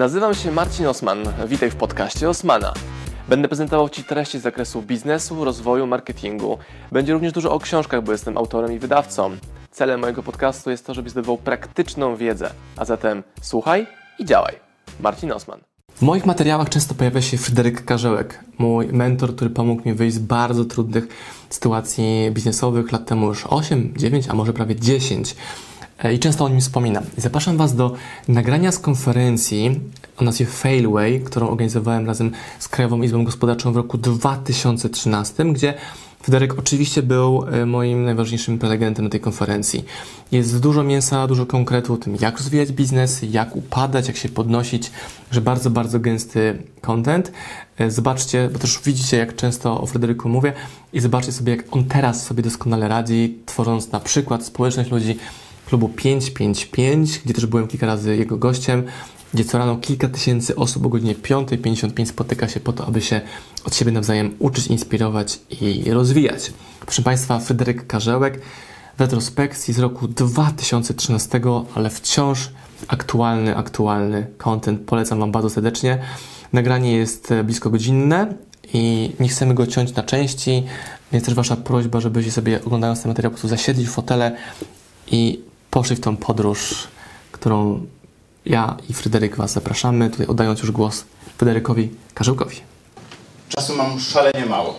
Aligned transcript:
Nazywam 0.00 0.34
się 0.34 0.52
Marcin 0.52 0.86
Osman. 0.86 1.18
Witaj 1.48 1.70
w 1.70 1.76
podcaście 1.76 2.28
Osmana. 2.28 2.74
Będę 3.28 3.48
prezentował 3.48 3.88
Ci 3.88 4.04
treści 4.04 4.38
z 4.38 4.42
zakresu 4.42 4.82
biznesu, 4.82 5.44
rozwoju, 5.44 5.86
marketingu. 5.86 6.58
Będzie 6.92 7.12
również 7.12 7.32
dużo 7.32 7.52
o 7.52 7.58
książkach, 7.58 8.04
bo 8.04 8.12
jestem 8.12 8.38
autorem 8.38 8.72
i 8.72 8.78
wydawcą. 8.78 9.30
Celem 9.70 10.00
mojego 10.00 10.22
podcastu 10.22 10.70
jest 10.70 10.86
to, 10.86 10.94
żebyś 10.94 11.12
zdobywał 11.12 11.38
praktyczną 11.38 12.16
wiedzę. 12.16 12.50
A 12.76 12.84
zatem 12.84 13.22
słuchaj 13.42 13.86
i 14.18 14.24
działaj. 14.24 14.54
Marcin 15.00 15.32
Osman. 15.32 15.60
W 15.94 16.02
moich 16.02 16.26
materiałach 16.26 16.68
często 16.68 16.94
pojawia 16.94 17.22
się 17.22 17.38
Fryderyk 17.38 17.84
Karzełek, 17.84 18.44
mój 18.58 18.86
mentor, 18.86 19.34
który 19.36 19.50
pomógł 19.50 19.88
mi 19.88 19.94
wyjść 19.94 20.16
z 20.16 20.18
bardzo 20.18 20.64
trudnych 20.64 21.08
sytuacji 21.50 22.30
biznesowych 22.32 22.92
lat 22.92 23.06
temu 23.06 23.26
już 23.26 23.46
8, 23.46 23.94
9, 23.96 24.28
a 24.28 24.34
może 24.34 24.52
prawie 24.52 24.76
10. 24.76 25.36
E, 26.04 26.14
I 26.14 26.18
często 26.18 26.44
o 26.44 26.48
nim 26.48 26.60
wspominam. 26.60 27.04
Zapraszam 27.16 27.56
Was 27.56 27.74
do 27.74 27.94
nagrania 28.28 28.72
z 28.72 28.78
konferencji 28.78 29.80
o 30.16 30.24
nazwie 30.24 30.46
Failway, 30.46 31.20
którą 31.20 31.48
organizowałem 31.48 32.06
razem 32.06 32.30
z 32.58 32.68
Krajową 32.68 33.02
Izbą 33.02 33.24
Gospodarczą 33.24 33.72
w 33.72 33.76
roku 33.76 33.98
2013, 33.98 35.44
gdzie 35.44 35.74
Fryderyk 36.22 36.58
oczywiście 36.58 37.02
był 37.02 37.44
e, 37.52 37.66
moim 37.66 38.04
najważniejszym 38.04 38.58
prelegentem 38.58 39.04
na 39.04 39.10
tej 39.10 39.20
konferencji. 39.20 39.84
Jest 40.32 40.60
dużo 40.60 40.82
mięsa, 40.82 41.26
dużo 41.26 41.46
konkretu 41.46 41.94
o 41.94 41.96
tym, 41.96 42.16
jak 42.20 42.38
rozwijać 42.38 42.72
biznes, 42.72 43.20
jak 43.30 43.56
upadać, 43.56 44.08
jak 44.08 44.16
się 44.16 44.28
podnosić, 44.28 44.90
że 45.30 45.40
bardzo, 45.40 45.70
bardzo 45.70 46.00
gęsty 46.00 46.62
content. 46.80 47.32
E, 47.78 47.90
zobaczcie, 47.90 48.48
bo 48.52 48.58
też 48.58 48.80
widzicie, 48.84 49.16
jak 49.16 49.36
często 49.36 49.80
o 49.80 49.86
Fryderyku 49.86 50.28
mówię 50.28 50.52
i 50.92 51.00
zobaczcie 51.00 51.32
sobie, 51.32 51.56
jak 51.56 51.64
on 51.70 51.84
teraz 51.84 52.26
sobie 52.26 52.42
doskonale 52.42 52.88
radzi, 52.88 53.38
tworząc 53.46 53.92
na 53.92 54.00
przykład 54.00 54.44
społeczność 54.44 54.90
ludzi 54.90 55.16
klubu 55.70 55.88
555, 55.88 57.18
gdzie 57.24 57.34
też 57.34 57.46
byłem 57.46 57.68
kilka 57.68 57.86
razy 57.86 58.16
jego 58.16 58.36
gościem, 58.36 58.84
gdzie 59.34 59.44
co 59.44 59.58
rano 59.58 59.76
kilka 59.76 60.08
tysięcy 60.08 60.56
osób 60.56 60.86
o 60.86 60.88
godzinie 60.88 61.14
5.55 61.14 62.06
spotyka 62.06 62.48
się 62.48 62.60
po 62.60 62.72
to, 62.72 62.86
aby 62.86 63.00
się 63.00 63.20
od 63.64 63.74
siebie 63.74 63.92
nawzajem 63.92 64.34
uczyć, 64.38 64.66
inspirować 64.66 65.38
i 65.60 65.90
rozwijać. 65.90 66.52
Proszę 66.80 67.02
Państwa, 67.02 67.38
Fryderyk 67.38 67.86
Karzełek 67.86 68.40
w 68.96 69.00
retrospekcji 69.00 69.74
z 69.74 69.78
roku 69.78 70.08
2013, 70.08 71.40
ale 71.74 71.90
wciąż 71.90 72.50
aktualny, 72.88 73.56
aktualny 73.56 74.26
content. 74.38 74.80
Polecam 74.80 75.20
Wam 75.20 75.32
bardzo 75.32 75.50
serdecznie. 75.50 75.98
Nagranie 76.52 76.92
jest 76.92 77.34
blisko 77.44 77.70
godzinne 77.70 78.34
i 78.72 79.12
nie 79.20 79.28
chcemy 79.28 79.54
go 79.54 79.66
ciąć 79.66 79.94
na 79.94 80.02
części, 80.02 80.62
więc 81.12 81.24
też 81.24 81.34
Wasza 81.34 81.56
prośba, 81.56 82.00
żebyście 82.00 82.32
sobie 82.32 82.64
oglądając 82.64 83.02
ten 83.02 83.10
materiał 83.10 83.30
po 83.30 83.34
prostu 83.34 83.48
zasiedli 83.48 83.86
w 83.86 83.90
fotele 83.90 84.36
i 85.10 85.49
poszli 85.70 85.96
w 85.96 86.00
tą 86.00 86.16
podróż, 86.16 86.88
którą 87.32 87.86
ja 88.46 88.76
i 88.88 88.94
Fryderyk 88.94 89.36
Was 89.36 89.52
zapraszamy. 89.52 90.10
Tutaj 90.10 90.26
oddając 90.26 90.60
już 90.60 90.70
głos 90.70 91.04
Fryderykowi 91.36 91.90
Karzełkowi. 92.14 92.56
Czasu 93.48 93.76
mam 93.76 94.00
szalenie 94.00 94.46
mało. 94.46 94.78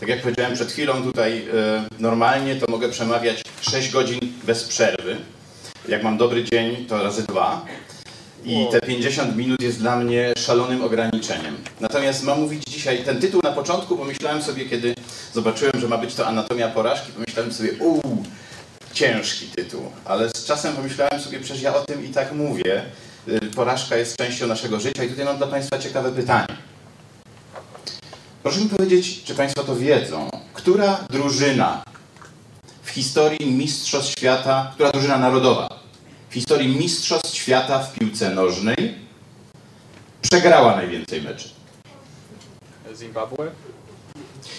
Tak 0.00 0.08
jak 0.08 0.22
powiedziałem 0.22 0.54
przed 0.54 0.72
chwilą, 0.72 1.02
tutaj 1.02 1.38
y, 1.38 2.02
normalnie 2.02 2.56
to 2.56 2.66
mogę 2.70 2.88
przemawiać 2.88 3.42
6 3.60 3.92
godzin 3.92 4.20
bez 4.44 4.64
przerwy. 4.64 5.16
Jak 5.88 6.02
mam 6.02 6.18
dobry 6.18 6.44
dzień, 6.44 6.86
to 6.86 7.02
razy 7.02 7.22
dwa. 7.22 7.66
I 8.44 8.66
te 8.70 8.80
50 8.80 9.36
minut 9.36 9.62
jest 9.62 9.78
dla 9.78 9.96
mnie 9.96 10.32
szalonym 10.38 10.82
ograniczeniem. 10.84 11.56
Natomiast 11.80 12.24
mam 12.24 12.40
mówić 12.40 12.62
dzisiaj, 12.68 13.04
ten 13.04 13.20
tytuł 13.20 13.40
na 13.44 13.52
początku 13.52 13.96
pomyślałem 13.96 14.42
sobie, 14.42 14.64
kiedy 14.64 14.94
zobaczyłem, 15.32 15.80
że 15.80 15.88
ma 15.88 15.98
być 15.98 16.14
to 16.14 16.26
Anatomia 16.26 16.68
Porażki, 16.68 17.12
pomyślałem 17.12 17.52
sobie, 17.52 17.72
uuu, 17.72 18.24
ciężki 18.92 19.46
tytuł, 19.46 19.82
ale 20.04 20.28
z 20.28 20.44
czasem 20.44 20.76
pomyślałem 20.76 21.20
sobie, 21.20 21.40
przecież 21.40 21.62
ja 21.62 21.74
o 21.74 21.80
tym 21.80 22.04
i 22.06 22.08
tak 22.08 22.32
mówię. 22.32 22.82
Y, 23.28 23.40
porażka 23.40 23.96
jest 23.96 24.16
częścią 24.16 24.46
naszego 24.46 24.80
życia 24.80 25.04
i 25.04 25.08
tutaj 25.08 25.24
mam 25.24 25.36
dla 25.36 25.46
Państwa 25.46 25.78
ciekawe 25.78 26.12
pytanie. 26.12 26.56
Proszę 28.42 28.60
mi 28.60 28.68
powiedzieć, 28.68 29.22
czy 29.24 29.34
Państwo 29.34 29.64
to 29.64 29.76
wiedzą, 29.76 30.30
która 30.54 31.04
drużyna 31.10 31.82
w 32.82 32.90
historii 32.90 33.52
Mistrzostw 33.52 34.18
Świata, 34.18 34.70
która 34.74 34.90
drużyna 34.90 35.18
narodowa 35.18 35.80
w 36.30 36.34
historii 36.34 36.76
Mistrzostw 36.76 37.34
Świata 37.34 37.78
w 37.78 37.92
piłce 37.92 38.30
nożnej 38.30 38.94
przegrała 40.22 40.76
najwięcej 40.76 41.22
meczy? 41.22 41.48
Zimbabwe? 42.96 43.50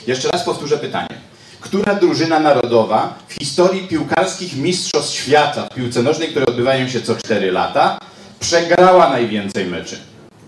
Jeszcze 0.08 0.30
raz 0.30 0.44
powtórzę 0.44 0.78
pytanie. 0.78 1.31
Która 1.62 1.96
drużyna 1.96 2.40
narodowa 2.40 3.14
w 3.28 3.34
historii 3.34 3.88
piłkarskich 3.88 4.56
mistrzostw 4.56 5.14
świata 5.16 5.68
w 5.72 5.76
piłce 5.76 6.04
nożnej, 6.04 6.30
które 6.30 6.46
odbywają 6.46 6.88
się 6.90 7.02
co 7.02 7.16
4 7.16 7.52
lata, 7.52 8.00
przegrała 8.40 9.10
najwięcej 9.10 9.66
meczy? 9.66 9.98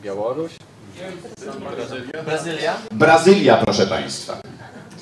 Białoruś? 0.03 0.51
Brazylia? 2.25 2.75
Brazylia, 2.91 3.57
proszę 3.57 3.87
Państwa. 3.87 4.41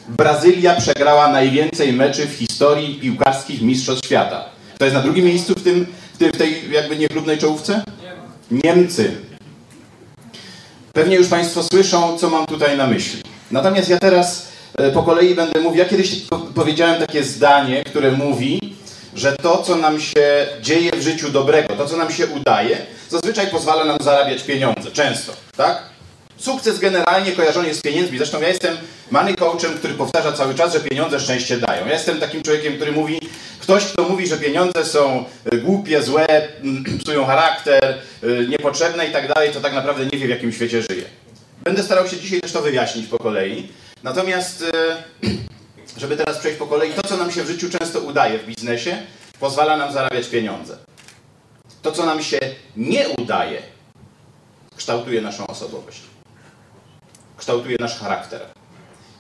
Brazylia 0.07 0.75
przegrała 0.75 1.27
najwięcej 1.27 1.94
meczy 1.94 2.28
w 2.28 2.33
historii 2.33 2.99
piłkarskich 2.99 3.61
mistrzostw 3.61 4.05
świata. 4.05 4.45
Kto 4.75 4.85
jest 4.85 4.95
na 4.95 5.03
drugim 5.03 5.25
miejscu 5.25 5.53
w, 5.53 5.63
tym, 5.63 5.85
w, 6.19 6.38
tej 6.38 6.72
jakby 6.72 6.97
niechlubnej 6.97 7.38
czołówce? 7.38 7.83
Niemcy. 8.51 9.17
Pewnie 10.93 11.16
już 11.16 11.28
Państwo 11.28 11.63
słyszą, 11.63 12.17
co 12.17 12.29
mam 12.29 12.45
tutaj 12.45 12.78
na 12.78 12.88
myśli. 12.88 13.22
Natomiast 13.51 13.89
ja 13.89 13.99
teraz 13.99 14.50
po 14.94 15.04
kolei 15.04 15.36
będę 15.36 15.59
mówił. 15.59 15.80
Ja 15.80 15.86
kiedyś 15.86 16.16
powiedziałem 16.56 17.00
takie 17.00 17.24
zdanie, 17.24 17.84
które 17.84 18.12
mówi, 18.12 18.59
że 19.16 19.36
to, 19.42 19.64
co 19.64 19.76
nam 19.76 20.02
się 20.02 20.48
dzieje 20.62 20.92
w 20.92 21.02
życiu 21.02 21.30
dobrego, 21.30 21.76
to, 21.76 21.86
co 21.86 21.98
nam 21.98 22.12
się 22.12 22.28
udaje, 22.28 22.78
zazwyczaj 23.09 23.48
pozwala 23.48 23.86
nam 23.86 23.98
zarabiać 24.02 24.44
pieniądze. 24.44 24.92
Często, 24.92 25.34
tak? 25.58 25.92
Sukces 26.38 26.80
generalnie 26.80 27.32
kojarzony 27.32 27.68
jest 27.68 27.80
z 27.80 27.84
pieniędzmi. 27.84 28.18
Zresztą 28.18 28.42
ja 28.42 28.48
jestem 28.48 28.78
money 29.12 29.36
coachem, 29.36 29.74
który 29.74 29.94
powtarza 29.94 30.32
cały 30.32 30.56
czas, 30.56 30.74
że 30.74 30.80
pieniądze 30.80 31.20
szczęście 31.20 31.58
dają. 31.58 31.86
Ja 31.86 31.94
jestem 31.94 32.20
takim 32.20 32.44
człowiekiem, 32.44 32.76
który 32.76 32.92
mówi, 32.92 33.20
ktoś, 33.59 33.86
kto 33.86 34.03
mówi, 34.03 34.28
że 34.28 34.38
pieniądze 34.38 34.86
są 34.86 35.26
e, 35.46 35.58
głupie, 35.58 36.03
złe, 36.03 36.48
psują 37.03 37.26
charakter, 37.26 37.98
e, 38.24 38.28
niepotrzebne 38.48 39.08
i 39.08 39.12
tak 39.12 39.34
dalej, 39.34 39.52
to 39.52 39.62
tak 39.62 39.74
naprawdę 39.74 40.06
nie 40.06 40.20
wie, 40.20 40.28
w 40.28 40.30
jakim 40.30 40.52
świecie 40.52 40.82
żyje. 40.90 41.03
Będę 41.64 41.84
starał 41.84 42.08
się 42.08 42.18
dzisiaj 42.18 42.42
też 42.42 42.52
to 42.52 42.62
wyjaśnić 42.62 43.08
po 43.08 43.18
kolei. 43.18 43.68
Natomiast, 44.03 44.63
e, 44.63 45.03
żeby 45.97 46.17
teraz 46.17 46.38
przejść 46.38 46.59
po 46.59 46.67
kolei, 46.67 46.94
to, 46.94 47.07
co 47.07 47.17
nam 47.17 47.31
się 47.31 47.44
w 47.44 47.47
życiu 47.47 47.69
często 47.69 48.00
udaje 48.00 48.39
w 48.39 48.45
biznesie, 48.45 48.97
pozwala 49.39 49.78
nam 49.78 49.94
zarabiać 49.94 50.28
pieniądze. 50.28 50.78
To, 51.81 51.91
co 51.91 52.06
nam 52.06 52.23
się 52.23 52.40
nie 52.78 53.09
udaje, 53.09 53.61
kształtuje 54.75 55.22
naszą 55.22 55.47
osobowość. 55.47 56.01
Kształtuje 57.38 57.78
nasz 57.79 58.00
charakter. 58.00 58.41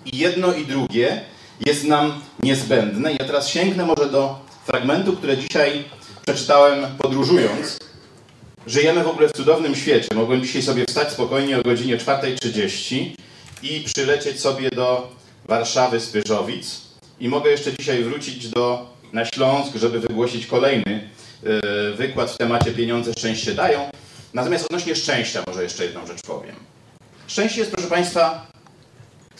I 0.05 0.17
jedno 0.17 0.53
i 0.53 0.65
drugie 0.65 1.21
jest 1.65 1.83
nam 1.83 2.21
niezbędne. 2.43 3.11
Ja 3.11 3.25
teraz 3.25 3.47
sięgnę 3.47 3.85
może 3.85 4.09
do 4.09 4.39
fragmentu, 4.65 5.13
które 5.13 5.37
dzisiaj 5.37 5.83
przeczytałem 6.25 6.97
podróżując. 6.97 7.77
Żyjemy 8.67 9.03
w 9.03 9.07
ogóle 9.07 9.27
w 9.27 9.31
cudownym 9.31 9.75
świecie. 9.75 10.15
Mogłem 10.15 10.41
dzisiaj 10.41 10.61
sobie 10.61 10.85
wstać 10.85 11.11
spokojnie 11.11 11.59
o 11.59 11.63
godzinie 11.63 11.97
4.30 11.97 13.15
i 13.63 13.81
przylecieć 13.81 14.39
sobie 14.39 14.69
do 14.69 15.15
Warszawy 15.45 15.99
z 15.99 16.11
i 17.19 17.29
mogę 17.29 17.51
jeszcze 17.51 17.73
dzisiaj 17.79 18.03
wrócić 18.03 18.49
do, 18.49 18.89
na 19.13 19.25
Śląsk, 19.25 19.75
żeby 19.75 19.99
wygłosić 19.99 20.45
kolejny 20.45 21.09
yy, 21.43 21.93
wykład 21.95 22.31
w 22.31 22.37
temacie 22.37 22.71
pieniądze 22.71 23.13
szczęście 23.17 23.53
dają. 23.53 23.89
Natomiast 24.33 24.65
odnośnie 24.65 24.95
szczęścia 24.95 25.43
może 25.47 25.63
jeszcze 25.63 25.85
jedną 25.85 26.07
rzecz 26.07 26.21
powiem. 26.21 26.55
Szczęście 27.27 27.59
jest, 27.59 27.71
proszę 27.71 27.87
Państwa, 27.87 28.47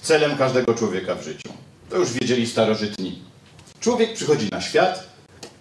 celem 0.02 0.38
każdego 0.38 0.74
człowieka 0.74 1.16
w 1.16 1.24
życiu. 1.24 1.50
To 1.90 1.98
już 1.98 2.14
wiedzieli 2.14 2.48
starożytni. 2.48 3.22
Człowiek 3.80 4.14
przychodzi 4.14 4.50
na 4.52 4.62
świat 4.62 5.10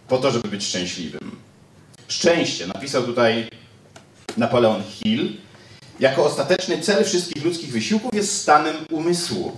po 0.09 0.19
to, 0.19 0.31
żeby 0.31 0.49
być 0.49 0.65
szczęśliwym. 0.65 1.37
Szczęście, 2.09 2.67
napisał 2.67 3.03
tutaj 3.03 3.49
Napoleon 4.37 4.83
Hill, 4.83 5.33
jako 6.01 6.25
ostateczny 6.25 6.79
cel 6.79 7.05
wszystkich 7.05 7.45
ludzkich 7.45 7.73
wysiłków 7.73 8.15
jest 8.15 8.41
stanem 8.43 8.77
umysłu, 8.91 9.53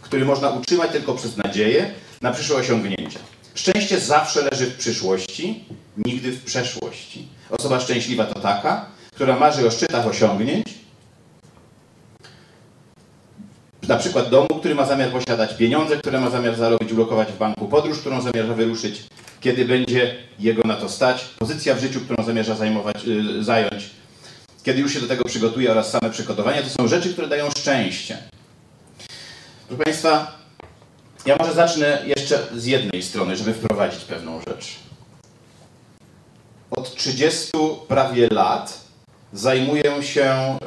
który 0.00 0.24
można 0.24 0.50
utrzymać 0.50 0.90
tylko 0.90 1.14
przez 1.14 1.36
nadzieję 1.36 1.90
na 2.22 2.32
przyszłe 2.32 2.56
osiągnięcia. 2.56 3.18
Szczęście 3.54 4.00
zawsze 4.00 4.42
leży 4.42 4.66
w 4.66 4.76
przyszłości, 4.76 5.64
nigdy 5.96 6.32
w 6.32 6.44
przeszłości. 6.44 7.28
Osoba 7.50 7.80
szczęśliwa 7.80 8.24
to 8.24 8.40
taka, 8.40 8.86
która 9.14 9.38
marzy 9.38 9.66
o 9.66 9.70
szczytach 9.70 10.06
osiągnięć, 10.06 10.66
na 13.88 13.96
przykład 13.96 14.30
domu, 14.30 14.48
który 14.48 14.74
ma 14.74 14.84
zamiar 14.84 15.10
posiadać, 15.10 15.54
pieniądze, 15.54 15.96
które 15.96 16.20
ma 16.20 16.30
zamiar 16.30 16.56
zarobić, 16.56 16.92
ulokować 16.92 17.28
w 17.28 17.38
banku, 17.38 17.68
podróż, 17.68 17.98
którą 17.98 18.20
zamierza 18.20 18.54
wyruszyć, 18.54 19.02
kiedy 19.40 19.64
będzie 19.64 20.14
jego 20.38 20.62
na 20.62 20.76
to 20.76 20.88
stać, 20.88 21.24
pozycja 21.38 21.74
w 21.74 21.80
życiu, 21.80 22.00
którą 22.00 22.24
zamierza 22.24 22.54
zajmować, 22.54 23.04
yy, 23.04 23.44
zająć, 23.44 23.90
kiedy 24.62 24.80
już 24.80 24.92
się 24.92 25.00
do 25.00 25.06
tego 25.06 25.24
przygotuje 25.24 25.70
oraz 25.70 25.90
same 25.90 26.10
przygotowania, 26.10 26.62
to 26.62 26.68
są 26.68 26.88
rzeczy, 26.88 27.12
które 27.12 27.28
dają 27.28 27.50
szczęście. 27.50 28.18
Proszę 29.68 29.84
Państwa, 29.84 30.38
ja 31.26 31.36
może 31.36 31.54
zacznę 31.54 32.02
jeszcze 32.06 32.46
z 32.56 32.66
jednej 32.66 33.02
strony, 33.02 33.36
żeby 33.36 33.54
wprowadzić 33.54 34.04
pewną 34.04 34.40
rzecz. 34.40 34.76
Od 36.70 36.94
30 36.94 37.50
prawie 37.88 38.28
lat 38.28 38.80
zajmuję 39.32 40.02
się 40.02 40.24
e, 40.24 40.58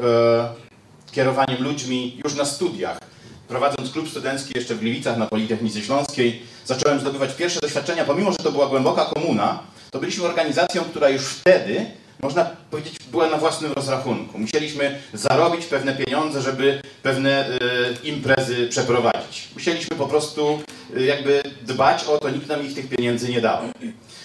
kierowaniem 1.12 1.64
ludźmi 1.64 2.22
już 2.24 2.36
na 2.36 2.46
studiach. 2.46 3.00
Prowadząc 3.48 3.92
klub 3.92 4.10
studencki 4.10 4.52
jeszcze 4.56 4.76
w 4.76 4.80
Gliwicach 4.80 5.18
na 5.18 5.26
Politechnice 5.26 5.82
Śląskiej, 5.82 6.42
zacząłem 6.66 7.00
zdobywać 7.00 7.34
pierwsze 7.34 7.60
doświadczenia, 7.60 8.06
pomimo 8.06 8.32
że 8.32 8.38
to 8.38 8.52
była 8.52 8.68
głęboka 8.68 9.06
komuna, 9.06 9.60
to 9.92 10.00
byliśmy 10.00 10.26
organizacją, 10.26 10.84
która 10.84 11.10
już 11.10 11.22
wtedy, 11.22 11.86
można 12.24 12.46
powiedzieć, 12.72 12.96
była 13.12 13.30
na 13.30 13.38
własnym 13.38 13.72
rozrachunku. 13.74 14.40
Musieliśmy 14.40 15.02
zarobić 15.14 15.66
pewne 15.66 15.96
pieniądze, 15.96 16.42
żeby 16.42 16.82
pewne 17.04 17.48
e, 17.48 17.58
imprezy 18.04 18.68
przeprowadzić. 18.70 19.50
Musieliśmy 19.54 19.98
po 19.98 20.08
prostu 20.08 20.60
e, 20.98 21.02
jakby 21.02 21.44
dbać 21.62 22.04
o 22.04 22.18
to, 22.18 22.30
nikt 22.30 22.48
nam 22.48 22.66
ich 22.66 22.76
tych 22.76 22.90
pieniędzy 22.90 23.30
nie 23.30 23.42
dał. 23.42 23.62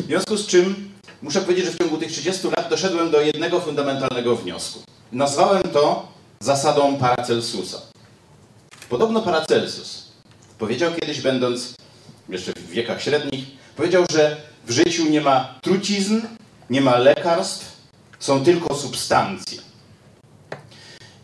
W 0.00 0.06
związku 0.06 0.36
z 0.36 0.46
czym 0.46 0.90
muszę 1.22 1.40
powiedzieć, 1.40 1.64
że 1.64 1.72
w 1.72 1.78
ciągu 1.78 1.98
tych 1.98 2.12
30 2.12 2.48
lat 2.56 2.70
doszedłem 2.70 3.10
do 3.10 3.20
jednego 3.20 3.60
fundamentalnego 3.60 4.36
wniosku. 4.36 4.80
Nazwałem 5.12 5.62
to 5.62 6.08
zasadą 6.40 6.96
Paracelsusa. 6.96 7.78
Podobno 8.88 9.22
Paracelsus 9.22 10.12
powiedział 10.58 10.92
kiedyś, 11.00 11.20
będąc 11.20 11.74
jeszcze 12.28 12.52
w 12.52 12.70
wiekach 12.70 13.02
średnich, 13.02 13.44
powiedział, 13.76 14.04
że 14.12 14.36
w 14.66 14.70
życiu 14.70 15.04
nie 15.04 15.20
ma 15.20 15.54
trucizn, 15.62 16.20
nie 16.70 16.80
ma 16.80 16.98
lekarstw, 16.98 17.75
są 18.18 18.44
tylko 18.44 18.74
substancje. 18.74 19.58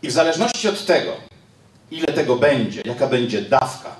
I 0.01 0.07
w 0.07 0.11
zależności 0.11 0.67
od 0.69 0.85
tego, 0.85 1.11
ile 1.91 2.07
tego 2.07 2.35
będzie, 2.35 2.81
jaka 2.85 3.07
będzie 3.07 3.41
dawka, 3.41 3.95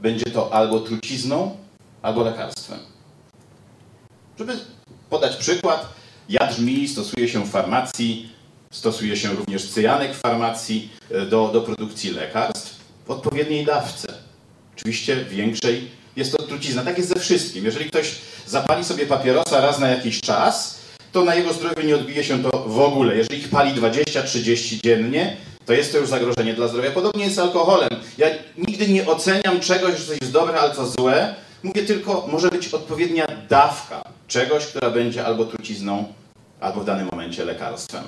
będzie 0.00 0.24
to 0.24 0.52
albo 0.54 0.80
trucizną, 0.80 1.56
albo 2.02 2.22
lekarstwem. 2.22 2.78
Żeby 4.38 4.58
podać 5.10 5.36
przykład, 5.36 5.86
jad 6.28 6.54
żmii 6.54 6.88
stosuje 6.88 7.28
się 7.28 7.44
w 7.44 7.50
farmacji, 7.50 8.32
stosuje 8.70 9.16
się 9.16 9.28
również 9.28 9.70
cyjanek 9.70 10.14
w 10.14 10.20
farmacji 10.20 10.90
e, 11.10 11.26
do, 11.26 11.48
do 11.48 11.60
produkcji 11.60 12.10
lekarstw 12.10 12.76
w 13.06 13.10
odpowiedniej 13.10 13.64
dawce. 13.64 14.14
Oczywiście 14.76 15.24
większej 15.24 15.90
jest 16.16 16.32
to 16.32 16.42
trucizna. 16.42 16.82
Tak 16.82 16.98
jest 16.98 17.08
ze 17.08 17.20
wszystkim. 17.20 17.64
Jeżeli 17.64 17.90
ktoś 17.90 18.14
zapali 18.46 18.84
sobie 18.84 19.06
papierosa 19.06 19.60
raz 19.60 19.78
na 19.78 19.88
jakiś 19.88 20.20
czas, 20.20 20.80
to 21.14 21.24
na 21.24 21.34
jego 21.34 21.52
zdrowiu 21.52 21.86
nie 21.86 21.94
odbije 21.94 22.24
się 22.24 22.42
to 22.42 22.64
w 22.66 22.80
ogóle. 22.80 23.16
Jeżeli 23.16 23.38
ich 23.38 23.48
pali 23.48 23.72
20-30 23.72 24.80
dziennie, 24.84 25.36
to 25.66 25.72
jest 25.72 25.92
to 25.92 25.98
już 25.98 26.08
zagrożenie 26.08 26.54
dla 26.54 26.68
zdrowia. 26.68 26.90
Podobnie 26.90 27.24
jest 27.24 27.36
z 27.36 27.38
alkoholem. 27.38 27.90
Ja 28.18 28.26
nigdy 28.58 28.88
nie 28.88 29.06
oceniam 29.06 29.60
czegoś, 29.60 29.98
że 29.98 30.06
coś 30.06 30.18
jest 30.20 30.32
dobre, 30.32 30.60
ale 30.60 30.74
co 30.74 30.86
złe. 30.86 31.34
Mówię 31.62 31.82
tylko, 31.82 32.28
może 32.32 32.48
być 32.48 32.68
odpowiednia 32.68 33.26
dawka 33.48 34.02
czegoś, 34.28 34.66
która 34.66 34.90
będzie 34.90 35.26
albo 35.26 35.44
trucizną, 35.44 36.04
albo 36.60 36.80
w 36.80 36.84
danym 36.84 37.08
momencie 37.10 37.44
lekarstwem. 37.44 38.04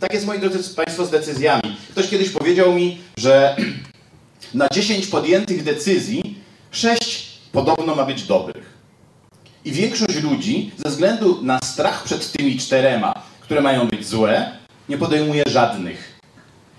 Tak 0.00 0.14
jest, 0.14 0.26
moi 0.26 0.38
drodzy 0.38 0.74
Państwo, 0.74 1.06
z 1.06 1.10
decyzjami. 1.10 1.76
Ktoś 1.90 2.08
kiedyś 2.08 2.30
powiedział 2.30 2.72
mi, 2.72 2.98
że 3.16 3.56
na 4.54 4.68
10 4.68 5.06
podjętych 5.06 5.64
decyzji 5.64 6.38
6 6.70 7.38
podobno 7.52 7.94
ma 7.94 8.04
być 8.04 8.22
dobrych. 8.22 8.77
I 9.68 9.72
większość 9.72 10.22
ludzi, 10.22 10.70
ze 10.76 10.90
względu 10.90 11.38
na 11.42 11.58
strach 11.64 12.04
przed 12.04 12.32
tymi 12.32 12.58
czterema, 12.58 13.14
które 13.40 13.60
mają 13.60 13.88
być 13.88 14.06
złe, 14.06 14.50
nie 14.88 14.98
podejmuje 14.98 15.42
żadnych. 15.46 16.20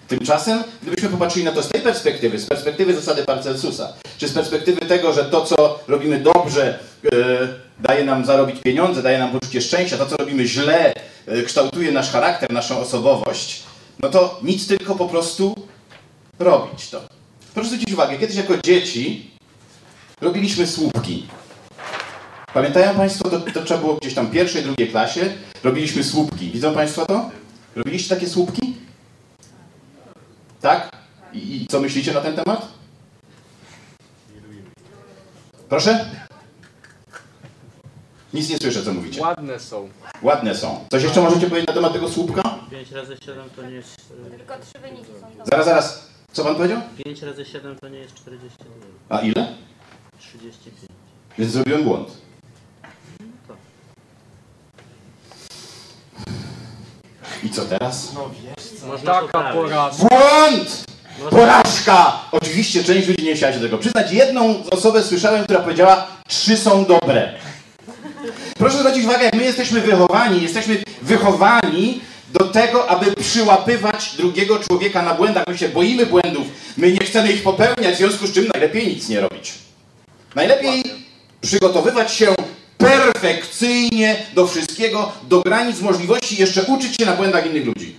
Tymczasem, 0.08 0.64
gdybyśmy 0.82 1.10
popatrzyli 1.10 1.46
na 1.46 1.52
to 1.52 1.64
z 1.64 1.68
tej 1.68 1.82
perspektywy, 1.82 2.40
z 2.40 2.46
perspektywy 2.46 2.96
zasady 2.96 3.24
Paracelsusa, 3.24 3.94
czy 4.18 4.28
z 4.28 4.34
perspektywy 4.34 4.82
tego, 4.82 5.14
że 5.14 5.26
to, 5.26 5.46
co 5.46 5.80
robimy 5.88 6.20
dobrze, 6.20 6.80
yy, 7.04 7.12
daje 7.80 8.04
nam 8.06 8.26
zarobić 8.26 8.62
pieniądze, 8.62 9.04
daje 9.04 9.20
nam 9.20 9.32
poczucie 9.32 9.62
szczęścia, 9.62 9.98
to, 9.98 10.06
co 10.06 10.18
robimy 10.18 10.48
źle, 10.48 10.94
yy, 11.28 11.44
kształtuje 11.44 11.92
nasz 11.92 12.12
charakter, 12.12 12.52
naszą 12.52 12.80
osobowość, 12.80 13.64
no 14.00 14.10
to 14.10 14.40
nic 14.44 14.68
tylko 14.68 14.96
po 14.96 15.08
prostu 15.08 15.56
robić 16.40 16.90
to. 16.90 17.02
Proszę 17.54 17.70
zwrócić 17.70 17.94
uwagę, 17.94 18.18
kiedyś 18.18 18.36
jako 18.36 18.58
dzieci 18.58 19.32
robiliśmy 20.22 20.68
słupki. 20.68 21.28
Pamiętają 22.54 22.96
Państwo, 22.96 23.30
to, 23.30 23.40
to 23.40 23.64
trzeba 23.64 23.80
było 23.80 23.96
gdzieś 23.96 24.14
tam 24.14 24.28
w 24.28 24.32
pierwszej, 24.32 24.64
drugiej 24.64 24.88
klasie, 24.88 25.34
robiliśmy 25.64 26.04
słupki. 26.04 26.52
Widzą 26.52 26.74
Państwo 26.74 27.06
to? 27.06 27.30
Robiliście 27.76 28.16
takie 28.16 28.28
słupki? 28.30 28.78
Tak? 30.62 30.92
I, 31.34 31.62
I, 31.62 31.68
co 31.68 31.80
myślicie 31.80 32.14
na 32.14 32.22
ten 32.22 32.36
temat? 32.36 32.68
Proszę? 35.70 36.10
Nic 38.34 38.50
nie 38.50 38.58
słyszę, 38.58 38.84
co 38.84 38.94
mówicie. 38.94 39.22
Ładne 39.22 39.60
są. 39.60 39.90
Ładne 40.22 40.56
są. 40.56 40.86
Coś 40.92 41.04
jeszcze 41.04 41.22
możecie 41.22 41.48
powiedzieć 41.48 41.68
na 41.68 41.74
temat 41.74 41.94
tego 41.94 42.10
słupka? 42.10 42.42
5 42.72 42.92
razy 42.92 43.18
7 43.26 43.50
to 43.56 43.62
nie 43.64 43.76
jest. 43.76 44.12
y, 44.28 44.38
Tylko 44.38 44.54
trzy 44.60 44.80
wyniki 44.82 45.06
są 45.22 45.30
dobre. 45.30 45.46
Zaraz, 45.46 45.66
zaraz. 45.66 46.10
Co 46.32 46.44
Pan 46.44 46.56
powiedział? 46.56 46.82
5 47.06 47.22
razy 47.22 47.46
7 47.46 47.76
to 47.80 47.90
nie 47.90 48.00
jest 48.00 48.14
42. 48.16 49.18
A 49.18 49.20
ile? 49.22 49.48
35. 50.20 50.92
Więc 51.38 51.52
zrobiłem 51.52 51.84
błąd. 51.84 52.10
I 57.44 57.50
co 57.50 57.66
teraz? 57.66 58.14
Można 58.88 59.14
Taka 59.14 59.54
porażka. 59.54 60.06
Błąd! 60.10 60.86
Porażka! 61.30 62.20
Oczywiście 62.32 62.84
część 62.84 63.08
ludzi 63.08 63.24
nie 63.24 63.36
chciała 63.36 63.54
się 63.54 63.60
tego 63.60 63.78
przyznać. 63.78 64.12
Jedną 64.12 64.64
osobę 64.72 65.04
słyszałem, 65.04 65.44
która 65.44 65.60
powiedziała, 65.60 66.08
trzy 66.28 66.58
są 66.58 66.86
dobre. 66.86 67.34
Proszę 68.58 68.78
zwrócić 68.78 69.06
uwagę, 69.06 69.26
jak 69.26 69.36
my 69.36 69.44
jesteśmy 69.44 69.82
wychowani, 69.82 70.42
jesteśmy 70.42 70.78
wychowani 71.02 72.02
do 72.34 72.46
tego, 72.46 72.90
aby 72.90 73.12
przyłapywać 73.12 74.16
drugiego 74.18 74.60
człowieka 74.60 75.02
na 75.02 75.14
błędach. 75.14 75.44
My 75.48 75.58
się 75.58 75.70
boimy 75.70 76.06
błędów, 76.06 76.48
my 76.78 76.92
nie 76.92 77.06
chcemy 77.06 77.32
ich 77.32 77.44
popełniać, 77.44 77.96
w 77.96 77.98
związku 77.98 78.28
z 78.28 78.34
czym 78.34 78.48
najlepiej 78.54 78.88
nic 78.88 79.10
nie 79.10 79.20
robić. 79.20 79.54
Najlepiej 80.36 80.84
przygotowywać 81.42 82.14
się 82.14 82.36
perfekcyjnie 82.80 84.26
do 84.34 84.48
wszystkiego, 84.48 85.12
do 85.24 85.42
granic 85.42 85.82
możliwości, 85.82 86.42
jeszcze 86.42 86.64
uczyć 86.64 86.96
się 86.96 87.06
na 87.06 87.16
błędach 87.16 87.46
innych 87.46 87.66
ludzi. 87.66 87.96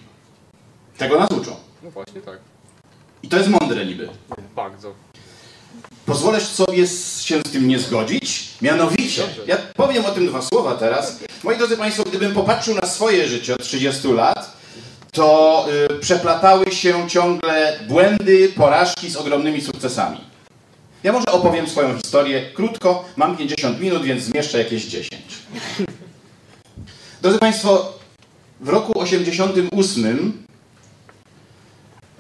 Tego 0.99 1.19
nas 1.19 1.31
uczą. 1.31 1.57
No 1.83 1.91
właśnie 1.91 2.21
tak. 2.21 2.39
I 3.23 3.29
to 3.29 3.37
jest 3.37 3.49
mądre 3.49 3.87
niby. 3.87 4.09
Bardzo. 4.57 4.95
Pozwolę 6.07 6.41
sobie 6.41 6.87
się 7.21 7.41
z 7.47 7.53
tym 7.53 7.69
nie 7.69 7.79
zgodzić. 7.79 8.49
Mianowicie, 8.63 9.23
ja 9.47 9.57
powiem 9.77 10.05
o 10.05 10.11
tym 10.11 10.27
dwa 10.27 10.43
słowa 10.43 10.75
teraz. 10.75 11.21
Moi 11.45 11.57
drodzy 11.57 11.77
Państwo, 11.77 12.03
gdybym 12.05 12.35
popatrzył 12.35 12.75
na 12.75 12.89
swoje 12.89 13.29
życie 13.29 13.55
od 13.55 13.63
30 13.63 14.09
lat, 14.09 14.57
to 15.13 15.67
y, 15.91 15.99
przeplatały 15.99 16.73
się 16.73 17.09
ciągle 17.09 17.79
błędy, 17.89 18.53
porażki 18.57 19.11
z 19.11 19.17
ogromnymi 19.17 19.61
sukcesami. 19.61 20.30
Ja 21.05 21.13
może 21.13 21.27
opowiem 21.27 21.69
swoją 21.69 21.97
historię 21.97 22.51
krótko, 22.55 23.05
mam 23.17 23.37
50 23.37 23.81
minut, 23.81 24.03
więc 24.03 24.23
zmieszczę 24.23 24.59
jakieś 24.59 24.85
10. 24.85 25.23
Drodzy 27.23 27.39
Państwo, 27.39 27.93
w 28.61 28.69
roku 28.69 29.01
88 29.01 30.33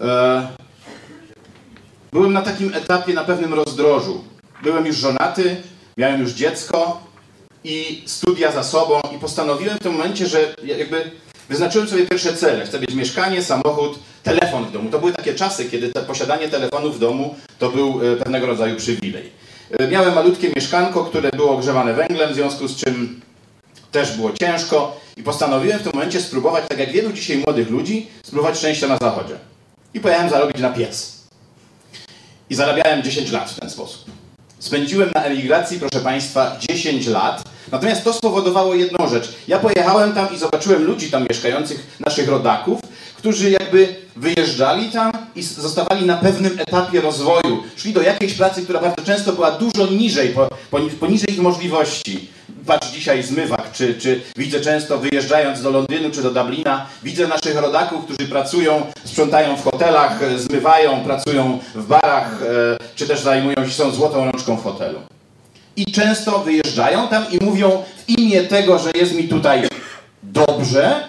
e, 0.01 0.49
byłem 2.13 2.33
na 2.33 2.43
takim 2.43 2.75
etapie, 2.75 3.15
na 3.15 3.25
pewnym 3.25 3.55
rozdrożu. 3.55 4.25
Byłem 4.63 4.87
już 4.87 4.97
żonaty, 4.97 5.57
miałem 5.97 6.21
już 6.21 6.33
dziecko 6.33 7.01
i 7.65 8.03
studia 8.07 8.53
za 8.53 8.65
sobą 8.65 9.01
i 9.17 9.19
postanowiłem 9.19 9.77
w 9.77 9.83
tym 9.83 9.93
momencie, 9.93 10.27
że 10.27 10.55
jakby 10.65 11.11
wyznaczyłem 11.51 11.89
sobie 11.89 12.07
pierwsze 12.07 12.35
cele. 12.35 12.67
Chcę 12.67 12.81
mieć 12.81 12.95
mieszkanie, 12.95 13.43
samochód, 13.43 13.99
telefon 14.23 14.65
w 14.65 14.73
domu. 14.73 14.91
To 14.91 14.99
były 14.99 15.13
takie 15.13 15.35
czasy, 15.35 15.65
kiedy 15.65 15.89
te 15.89 16.03
posiadanie 16.03 16.49
telefonu 16.49 16.93
w 16.93 16.99
domu 16.99 17.35
to 17.59 17.71
był 17.71 18.13
e, 18.13 18.17
pewnego 18.17 18.47
rodzaju 18.47 18.77
przywilej. 18.77 19.31
E, 19.79 19.89
Miałem 19.89 20.15
malutkie 20.15 20.51
mieszkanko, 20.57 21.05
które 21.05 21.31
było 21.31 21.51
ogrzewane 21.51 21.95
węglem, 21.95 22.33
w 22.33 22.35
związku 22.35 22.69
z 22.69 22.77
czym 22.77 23.21
też 23.93 24.17
było 24.17 24.33
ciężko 24.33 25.01
i 25.17 25.23
postanowiłem 25.23 25.79
w 25.79 25.83
tym 25.83 25.93
momencie 25.95 26.21
spróbować, 26.21 26.65
tak 26.69 26.79
jak 26.79 26.93
wielu 26.93 27.13
dzisiaj 27.13 27.39
młodych 27.39 27.71
ludzi, 27.71 28.07
spróbować 28.23 28.59
szczęścia 28.59 28.87
na 28.89 28.97
zachodzie. 28.97 29.35
I 29.95 30.01
pojechałem 30.01 30.31
zarobić 30.31 30.59
na 30.59 30.71
piec. 30.71 31.13
I 32.51 32.55
zarabiałem 32.55 33.03
10 33.03 33.31
lat 33.33 33.51
w 33.51 33.61
ten 33.61 33.71
sposób. 33.71 34.11
Spędziłem 34.59 35.11
na 35.15 35.25
emigracji, 35.25 35.81
proszę 35.81 36.05
Państwa, 36.05 36.57
10 36.61 37.07
lat. 37.07 37.43
Natomiast 37.73 38.05
to 38.05 38.13
spowodowało 38.13 38.75
jedną 38.75 39.09
rzecz. 39.09 39.33
Ja 39.49 39.59
pojechałem 39.59 40.13
tam 40.13 40.35
i 40.35 40.39
zobaczyłem 40.39 40.85
ludzi 40.85 41.11
tam 41.11 41.27
mieszkających, 41.31 41.87
naszych 42.01 42.29
rodaków, 42.29 42.81
którzy 43.17 43.51
jakby 43.51 43.95
wyjeżdżali 44.17 44.91
tam 44.91 45.13
i 45.37 45.43
zostawali 45.43 46.07
na 46.07 46.17
pewnym 46.17 46.61
etapie 46.61 47.01
rozwoju. 47.01 47.63
Szli 47.77 47.93
do 47.93 48.03
jakiejś 48.03 48.35
pracy, 48.35 48.63
która 48.63 48.81
bardzo 48.81 49.03
często 49.05 49.33
była 49.33 49.51
dużo 49.51 49.87
niżej, 49.87 50.29
po, 50.29 50.49
poni- 50.71 50.91
poniżej 50.91 51.33
ich 51.33 51.41
możliwości. 51.41 52.29
Patrz 52.67 52.91
dzisiaj 52.91 53.23
zmywak, 53.23 53.73
czy, 53.73 53.95
czy 53.95 54.21
widzę 54.37 54.61
często 54.61 54.99
wyjeżdżając 54.99 55.63
do 55.63 55.71
Londynu 55.71 56.11
czy 56.11 56.23
do 56.23 56.31
Dublina, 56.31 56.87
widzę 57.03 57.29
naszych 57.29 57.57
rodaków, 57.57 58.05
którzy 58.05 58.29
pracują, 58.29 58.83
sprzątają 59.05 59.57
w 59.57 59.65
hotelach, 59.65 60.21
zmywają, 60.37 61.05
pracują 61.05 61.59
w 61.75 61.87
barach, 61.87 62.43
e, 62.43 62.47
czy 62.97 63.07
też 63.07 63.21
zajmują 63.21 63.57
się, 63.67 63.71
są 63.73 63.91
złotą 63.91 64.25
rączką 64.25 64.57
w 64.57 64.63
hotelu. 64.65 64.99
I 65.81 65.93
często 65.93 66.39
wyjeżdżają 66.39 67.09
tam 67.09 67.25
i 67.31 67.45
mówią 67.45 67.83
w 68.07 68.09
imię 68.09 68.43
tego, 68.43 68.79
że 68.79 68.91
jest 68.95 69.15
mi 69.15 69.29
tutaj 69.29 69.69
dobrze, 70.23 71.09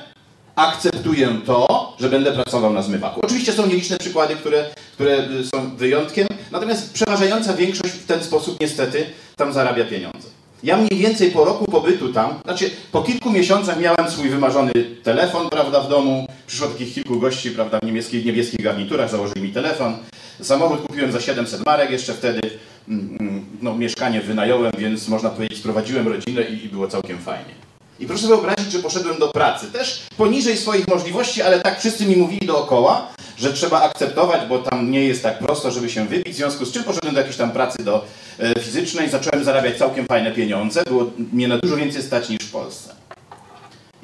akceptuję 0.55 1.29
to, 1.45 1.93
że 1.99 2.09
będę 2.09 2.31
pracował 2.31 2.73
na 2.73 2.81
zmywaku. 2.81 3.21
Oczywiście 3.23 3.53
są 3.53 3.67
nieliczne 3.67 3.97
przykłady, 3.97 4.35
które, 4.35 4.65
które 4.93 5.27
są 5.55 5.75
wyjątkiem, 5.75 6.27
natomiast 6.51 6.93
przeważająca 6.93 7.53
większość 7.53 7.93
w 7.93 8.05
ten 8.05 8.23
sposób 8.23 8.59
niestety 8.61 9.05
tam 9.35 9.53
zarabia 9.53 9.85
pieniądze. 9.85 10.27
Ja 10.63 10.77
mniej 10.77 10.99
więcej 10.99 11.31
po 11.31 11.45
roku 11.45 11.65
pobytu 11.65 12.13
tam, 12.13 12.39
znaczy 12.43 12.71
po 12.91 13.01
kilku 13.01 13.29
miesiącach 13.29 13.79
miałem 13.79 14.11
swój 14.11 14.29
wymarzony 14.29 14.71
telefon, 15.03 15.49
prawda, 15.49 15.79
w 15.79 15.89
domu. 15.89 16.27
Przyszło 16.47 16.67
takich 16.67 16.93
kilku 16.93 17.19
gości, 17.19 17.51
prawda, 17.51 17.79
w 17.79 17.85
niebieskich, 17.85 18.25
niebieskich 18.25 18.61
garniturach, 18.63 19.09
założyli 19.09 19.41
mi 19.41 19.49
telefon. 19.49 19.97
Samochód 20.41 20.81
kupiłem 20.81 21.11
za 21.11 21.21
700 21.21 21.65
marek 21.65 21.91
jeszcze 21.91 22.13
wtedy. 22.13 22.39
Mm, 22.87 23.17
mm, 23.19 23.45
No, 23.61 23.77
mieszkanie 23.77 24.21
wynająłem, 24.21 24.71
więc 24.77 25.07
można 25.07 25.29
powiedzieć, 25.29 25.57
sprowadziłem 25.57 26.07
rodzinę 26.07 26.41
i, 26.41 26.65
i 26.65 26.69
było 26.69 26.87
całkiem 26.87 27.17
fajnie. 27.17 27.53
I 27.99 28.05
proszę 28.05 28.27
wyobrazić, 28.27 28.71
że 28.71 28.79
poszedłem 28.79 29.19
do 29.19 29.27
pracy. 29.27 29.71
Też 29.71 30.03
poniżej 30.17 30.57
swoich 30.57 30.87
możliwości, 30.87 31.41
ale 31.41 31.59
tak 31.59 31.79
wszyscy 31.79 32.05
mi 32.05 32.15
mówili 32.15 32.47
dookoła, 32.47 33.07
że 33.37 33.53
trzeba 33.53 33.81
akceptować, 33.81 34.41
bo 34.49 34.59
tam 34.59 34.91
nie 34.91 35.05
jest 35.05 35.23
tak 35.23 35.39
prosto, 35.39 35.71
żeby 35.71 35.89
się 35.89 36.05
wybić. 36.05 36.33
W 36.33 36.37
związku 36.37 36.65
z 36.65 36.71
czym 36.71 36.83
poszedłem 36.83 37.13
do 37.13 37.19
jakiejś 37.19 37.37
tam 37.37 37.51
pracy 37.51 37.83
do 37.83 38.05
e, 38.39 38.59
fizycznej, 38.59 39.09
zacząłem 39.09 39.43
zarabiać 39.43 39.77
całkiem 39.77 40.05
fajne 40.05 40.31
pieniądze. 40.31 40.83
Było 40.87 41.11
mnie 41.33 41.47
na 41.47 41.57
dużo 41.57 41.77
więcej 41.77 42.03
stać 42.03 42.29
niż 42.29 42.39
w 42.39 42.51
Polsce. 42.51 42.95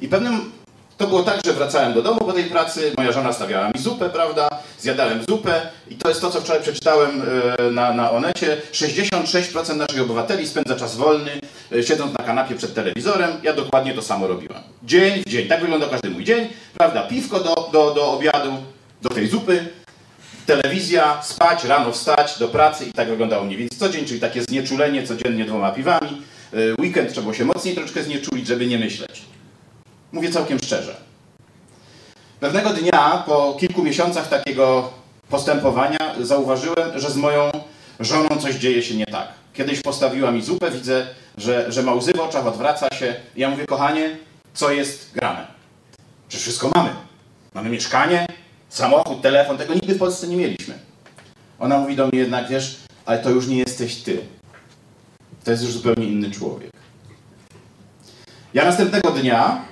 I 0.00 0.08
pewnym 0.08 0.57
to 0.98 1.06
było 1.06 1.22
tak, 1.22 1.40
że 1.46 1.52
wracałem 1.52 1.94
do 1.94 2.02
domu 2.02 2.20
po 2.20 2.32
tej 2.32 2.44
pracy, 2.44 2.92
moja 2.96 3.12
żona 3.12 3.32
stawiała 3.32 3.68
mi 3.68 3.80
zupę, 3.80 4.10
prawda? 4.10 4.48
Zjadałem 4.78 5.20
zupę 5.28 5.60
i 5.90 5.94
to 5.94 6.08
jest 6.08 6.20
to, 6.20 6.30
co 6.30 6.40
wczoraj 6.40 6.62
przeczytałem 6.62 7.22
e, 7.58 7.70
na, 7.70 7.92
na 7.92 8.10
Onecie. 8.10 8.56
66% 8.72 9.76
naszych 9.76 10.02
obywateli 10.02 10.48
spędza 10.48 10.76
czas 10.76 10.96
wolny 10.96 11.30
e, 11.72 11.82
siedząc 11.82 12.18
na 12.18 12.24
kanapie 12.24 12.54
przed 12.54 12.74
telewizorem. 12.74 13.30
Ja 13.42 13.52
dokładnie 13.52 13.94
to 13.94 14.02
samo 14.02 14.26
robiłem. 14.26 14.62
Dzień 14.82 15.22
w 15.26 15.28
dzień. 15.28 15.48
Tak 15.48 15.60
wygląda 15.60 15.86
każdy 15.86 16.10
mój 16.10 16.24
dzień. 16.24 16.48
Prawda? 16.78 17.02
Piwko 17.02 17.40
do, 17.40 17.68
do, 17.72 17.94
do 17.94 18.12
obiadu, 18.12 18.52
do 19.02 19.08
tej 19.08 19.28
zupy, 19.28 19.66
telewizja, 20.46 21.22
spać, 21.22 21.64
rano 21.64 21.92
wstać, 21.92 22.38
do 22.38 22.48
pracy 22.48 22.84
i 22.84 22.92
tak 22.92 23.08
wyglądało 23.08 23.44
mniej 23.44 23.58
więcej 23.58 23.78
co 23.78 23.88
dzień, 23.88 24.04
czyli 24.04 24.20
takie 24.20 24.42
znieczulenie 24.42 25.06
codziennie 25.06 25.44
dwoma 25.44 25.70
piwami. 25.70 26.22
E, 26.52 26.56
Weekend 26.80 27.08
trzeba 27.08 27.22
było 27.22 27.34
się 27.34 27.44
mocniej 27.44 27.74
troszkę 27.74 28.02
znieczulić, 28.02 28.46
żeby 28.46 28.66
nie 28.66 28.78
myśleć. 28.78 29.37
Mówię 30.12 30.30
całkiem 30.30 30.58
szczerze. 30.58 30.96
Pewnego 32.40 32.70
dnia, 32.70 33.22
po 33.26 33.56
kilku 33.60 33.82
miesiącach 33.82 34.28
takiego 34.28 34.90
postępowania, 35.28 36.14
zauważyłem, 36.20 36.98
że 36.98 37.10
z 37.10 37.16
moją 37.16 37.50
żoną 38.00 38.28
coś 38.40 38.54
dzieje 38.54 38.82
się 38.82 38.94
nie 38.94 39.06
tak. 39.06 39.28
Kiedyś 39.54 39.82
postawiła 39.82 40.30
mi 40.30 40.42
zupę, 40.42 40.70
widzę, 40.70 41.06
że, 41.36 41.72
że 41.72 41.82
ma 41.82 41.94
łzy 41.94 42.12
w 42.12 42.20
oczach, 42.20 42.46
odwraca 42.46 42.94
się. 42.94 43.14
Ja 43.36 43.50
mówię, 43.50 43.66
kochanie, 43.66 44.16
co 44.54 44.70
jest 44.70 45.14
grane? 45.14 45.46
Czy 46.28 46.38
wszystko 46.38 46.70
mamy? 46.74 46.90
Mamy 47.54 47.70
mieszkanie, 47.70 48.26
samochód, 48.68 49.22
telefon, 49.22 49.58
tego 49.58 49.74
nigdy 49.74 49.94
w 49.94 49.98
Polsce 49.98 50.28
nie 50.28 50.36
mieliśmy. 50.36 50.74
Ona 51.58 51.78
mówi 51.78 51.96
do 51.96 52.06
mnie 52.06 52.18
jednak, 52.18 52.48
wiesz, 52.48 52.78
ale 53.06 53.18
to 53.18 53.30
już 53.30 53.46
nie 53.46 53.58
jesteś 53.58 53.96
ty. 53.96 54.20
To 55.44 55.50
jest 55.50 55.62
już 55.62 55.72
zupełnie 55.72 56.06
inny 56.06 56.30
człowiek. 56.30 56.70
Ja 58.54 58.64
następnego 58.64 59.10
dnia 59.10 59.64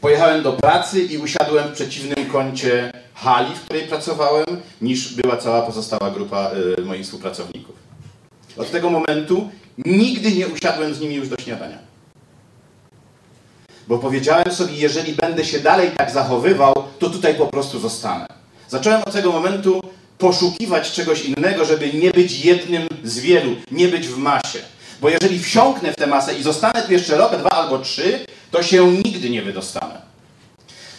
pojechałem 0.00 0.42
do 0.42 0.52
pracy 0.52 1.02
i 1.02 1.18
usiadłem 1.18 1.68
w 1.68 1.72
przeciwnym 1.72 2.26
kącie 2.32 2.92
hali, 3.14 3.54
w 3.54 3.60
której 3.60 3.82
pracowałem, 3.82 4.46
niż 4.80 5.14
była 5.14 5.36
cała 5.36 5.62
pozostała 5.62 6.10
grupa 6.10 6.50
y, 6.78 6.84
moich 6.84 7.04
współpracowników. 7.04 7.74
Od 8.56 8.70
tego 8.70 8.90
momentu 8.90 9.50
nigdy 9.78 10.32
nie 10.32 10.48
usiadłem 10.48 10.94
z 10.94 11.00
nimi 11.00 11.14
już 11.14 11.28
do 11.28 11.36
śniadania. 11.36 11.78
Bo 13.88 13.98
powiedziałem 13.98 14.52
sobie, 14.52 14.74
jeżeli 14.74 15.12
będę 15.12 15.44
się 15.44 15.58
dalej 15.58 15.90
tak 15.96 16.10
zachowywał, 16.10 16.74
to 16.98 17.10
tutaj 17.10 17.34
po 17.34 17.46
prostu 17.46 17.78
zostanę. 17.78 18.26
Zacząłem 18.68 19.02
od 19.02 19.12
tego 19.12 19.32
momentu 19.32 19.80
poszukiwać 20.18 20.92
czegoś 20.92 21.24
innego, 21.24 21.64
żeby 21.64 21.92
nie 21.92 22.10
być 22.10 22.44
jednym 22.44 22.88
z 23.04 23.18
wielu, 23.18 23.56
nie 23.70 23.88
być 23.88 24.08
w 24.08 24.16
masie. 24.16 24.58
Bo 25.00 25.08
jeżeli 25.08 25.38
wsiąknę 25.38 25.92
w 25.92 25.96
tę 25.96 26.06
masę 26.06 26.34
i 26.34 26.42
zostanę 26.42 26.82
tu 26.82 26.92
jeszcze 26.92 27.16
rok, 27.16 27.36
dwa 27.36 27.50
albo 27.50 27.78
trzy, 27.78 28.26
to 28.50 28.62
się 28.62 28.92
nigdy 28.92 29.30
nie 29.30 29.42
wydostanę. 29.42 30.00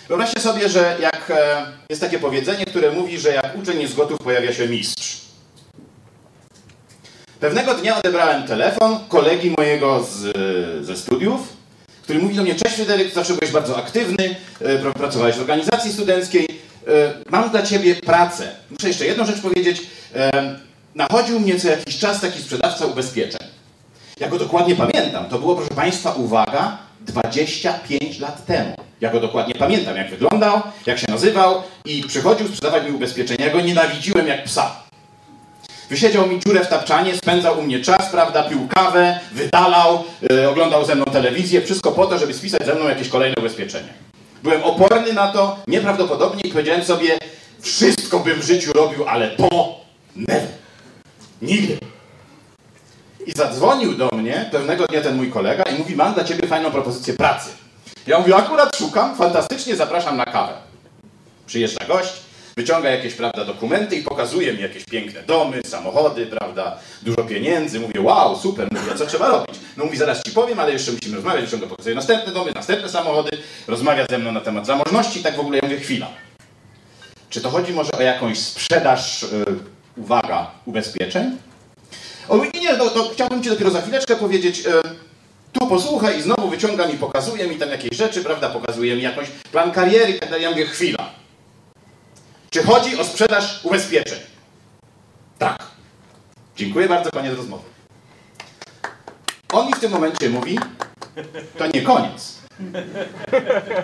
Wyobraźcie 0.07 0.39
sobie, 0.41 0.69
że 0.69 0.97
jak 1.01 1.31
e, 1.31 1.65
jest 1.89 2.01
takie 2.01 2.19
powiedzenie, 2.19 2.65
które 2.65 2.91
mówi, 2.91 3.19
że 3.19 3.29
jak 3.29 3.57
uczeń 3.57 3.81
jest 3.81 3.95
gotów, 3.95 4.19
pojawia 4.19 4.53
się 4.53 4.67
mistrz. 4.67 5.21
Pewnego 7.39 7.73
dnia 7.73 7.99
odebrałem 7.99 8.43
telefon 8.47 8.99
kolegi 9.09 9.53
mojego 9.57 10.03
z, 10.03 10.37
ze 10.85 10.97
studiów, 10.97 11.41
który 12.03 12.19
mówi 12.19 12.35
do 12.35 12.43
mnie, 12.43 12.55
cześć 12.55 12.75
Fryderyk, 12.75 13.13
zawsze 13.13 13.33
byłeś 13.33 13.51
bardzo 13.51 13.77
aktywny, 13.77 14.35
e, 14.61 14.79
pra- 14.79 14.93
pracowałeś 14.93 15.35
w 15.35 15.41
organizacji 15.41 15.93
studenckiej, 15.93 16.47
e, 16.87 17.13
mam 17.29 17.49
dla 17.49 17.63
ciebie 17.63 17.95
pracę. 17.95 18.55
Muszę 18.69 18.87
jeszcze 18.87 19.05
jedną 19.05 19.25
rzecz 19.25 19.41
powiedzieć. 19.41 19.81
Nachodził 20.95 21.39
mnie 21.39 21.59
co 21.59 21.67
jakiś 21.67 21.97
czas 21.99 22.21
taki 22.21 22.41
sprzedawca 22.41 22.85
ubezpieczeń. 22.85 23.47
Ja 24.19 24.27
go 24.27 24.39
dokładnie 24.39 24.75
pamiętam. 24.75 25.25
To 25.29 25.39
było, 25.39 25.55
proszę 25.55 25.73
Państwa, 25.75 26.11
uwaga, 26.13 26.77
25 27.01 28.19
lat 28.19 28.45
temu. 28.45 28.75
Ja 29.01 29.11
go 29.11 29.19
dokładnie 29.19 29.55
pamiętam, 29.55 29.95
jak 29.95 30.09
wyglądał, 30.09 30.61
jak 30.85 30.99
się 30.99 31.11
nazywał 31.11 31.63
i 31.85 32.03
przychodził 32.07 32.47
sprzedawać 32.47 32.83
mi 32.85 32.91
ubezpieczenia. 32.91 33.45
Ja 33.45 33.53
go 33.53 33.61
nienawidziłem 33.61 34.27
jak 34.27 34.43
psa. 34.43 34.75
Wysiedział 35.89 36.27
mi 36.27 36.39
dziurę 36.39 36.65
w 36.65 36.67
tapczanie, 36.67 37.15
spędzał 37.15 37.59
u 37.59 37.63
mnie 37.63 37.79
czas, 37.79 38.09
prawda, 38.11 38.43
pił 38.43 38.67
kawę, 38.67 39.19
wydalał, 39.31 40.03
yy, 40.21 40.49
oglądał 40.49 40.85
ze 40.85 40.95
mną 40.95 41.05
telewizję, 41.05 41.61
wszystko 41.61 41.91
po 41.91 42.05
to, 42.05 42.17
żeby 42.17 42.33
spisać 42.33 42.65
ze 42.65 42.75
mną 42.75 42.89
jakieś 42.89 43.09
kolejne 43.09 43.35
ubezpieczenie. 43.39 43.93
Byłem 44.43 44.63
oporny 44.63 45.13
na 45.13 45.27
to, 45.27 45.59
nieprawdopodobnie 45.67 46.41
i 46.41 46.51
powiedziałem 46.51 46.83
sobie, 46.83 47.17
wszystko 47.61 48.19
bym 48.19 48.41
w 48.41 48.45
życiu 48.45 48.73
robił, 48.73 49.07
ale 49.07 49.27
to 49.27 49.79
never. 50.15 50.47
Nigdy. 51.41 51.77
I 53.25 53.31
zadzwonił 53.31 53.93
do 53.93 54.09
mnie 54.13 54.49
pewnego 54.51 54.87
dnia 54.87 55.01
ten 55.01 55.15
mój 55.15 55.31
kolega 55.31 55.63
i 55.63 55.77
mówi, 55.77 55.95
mam 55.95 56.13
dla 56.13 56.23
ciebie 56.23 56.47
fajną 56.47 56.71
propozycję 56.71 57.13
pracy. 57.13 57.49
Ja 58.07 58.19
mówię, 58.19 58.35
akurat 58.35 58.77
szukam, 58.77 59.15
fantastycznie, 59.15 59.75
zapraszam 59.75 60.17
na 60.17 60.25
kawę. 60.25 60.53
Przyjeżdża 61.47 61.85
gość, 61.85 62.13
wyciąga 62.57 62.89
jakieś, 62.89 63.13
prawda, 63.13 63.45
dokumenty 63.45 63.95
i 63.95 64.03
pokazuje 64.03 64.53
mi 64.53 64.61
jakieś 64.61 64.85
piękne 64.85 65.23
domy, 65.23 65.61
samochody, 65.65 66.25
prawda, 66.25 66.77
dużo 67.01 67.23
pieniędzy. 67.23 67.79
Mówię, 67.79 68.01
wow, 68.01 68.37
super, 68.37 68.67
mówię, 68.71 68.95
co 68.95 69.05
trzeba 69.05 69.27
robić? 69.27 69.55
No 69.77 69.85
mówi, 69.85 69.97
zaraz 69.97 70.23
ci 70.23 70.31
powiem, 70.31 70.59
ale 70.59 70.71
jeszcze 70.73 70.91
musimy 70.91 71.15
rozmawiać, 71.15 71.45
wyciąga, 71.45 71.67
pokazuje 71.67 71.95
następne 71.95 72.33
domy, 72.33 72.51
następne 72.55 72.89
samochody, 72.89 73.37
rozmawia 73.67 74.05
ze 74.09 74.17
mną 74.17 74.31
na 74.31 74.41
temat 74.41 74.65
zamożności 74.65 75.19
i 75.19 75.23
tak 75.23 75.35
w 75.35 75.39
ogóle 75.39 75.57
ja 75.57 75.63
mówię, 75.63 75.79
chwila. 75.79 76.07
Czy 77.29 77.41
to 77.41 77.49
chodzi 77.49 77.73
może 77.73 77.91
o 77.91 78.01
jakąś 78.01 78.39
sprzedaż, 78.39 79.21
yy, 79.21 79.45
uwaga, 79.97 80.51
ubezpieczeń? 80.65 81.37
On 82.29 82.37
mówi, 82.37 82.49
nie, 82.61 82.77
no, 82.77 82.89
to 82.89 83.09
chciałbym 83.13 83.43
Ci 83.43 83.49
dopiero 83.49 83.71
za 83.71 83.81
chwileczkę 83.81 84.15
powiedzieć, 84.15 84.67
e, 84.67 84.71
tu 85.51 85.67
posłuchaj 85.67 86.19
i 86.19 86.21
znowu 86.21 86.49
wyciąga 86.49 86.87
mi, 86.87 86.93
pokazuje 86.93 87.47
mi 87.47 87.55
tam 87.55 87.69
jakieś 87.69 87.97
rzeczy, 87.97 88.23
prawda, 88.23 88.49
pokazuje 88.49 88.95
mi 88.95 89.01
jakąś 89.01 89.27
plan 89.29 89.71
kariery 89.71 90.11
i 90.11 90.19
tak 90.19 90.29
dalej. 90.29 90.43
Ja 90.43 90.51
mówię, 90.51 90.65
chwila. 90.65 91.11
Czy 92.49 92.63
chodzi 92.63 92.97
o 92.99 93.03
sprzedaż 93.03 93.65
ubezpieczeń? 93.65 94.19
Tak. 95.37 95.63
Dziękuję 96.57 96.87
bardzo, 96.87 97.11
koniec 97.11 97.37
rozmowy. 97.37 97.63
On 99.53 99.67
mi 99.67 99.73
w 99.73 99.79
tym 99.79 99.91
momencie 99.91 100.29
mówi, 100.29 100.59
to 101.57 101.67
nie 101.67 101.81
koniec. 101.81 102.37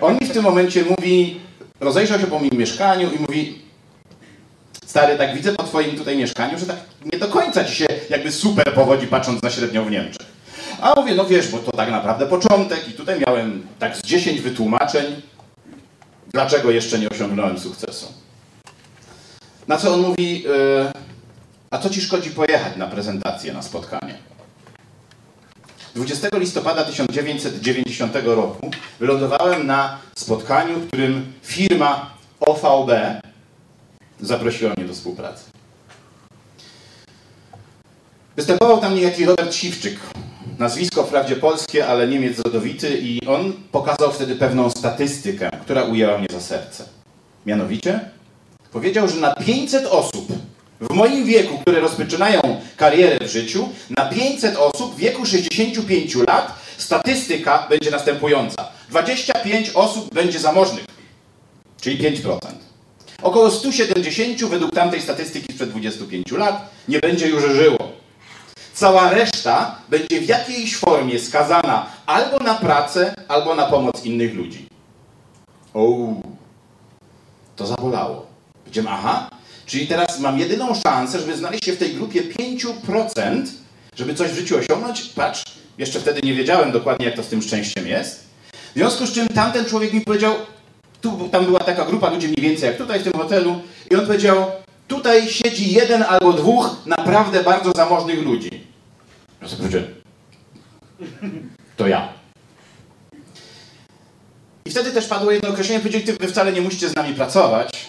On 0.00 0.14
mi 0.14 0.26
w 0.26 0.32
tym 0.32 0.42
momencie 0.42 0.84
mówi, 0.84 1.40
rozejrzał 1.80 2.20
się 2.20 2.26
po 2.26 2.38
moim 2.38 2.50
mieszkaniu 2.52 3.12
i 3.12 3.18
mówi, 3.18 3.62
Stary, 4.88 5.18
tak 5.18 5.34
widzę 5.34 5.52
po 5.52 5.62
twoim 5.62 5.96
tutaj 5.96 6.16
mieszkaniu, 6.16 6.58
że 6.58 6.66
tak 6.66 6.76
nie 7.12 7.18
do 7.18 7.28
końca 7.28 7.64
ci 7.64 7.74
się 7.74 7.86
jakby 8.10 8.32
super 8.32 8.74
powodzi 8.74 9.06
patrząc 9.06 9.42
na 9.42 9.50
średnią 9.50 9.84
w 9.84 9.90
Niemczech. 9.90 10.26
A 10.80 11.00
mówię, 11.00 11.14
no 11.14 11.24
wiesz, 11.24 11.48
bo 11.48 11.58
to 11.58 11.72
tak 11.72 11.90
naprawdę 11.90 12.26
początek 12.26 12.88
i 12.88 12.92
tutaj 12.92 13.20
miałem 13.26 13.66
tak 13.78 13.96
z 13.96 14.02
10 14.02 14.40
wytłumaczeń, 14.40 15.22
dlaczego 16.32 16.70
jeszcze 16.70 16.98
nie 16.98 17.08
osiągnąłem 17.08 17.58
sukcesu. 17.58 18.06
Na 19.68 19.76
co 19.76 19.94
on 19.94 20.00
mówi, 20.00 20.42
yy, 20.42 20.92
a 21.70 21.78
co 21.78 21.90
ci 21.90 22.00
szkodzi 22.00 22.30
pojechać 22.30 22.76
na 22.76 22.86
prezentację, 22.86 23.52
na 23.52 23.62
spotkanie? 23.62 24.14
20 25.94 26.28
listopada 26.32 26.84
1990 26.84 28.16
roku 28.24 28.70
wylądowałem 29.00 29.66
na 29.66 29.98
spotkaniu, 30.14 30.74
w 30.74 30.86
którym 30.86 31.32
firma 31.42 32.10
OVB 32.40 32.90
zaprosiła 34.20 34.72
mnie 34.76 34.86
do 34.86 34.94
współpracy. 34.94 35.44
Występował 38.36 38.80
tam 38.80 38.94
niejaki 38.94 39.24
Robert 39.24 39.54
Siwczyk. 39.54 40.00
Nazwisko 40.58 41.04
wprawdzie 41.04 41.36
polskie, 41.36 41.86
ale 41.86 42.08
Niemiec 42.08 42.38
rodowity 42.38 42.98
i 42.98 43.26
on 43.26 43.52
pokazał 43.72 44.12
wtedy 44.12 44.36
pewną 44.36 44.70
statystykę, 44.70 45.50
która 45.62 45.82
ujęła 45.82 46.18
mnie 46.18 46.26
za 46.32 46.40
serce. 46.40 46.84
Mianowicie 47.46 48.00
powiedział, 48.72 49.08
że 49.08 49.16
na 49.20 49.34
500 49.34 49.86
osób 49.86 50.28
w 50.80 50.94
moim 50.94 51.24
wieku, 51.24 51.58
które 51.58 51.80
rozpoczynają 51.80 52.40
karierę 52.76 53.26
w 53.26 53.30
życiu, 53.30 53.68
na 53.90 54.08
500 54.08 54.56
osób 54.56 54.94
w 54.94 54.98
wieku 54.98 55.26
65 55.26 56.14
lat 56.14 56.54
statystyka 56.78 57.66
będzie 57.70 57.90
następująca. 57.90 58.68
25 58.90 59.70
osób 59.70 60.14
będzie 60.14 60.38
zamożnych, 60.38 60.84
czyli 61.80 61.98
5%. 61.98 62.67
Około 63.22 63.50
170 63.50 64.44
według 64.44 64.74
tamtej 64.74 65.02
statystyki 65.02 65.52
sprzed 65.52 65.70
25 65.70 66.32
lat 66.32 66.70
nie 66.88 67.00
będzie 67.00 67.28
już 67.28 67.44
żyło. 67.44 67.78
Cała 68.74 69.10
reszta 69.10 69.78
będzie 69.88 70.20
w 70.20 70.28
jakiejś 70.28 70.76
formie 70.76 71.18
skazana 71.18 71.86
albo 72.06 72.38
na 72.38 72.54
pracę, 72.54 73.14
albo 73.28 73.54
na 73.54 73.66
pomoc 73.66 74.04
innych 74.04 74.34
ludzi. 74.34 74.66
O, 75.74 75.88
to 77.56 77.66
zabolało. 77.66 78.26
Powiedziałem, 78.64 78.92
aha, 78.92 79.30
czyli 79.66 79.86
teraz 79.86 80.20
mam 80.20 80.38
jedyną 80.38 80.74
szansę, 80.74 81.20
żeby 81.20 81.36
znaleźć 81.36 81.64
się 81.64 81.72
w 81.72 81.78
tej 81.78 81.94
grupie 81.94 82.22
5%, 82.22 83.46
żeby 83.96 84.14
coś 84.14 84.30
w 84.30 84.36
życiu 84.36 84.56
osiągnąć. 84.56 85.02
Patrz, 85.02 85.44
jeszcze 85.78 86.00
wtedy 86.00 86.20
nie 86.22 86.34
wiedziałem 86.34 86.72
dokładnie, 86.72 87.06
jak 87.06 87.16
to 87.16 87.22
z 87.22 87.28
tym 87.28 87.42
szczęściem 87.42 87.86
jest. 87.86 88.24
W 88.52 88.74
związku 88.74 89.06
z 89.06 89.12
czym 89.12 89.28
tamten 89.28 89.64
człowiek 89.64 89.92
mi 89.92 90.00
powiedział, 90.00 90.34
tu, 91.00 91.28
tam 91.28 91.44
była 91.44 91.60
taka 91.60 91.84
grupa 91.84 92.10
ludzi 92.10 92.28
mniej 92.28 92.50
więcej 92.50 92.68
jak 92.68 92.78
tutaj 92.78 93.00
w 93.00 93.04
tym 93.04 93.12
hotelu, 93.12 93.60
i 93.90 93.96
on 93.96 94.06
powiedział, 94.06 94.46
tutaj 94.88 95.28
siedzi 95.28 95.72
jeden 95.72 96.02
albo 96.02 96.32
dwóch 96.32 96.76
naprawdę 96.86 97.42
bardzo 97.42 97.72
zamożnych 97.76 98.22
ludzi. 98.22 98.66
Ja 99.42 99.48
sobie 99.48 99.58
powiedziałem, 99.58 99.94
to 101.76 101.86
ja. 101.86 102.08
I 104.64 104.70
wtedy 104.70 104.92
też 104.92 105.06
padło 105.06 105.30
jedno 105.30 105.48
określenie, 105.48 105.80
powiedzieli, 105.80 106.18
wy 106.20 106.28
wcale 106.28 106.52
nie 106.52 106.60
musicie 106.60 106.88
z 106.88 106.96
nami 106.96 107.14
pracować, 107.14 107.86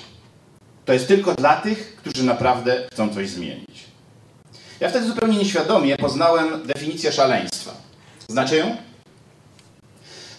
to 0.86 0.94
jest 0.94 1.08
tylko 1.08 1.36
dla 1.36 1.56
tych, 1.56 1.96
którzy 1.96 2.24
naprawdę 2.24 2.88
chcą 2.92 3.14
coś 3.14 3.30
zmienić. 3.30 3.86
Ja 4.80 4.90
wtedy 4.90 5.08
zupełnie 5.08 5.38
nieświadomie 5.38 5.98
poznałem 5.98 6.68
definicję 6.68 7.12
szaleństwa. 7.12 7.72
Znacie 8.28 8.58
ją? 8.58 8.89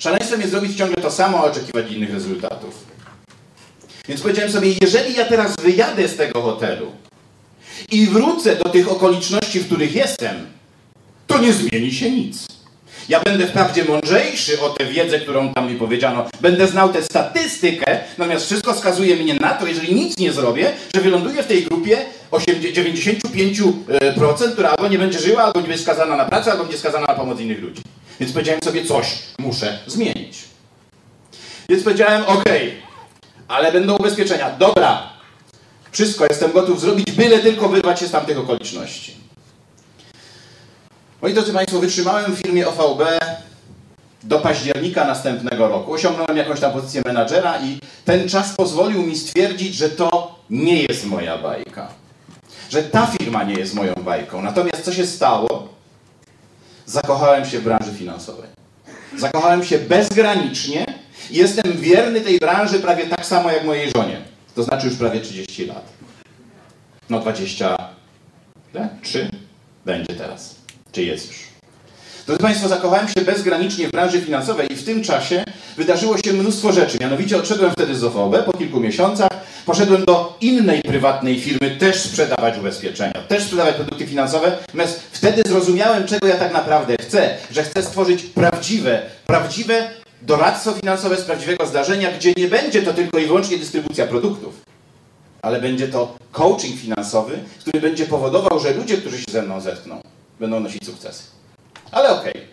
Szaleństwem 0.01 0.41
jest 0.41 0.53
zrobić 0.53 0.79
ciągle 0.79 1.03
to 1.03 1.11
samo, 1.11 1.39
a 1.39 1.45
oczekiwać 1.45 1.93
innych 1.93 2.13
rezultatów. 2.13 2.85
Więc 4.09 4.21
powiedziałem 4.21 4.53
sobie, 4.53 4.69
jeżeli 4.81 5.15
ja 5.15 5.25
teraz 5.25 5.55
wyjadę 5.63 6.09
z 6.09 6.17
tego 6.17 6.43
hotelu 6.43 6.93
i 7.91 8.07
wrócę 8.07 8.57
do 8.57 8.69
tych 8.69 8.93
okoliczności, 8.93 9.61
w 9.61 9.67
których 9.67 9.95
jestem, 9.95 10.47
to 11.27 11.39
nie 11.39 11.53
zmieni 11.53 11.93
się 11.93 12.11
nic. 12.11 12.47
Ja 13.09 13.21
będę 13.21 13.47
wprawdzie 13.47 13.85
mądrzejszy 13.85 14.61
o 14.61 14.71
tę 14.71 14.85
wiedzę, 14.85 15.21
którą 15.21 15.55
tam 15.55 15.73
mi 15.73 15.79
powiedziano, 15.79 16.27
będę 16.41 16.67
znał 16.67 16.93
tę 16.93 17.03
statystykę, 17.03 18.01
natomiast 18.19 18.47
wszystko 18.47 18.75
wskazuje 18.75 19.17
mnie 19.17 19.35
na 19.35 19.51
to, 19.51 19.67
jeżeli 19.67 19.95
nic 19.95 20.19
nie 20.19 20.33
zrobię, 20.33 20.73
że 20.95 21.01
wyląduję 21.01 21.43
w 21.43 21.47
tej 21.47 21.65
grupie 21.65 21.99
95%, 22.31 24.53
która 24.53 24.71
albo 24.71 24.89
nie 24.89 24.99
będzie 24.99 25.19
żyła, 25.19 25.43
albo 25.43 25.61
nie 25.61 25.69
będzie 25.69 25.83
skazana 25.83 26.17
na 26.17 26.25
pracę, 26.25 26.53
albo 26.53 26.65
będzie 26.65 26.79
skazana 26.79 27.07
na 27.07 27.15
pomoc 27.15 27.41
innych 27.41 27.61
ludzi. 27.61 27.83
Więc 28.21 28.33
powiedziałem 28.33 28.63
sobie, 28.63 28.85
coś 28.85 29.19
muszę 29.39 29.79
zmienić. 29.87 30.39
Więc 31.69 31.85
powiedziałem, 31.85 32.25
ok, 32.27 32.45
ale 33.49 33.73
będą 33.73 33.97
ubezpieczenia. 33.97 34.51
Dobra, 34.59 35.11
wszystko 35.93 36.25
jestem 36.31 36.53
gotów 36.53 36.81
zrobić, 36.81 37.11
byle 37.11 37.39
tylko 37.39 37.69
wyrwać 37.69 38.01
się 38.01 38.07
z 38.07 38.11
tamtych 38.11 38.39
okoliczności. 38.39 39.17
Moi 41.23 41.35
drodzy 41.35 41.53
Państwo, 41.53 41.81
wytrzymałem 41.81 42.35
w 42.35 42.39
firmie 42.39 42.69
OVB 42.69 43.03
do 44.23 44.39
października 44.39 45.05
następnego 45.05 45.69
roku. 45.69 45.93
Osiągnąłem 45.93 46.37
jakąś 46.37 46.61
tam 46.61 46.73
pozycję 46.73 47.03
menadżera 47.07 47.61
i 47.61 47.79
ten 48.05 48.29
czas 48.29 48.55
pozwolił 48.57 49.03
mi 49.03 49.19
stwierdzić, 49.19 49.75
że 49.75 49.89
to 49.89 50.39
nie 50.51 50.83
jest 50.83 51.07
moja 51.07 51.39
bajka. 51.39 51.89
Że 52.71 52.83
ta 52.83 53.07
firma 53.07 53.45
nie 53.45 53.55
jest 53.55 53.75
moją 53.75 53.95
bajką. 53.95 54.43
Natomiast 54.43 54.85
co 54.85 54.93
się 54.93 55.07
stało? 55.07 55.80
Zakochałem 56.91 57.45
się 57.45 57.59
w 57.59 57.65
branży 57.65 57.93
finansowej. 57.93 58.51
Zakochałem 59.17 59.65
się 59.65 59.79
bezgranicznie 59.79 60.87
i 61.31 61.37
jestem 61.37 61.73
wierny 61.73 62.21
tej 62.21 62.39
branży 62.39 62.81
prawie 62.81 63.07
tak 63.07 63.27
samo 63.27 63.51
jak 63.51 63.65
mojej 63.65 63.91
żonie. 63.91 64.21
To 64.55 64.63
znaczy 64.63 64.87
już 64.87 64.97
prawie 64.97 65.21
30 65.21 65.67
lat. 65.67 65.85
No 67.11 67.21
23 67.21 69.31
będzie 69.85 70.15
teraz. 70.15 70.55
Czy 70.93 71.03
jest 71.03 71.29
już? 71.29 71.50
Drodzy 72.27 72.43
Państwo, 72.43 72.69
zakochałem 72.69 73.09
się 73.09 73.21
bezgranicznie 73.21 73.89
w 73.89 73.91
branży 73.91 74.21
finansowej 74.21 74.73
i 74.73 74.77
w 74.77 74.85
tym 74.85 75.03
czasie 75.03 75.45
wydarzyło 75.77 76.19
się 76.19 76.33
mnóstwo 76.33 76.73
rzeczy. 76.73 76.99
Mianowicie 77.01 77.37
odszedłem 77.37 77.71
wtedy 77.71 77.95
z 77.95 78.05
OVB 78.05 78.45
po 78.45 78.59
kilku 78.59 78.81
miesiącach, 78.81 79.31
poszedłem 79.67 80.05
do 80.05 80.37
innej 80.41 80.83
prywatnej 80.83 81.41
firmy 81.41 81.77
też 81.77 82.01
sprzedawać 82.01 82.59
ubezpieczenia, 82.59 83.23
też 83.29 83.43
sprzedawać 83.43 83.75
produkty 83.75 84.07
finansowe. 84.07 84.57
Natomiast 84.61 85.01
wtedy 85.13 85.43
zrozumiałem, 85.47 86.07
czego 86.07 86.27
ja 86.27 86.37
tak 86.37 86.53
naprawdę 86.53 86.97
chcę, 87.01 87.37
że 87.51 87.63
chcę 87.63 87.83
stworzyć 87.83 88.23
prawdziwe, 88.23 89.03
prawdziwe 89.27 89.89
doradztwo 90.23 90.73
finansowe 90.73 91.17
z 91.17 91.23
prawdziwego 91.23 91.67
zdarzenia, 91.67 92.13
gdzie 92.13 92.33
nie 92.37 92.49
będzie 92.49 92.83
to 92.83 92.95
tylko 92.95 93.19
i 93.19 93.27
wyłącznie 93.27 93.59
dystrybucja 93.59 94.07
produktów, 94.07 94.61
ale 95.43 95.61
będzie 95.61 95.89
to 95.89 96.17
coaching 96.33 96.81
finansowy, 96.81 97.39
który 97.61 97.81
będzie 97.81 98.07
powodował, 98.07 98.61
że 98.61 98.75
ludzie, 98.75 98.97
którzy 98.97 99.19
się 99.19 99.33
ze 99.33 99.43
mną 99.43 99.61
zetkną, 99.61 100.01
będą 100.41 100.61
nosić 100.61 100.87
sukcesy. 100.87 101.40
Ale 101.93 102.11
okej. 102.11 102.33
Okay. 102.33 102.47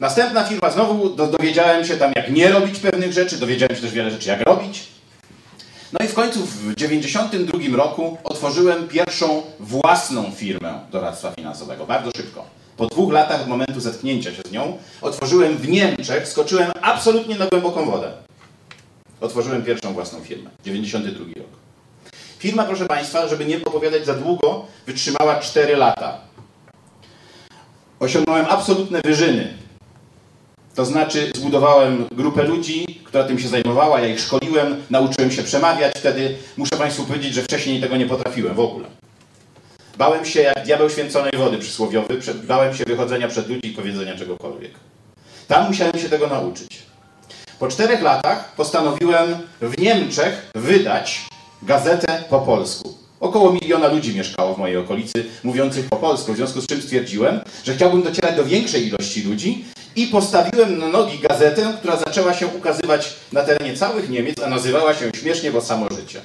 Następna 0.00 0.44
firma, 0.44 0.70
znowu 0.70 1.08
do, 1.08 1.26
dowiedziałem 1.26 1.84
się 1.84 1.96
tam, 1.96 2.12
jak 2.16 2.30
nie 2.30 2.48
robić 2.48 2.78
pewnych 2.78 3.12
rzeczy, 3.12 3.36
dowiedziałem 3.36 3.76
się 3.76 3.82
też 3.82 3.92
wiele 3.92 4.10
rzeczy, 4.10 4.28
jak 4.28 4.40
robić. 4.40 4.88
No 5.92 6.06
i 6.06 6.08
w 6.08 6.14
końcu 6.14 6.46
w 6.46 6.74
1992 6.74 7.76
roku 7.76 8.18
otworzyłem 8.24 8.88
pierwszą 8.88 9.42
własną 9.60 10.30
firmę 10.30 10.80
doradztwa 10.92 11.30
finansowego, 11.30 11.86
bardzo 11.86 12.10
szybko. 12.16 12.44
Po 12.76 12.86
dwóch 12.86 13.12
latach 13.12 13.40
od 13.40 13.48
momentu 13.48 13.80
zetknięcia 13.80 14.34
się 14.34 14.42
z 14.48 14.52
nią, 14.52 14.78
otworzyłem 15.02 15.56
w 15.56 15.68
Niemczech, 15.68 16.28
skoczyłem 16.28 16.72
absolutnie 16.82 17.36
na 17.38 17.46
głęboką 17.46 17.90
wodę. 17.90 18.12
Otworzyłem 19.20 19.62
pierwszą 19.62 19.92
własną 19.92 20.20
firmę, 20.20 20.50
92 20.64 21.24
rok. 21.36 21.46
Firma, 22.38 22.64
proszę 22.64 22.86
Państwa, 22.86 23.28
żeby 23.28 23.44
nie 23.44 23.64
opowiadać 23.64 24.06
za 24.06 24.14
długo, 24.14 24.66
wytrzymała 24.86 25.40
4 25.40 25.76
lata 25.76 26.20
osiągnąłem 28.04 28.46
absolutne 28.48 29.00
wyżyny. 29.04 29.54
To 30.74 30.84
znaczy 30.84 31.32
zbudowałem 31.36 32.06
grupę 32.12 32.44
ludzi, 32.44 33.00
która 33.04 33.24
tym 33.24 33.38
się 33.38 33.48
zajmowała, 33.48 34.00
ja 34.00 34.08
ich 34.08 34.20
szkoliłem, 34.20 34.82
nauczyłem 34.90 35.30
się 35.30 35.42
przemawiać. 35.42 35.92
Wtedy 35.96 36.36
muszę 36.56 36.76
Państwu 36.76 37.04
powiedzieć, 37.04 37.34
że 37.34 37.42
wcześniej 37.42 37.80
tego 37.80 37.96
nie 37.96 38.06
potrafiłem 38.06 38.54
w 38.54 38.60
ogóle. 38.60 38.88
Bałem 39.98 40.24
się 40.24 40.40
jak 40.40 40.64
diabeł 40.64 40.90
święconej 40.90 41.32
wody 41.36 41.58
przysłowiowy, 41.58 42.20
bałem 42.44 42.74
się 42.74 42.84
wychodzenia 42.84 43.28
przed 43.28 43.48
ludzi 43.48 43.66
i 43.66 43.74
powiedzenia 43.74 44.16
czegokolwiek. 44.16 44.70
Tam 45.48 45.66
musiałem 45.66 45.98
się 45.98 46.08
tego 46.08 46.26
nauczyć. 46.26 46.82
Po 47.58 47.68
czterech 47.68 48.02
latach 48.02 48.54
postanowiłem 48.56 49.38
w 49.60 49.78
Niemczech 49.78 50.50
wydać 50.54 51.20
gazetę 51.62 52.24
po 52.30 52.40
polsku. 52.40 53.03
Około 53.24 53.52
miliona 53.52 53.88
ludzi 53.88 54.14
mieszkało 54.14 54.54
w 54.54 54.58
mojej 54.58 54.76
okolicy, 54.76 55.24
mówiących 55.44 55.88
po 55.88 55.96
polsku, 55.96 56.32
w 56.32 56.36
związku 56.36 56.60
z 56.60 56.66
czym 56.66 56.82
stwierdziłem, 56.82 57.40
że 57.64 57.74
chciałbym 57.74 58.02
docierać 58.02 58.36
do 58.36 58.44
większej 58.44 58.86
ilości 58.86 59.22
ludzi 59.22 59.64
i 59.96 60.06
postawiłem 60.06 60.78
na 60.78 60.88
nogi 60.88 61.18
gazetę, 61.18 61.74
która 61.78 61.96
zaczęła 61.96 62.34
się 62.34 62.46
ukazywać 62.46 63.16
na 63.32 63.42
terenie 63.42 63.76
całych 63.76 64.10
Niemiec, 64.10 64.42
a 64.42 64.46
nazywała 64.46 64.94
się 64.94 65.10
śmiesznie, 65.20 65.52
bo 65.52 65.60
samo 65.60 65.86
życie. 65.90 66.20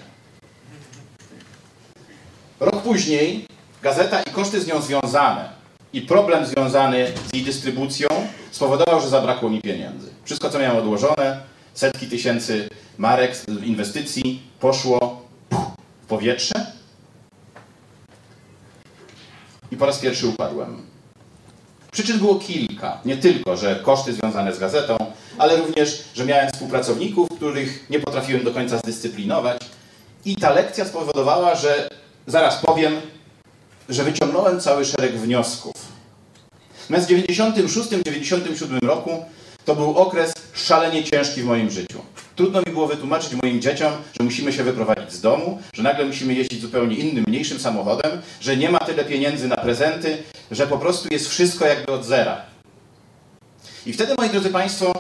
Rok 2.60 2.82
później 2.82 3.46
gazeta 3.82 4.22
i 4.22 4.32
koszty 4.32 4.62
z 4.62 4.68
nią 4.68 4.82
związane 4.82 5.50
i 5.94 6.02
problem 6.02 6.46
związany 6.46 7.12
z 7.32 7.36
jej 7.36 7.44
dystrybucją 7.44 8.08
spowodował, 8.52 9.02
że 9.02 9.10
zabrakło 9.10 9.50
mi 9.50 9.62
pieniędzy. 9.62 10.10
Wszystko, 10.24 10.50
co 10.50 10.60
miałem 10.60 10.78
odłożone, 10.78 11.42
setki 11.74 12.08
tysięcy 12.08 12.70
marek 12.98 13.32
inwestycji, 13.64 14.44
poszło 14.60 15.22
w 16.02 16.06
powietrze 16.08 16.79
i 19.72 19.78
po 19.78 19.86
raz 19.86 20.00
pierwszy 20.00 20.28
upadłem. 20.28 20.82
Przyczyn 21.92 22.18
było 22.18 22.36
kilka. 22.36 22.98
Nie 23.06 23.18
tylko, 23.18 23.58
że 23.58 23.76
koszty 23.76 24.14
związane 24.14 24.56
z 24.56 24.60
gazetą, 24.60 24.98
ale 25.38 25.58
również, 25.58 26.04
że 26.14 26.26
miałem 26.26 26.52
współpracowników, 26.52 27.30
których 27.30 27.90
nie 27.90 28.00
potrafiłem 28.00 28.44
do 28.44 28.52
końca 28.52 28.78
zdyscyplinować. 28.78 29.62
I 30.26 30.36
ta 30.36 30.54
lekcja 30.54 30.86
spowodowała, 30.86 31.56
że 31.56 31.90
zaraz 32.28 32.58
powiem, 32.58 33.02
że 33.90 34.04
wyciągnąłem 34.04 34.60
cały 34.60 34.86
szereg 34.86 35.18
wniosków. 35.18 35.74
Natomiast 36.90 37.12
w 37.12 37.28
96-97 37.28 38.80
roku 38.82 39.26
to 39.66 39.76
był 39.76 39.98
okres 39.98 40.34
szalenie 40.54 41.04
ciężki 41.04 41.42
w 41.42 41.46
moim 41.46 41.70
życiu. 41.70 42.02
Trudno 42.40 42.60
mi 42.60 42.72
było 42.74 42.88
wytłumaczyć 42.88 43.34
moim 43.34 43.62
dzieciom, 43.62 43.94
że 44.20 44.24
musimy 44.24 44.54
się 44.54 44.64
wyprowadzić 44.64 45.14
z 45.14 45.22
domu, 45.22 45.62
że 45.74 45.84
nagle 45.84 46.06
musimy 46.06 46.34
jeździć 46.34 46.62
zupełnie 46.62 46.96
innym, 46.96 47.24
mniejszym 47.28 47.60
samochodem, 47.60 48.22
że 48.42 48.58
nie 48.58 48.70
ma 48.70 48.80
tyle 48.80 49.06
pieniędzy 49.06 49.48
na 49.48 49.56
prezenty, 49.56 50.24
że 50.52 50.68
po 50.68 50.78
prostu 50.78 51.08
jest 51.12 51.30
wszystko 51.30 51.66
jakby 51.66 51.92
od 51.92 52.06
zera. 52.06 52.42
I 53.86 53.94
wtedy, 53.94 54.16
moi 54.18 54.30
drodzy 54.30 54.50
Państwo, 54.50 54.94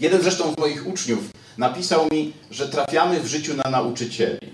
jeden 0.00 0.22
zresztą 0.22 0.52
z 0.52 0.58
moich 0.58 0.86
uczniów 0.86 1.18
napisał 1.58 2.08
mi, 2.12 2.32
że 2.50 2.68
trafiamy 2.68 3.20
w 3.20 3.26
życiu 3.26 3.54
na 3.54 3.70
nauczycieli. 3.70 4.50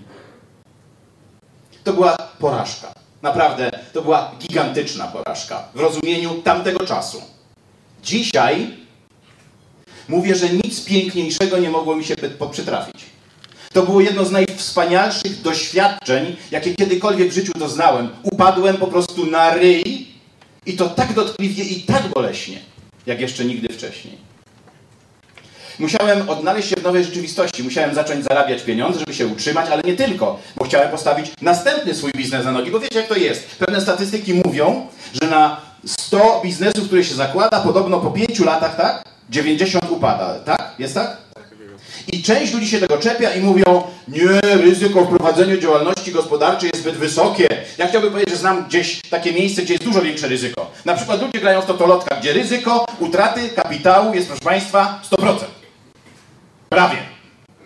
To 1.83 1.93
była 1.93 2.17
porażka. 2.39 2.93
Naprawdę, 3.21 3.71
to 3.93 4.01
była 4.01 4.31
gigantyczna 4.39 5.07
porażka 5.07 5.63
w 5.75 5.79
rozumieniu 5.79 6.41
tamtego 6.41 6.85
czasu. 6.85 7.21
Dzisiaj 8.03 8.84
mówię, 10.09 10.35
że 10.35 10.49
nic 10.49 10.85
piękniejszego 10.85 11.57
nie 11.57 11.69
mogło 11.69 11.95
mi 11.95 12.05
się 12.05 12.15
przytrafić. 12.51 13.05
To 13.73 13.83
było 13.83 14.01
jedno 14.01 14.25
z 14.25 14.31
najwspanialszych 14.31 15.41
doświadczeń, 15.41 16.35
jakie 16.51 16.75
kiedykolwiek 16.75 17.29
w 17.29 17.33
życiu 17.33 17.51
doznałem. 17.59 18.09
Upadłem 18.23 18.77
po 18.77 18.87
prostu 18.87 19.25
na 19.25 19.53
ryj 19.53 20.07
i 20.65 20.73
to 20.73 20.89
tak 20.89 21.13
dotkliwie 21.13 21.63
i 21.63 21.81
tak 21.81 22.07
boleśnie, 22.07 22.59
jak 23.05 23.21
jeszcze 23.21 23.45
nigdy 23.45 23.73
wcześniej. 23.73 24.17
Musiałem 25.79 26.29
odnaleźć 26.29 26.69
się 26.69 26.75
w 26.75 26.83
nowej 26.83 27.03
rzeczywistości. 27.03 27.63
Musiałem 27.63 27.95
zacząć 27.95 28.23
zarabiać 28.23 28.61
pieniądze, 28.61 28.99
żeby 28.99 29.13
się 29.13 29.27
utrzymać, 29.27 29.69
ale 29.69 29.83
nie 29.83 29.95
tylko, 29.95 30.39
bo 30.55 30.65
chciałem 30.65 30.91
postawić 30.91 31.31
następny 31.41 31.95
swój 31.95 32.11
biznes 32.11 32.45
na 32.45 32.51
nogi. 32.51 32.71
Bo 32.71 32.79
wiecie, 32.79 32.99
jak 32.99 33.07
to 33.07 33.15
jest? 33.15 33.47
Pewne 33.59 33.81
statystyki 33.81 34.33
mówią, 34.33 34.87
że 35.21 35.29
na 35.29 35.61
100 35.85 36.41
biznesów, 36.43 36.85
które 36.85 37.03
się 37.03 37.15
zakłada, 37.15 37.59
podobno 37.59 37.99
po 37.99 38.11
5 38.11 38.39
latach, 38.39 38.75
tak? 38.77 39.14
90 39.29 39.91
upada, 39.91 40.39
tak? 40.39 40.75
Jest 40.79 40.93
tak? 40.93 41.17
I 42.11 42.23
część 42.23 42.53
ludzi 42.53 42.67
się 42.67 42.79
tego 42.79 42.97
czepia 42.97 43.33
i 43.33 43.41
mówią, 43.41 43.83
nie, 44.07 44.41
ryzyko 44.41 45.05
w 45.05 45.07
prowadzeniu 45.07 45.57
działalności 45.57 46.11
gospodarczej 46.11 46.69
jest 46.73 46.83
zbyt 46.83 46.95
wysokie. 46.95 47.47
Ja 47.77 47.87
chciałbym 47.87 48.11
powiedzieć, 48.11 48.33
że 48.33 48.39
znam 48.39 48.65
gdzieś 48.65 49.01
takie 49.09 49.33
miejsce, 49.33 49.61
gdzie 49.61 49.73
jest 49.73 49.85
dużo 49.85 50.01
większe 50.01 50.27
ryzyko. 50.27 50.71
Na 50.85 50.93
przykład 50.93 51.21
ludzie 51.21 51.39
grają 51.39 51.61
w 51.61 51.65
totolotka, 51.65 52.15
gdzie 52.15 52.33
ryzyko 52.33 52.85
utraty 52.99 53.49
kapitału 53.49 54.13
jest, 54.13 54.27
proszę 54.27 54.43
Państwa, 54.43 55.01
100%. 55.11 55.35
Prawie. 56.69 56.97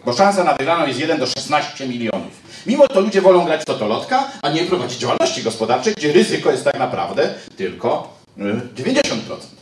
Bo 0.05 0.13
szansa 0.13 0.43
na 0.43 0.53
wygraną 0.53 0.87
jest 0.87 0.99
1 0.99 1.19
do 1.19 1.27
16 1.27 1.87
milionów. 1.87 2.31
Mimo 2.65 2.87
to 2.87 3.01
ludzie 3.01 3.21
wolą 3.21 3.45
grać 3.45 3.61
w 3.61 3.65
totolotka, 3.65 4.31
a 4.41 4.49
nie 4.49 4.63
prowadzić 4.63 4.99
działalności 4.99 5.43
gospodarczej, 5.43 5.93
gdzie 5.97 6.13
ryzyko 6.13 6.51
jest 6.51 6.63
tak 6.63 6.79
naprawdę 6.79 7.33
tylko 7.57 8.17
y, 8.37 8.41
90%. 8.75 9.58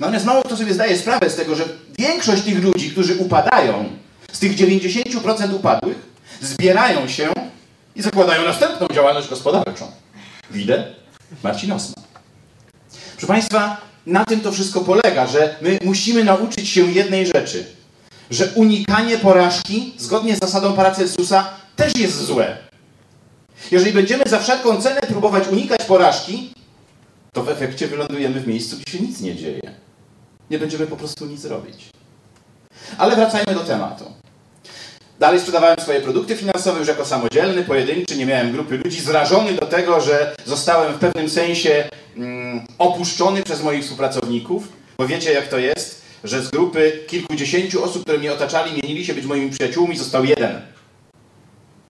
Natomiast 0.00 0.26
mało 0.26 0.42
kto 0.42 0.56
sobie 0.56 0.74
zdaje 0.74 0.98
sprawę 0.98 1.30
z 1.30 1.36
tego, 1.36 1.54
że 1.54 1.64
większość 1.98 2.42
tych 2.42 2.62
ludzi, 2.62 2.90
którzy 2.90 3.16
upadają, 3.16 3.88
z 4.32 4.38
tych 4.38 4.56
90% 4.56 5.54
upadłych, 5.54 5.96
zbierają 6.40 7.08
się 7.08 7.32
i 7.96 8.02
zakładają 8.02 8.44
następną 8.44 8.86
działalność 8.94 9.28
gospodarczą. 9.28 9.90
Widzę? 10.50 10.84
Marcin 11.42 11.72
Osman. 11.72 12.04
Proszę 13.10 13.26
Państwa, 13.26 13.80
na 14.06 14.24
tym 14.24 14.40
to 14.40 14.52
wszystko 14.52 14.80
polega, 14.80 15.26
że 15.26 15.56
my 15.60 15.78
musimy 15.84 16.24
nauczyć 16.24 16.68
się 16.68 16.92
jednej 16.92 17.26
rzeczy, 17.26 17.66
że 18.30 18.46
unikanie 18.54 19.18
porażki, 19.18 19.94
zgodnie 19.98 20.36
z 20.36 20.38
zasadą 20.38 20.72
Paracelsusa, 20.72 21.50
też 21.76 21.96
jest 21.96 22.24
złe. 22.24 22.56
Jeżeli 23.70 23.92
będziemy 23.92 24.24
za 24.26 24.38
wszelką 24.38 24.82
cenę 24.82 25.00
próbować 25.00 25.48
unikać 25.48 25.84
porażki, 25.84 26.50
to 27.32 27.42
w 27.42 27.48
efekcie 27.48 27.86
wylądujemy 27.86 28.40
w 28.40 28.46
miejscu, 28.46 28.76
gdzie 28.76 28.98
się 28.98 29.04
nic 29.04 29.20
nie 29.20 29.36
dzieje. 29.36 29.85
Nie 30.50 30.58
będziemy 30.58 30.86
po 30.86 30.96
prostu 30.96 31.26
nic 31.26 31.44
robić. 31.44 31.90
Ale 32.98 33.16
wracajmy 33.16 33.54
do 33.54 33.60
tematu. 33.60 34.04
Dalej 35.18 35.40
sprzedawałem 35.40 35.76
swoje 35.80 36.00
produkty 36.00 36.36
finansowe 36.36 36.78
już 36.78 36.88
jako 36.88 37.04
samodzielny, 37.04 37.64
pojedynczy, 37.64 38.16
nie 38.16 38.26
miałem 38.26 38.52
grupy 38.52 38.78
ludzi, 38.78 39.00
zrażony 39.00 39.52
do 39.52 39.66
tego, 39.66 40.00
że 40.00 40.34
zostałem 40.44 40.94
w 40.94 40.98
pewnym 40.98 41.30
sensie 41.30 41.88
mm, 42.16 42.66
opuszczony 42.78 43.42
przez 43.42 43.62
moich 43.62 43.82
współpracowników, 43.82 44.68
bo 44.98 45.06
wiecie 45.06 45.32
jak 45.32 45.48
to 45.48 45.58
jest, 45.58 46.02
że 46.24 46.42
z 46.42 46.50
grupy 46.50 47.04
kilkudziesięciu 47.06 47.84
osób, 47.84 48.02
które 48.02 48.18
mnie 48.18 48.32
otaczali, 48.32 48.82
mienili 48.82 49.06
się 49.06 49.14
być 49.14 49.24
moimi 49.24 49.50
przyjaciółmi, 49.50 49.96
został 49.96 50.24
jeden, 50.24 50.60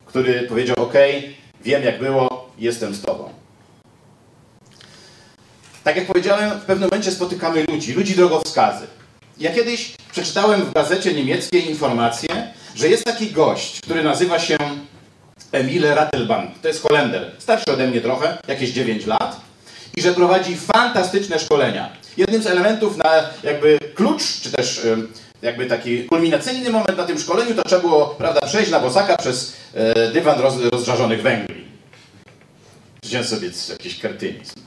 który 0.07 0.43
powiedział, 0.43 0.77
ok, 0.79 0.95
wiem 1.65 1.83
jak 1.83 1.99
było, 1.99 2.51
jestem 2.59 2.95
z 2.95 3.03
tobą. 3.03 3.46
Tak 5.87 5.97
jak 5.97 6.07
powiedziałem, 6.07 6.51
w 6.51 6.65
pewnym 6.65 6.89
momencie 6.89 7.11
spotykamy 7.11 7.65
ludzi, 7.69 7.93
ludzi 7.93 8.15
drogowskazy. 8.15 8.87
Ja 9.39 9.53
kiedyś 9.53 9.93
przeczytałem 10.13 10.61
w 10.61 10.73
gazecie 10.73 11.15
niemieckiej 11.15 11.71
informację, 11.71 12.29
że 12.75 12.89
jest 12.89 13.05
taki 13.05 13.31
gość, 13.31 13.81
który 13.81 14.03
nazywa 14.03 14.39
się 14.39 14.57
Emile 15.53 15.95
Rattelbank. 15.95 16.51
To 16.63 16.69
jest 16.69 16.83
Holender, 16.83 17.33
starszy 17.39 17.73
ode 17.73 17.87
mnie 17.87 18.01
trochę, 18.01 18.39
jakieś 18.49 18.71
9 18.71 19.07
lat. 19.07 19.41
I 19.97 20.03
że 20.03 20.13
prowadzi 20.13 20.57
fantastyczne 20.57 21.39
szkolenia. 21.39 21.93
Jednym 22.17 22.43
z 22.43 22.47
elementów 22.47 22.97
na 22.97 23.31
jakby 23.43 23.79
klucz, 23.95 24.41
czy 24.41 24.53
też 24.53 24.87
jakby 25.43 25.67
taki 25.67 26.05
kulminacyjny 26.05 26.71
moment 26.71 26.99
na 26.99 27.05
tym 27.05 27.19
szkoleniu, 27.19 27.55
to 27.55 27.63
trzeba 27.63 27.83
było 27.83 28.07
prawda, 28.07 28.41
przejść 28.47 28.71
na 28.71 28.81
bosaka 28.81 29.17
przez 29.17 29.57
e, 29.75 30.13
dywan 30.13 30.41
roz, 30.41 30.55
rozżarzonych 30.73 31.23
węgli. 31.23 31.65
Wziąłem 33.03 33.27
sobie 33.27 33.51
jakiś 33.71 33.99
kretynizm. 33.99 34.66